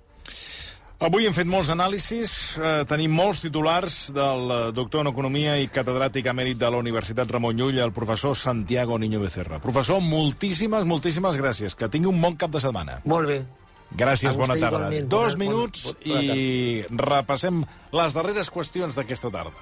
Avui 0.98 1.28
hem 1.28 1.36
fet 1.36 1.46
molts 1.46 1.70
anàlisis, 1.70 2.32
eh, 2.58 2.72
tenim 2.90 3.12
molts 3.14 3.44
titulars 3.44 4.08
del 4.16 4.54
eh, 4.56 4.62
doctor 4.74 5.04
en 5.04 5.12
Economia 5.12 5.54
i 5.62 5.68
catedràtic 5.70 6.32
emèrit 6.32 6.58
de 6.58 6.72
la 6.74 6.80
Universitat 6.82 7.30
Ramon 7.30 7.60
Llull, 7.60 7.78
el 7.84 7.94
professor 7.94 8.34
Santiago 8.40 8.98
Niño 8.98 9.20
Becerra. 9.22 9.60
Professor, 9.62 10.02
moltíssimes, 10.02 10.88
moltíssimes 10.90 11.38
gràcies. 11.38 11.76
Que 11.78 11.92
tingui 11.92 12.10
un 12.10 12.24
bon 12.24 12.40
cap 12.40 12.56
de 12.56 12.64
setmana. 12.64 13.02
Molt 13.06 13.30
bé. 13.30 13.44
Gràcies, 13.92 14.36
bona 14.38 14.56
tarda. 14.56 14.68
igualment. 14.90 15.08
Dos 15.10 15.36
Bona- 15.36 15.38
minuts 15.38 15.84
bona- 15.84 15.98
bona 16.06 16.22
i 16.36 16.86
repassem 16.90 17.64
les 17.92 18.14
darreres 18.14 18.52
qüestions 18.52 18.96
d'aquesta 18.96 19.32
tarda. 19.32 19.56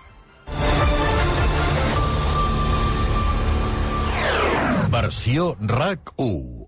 Versió 4.90 5.56
RAC 5.60 6.12
1. 6.18 6.65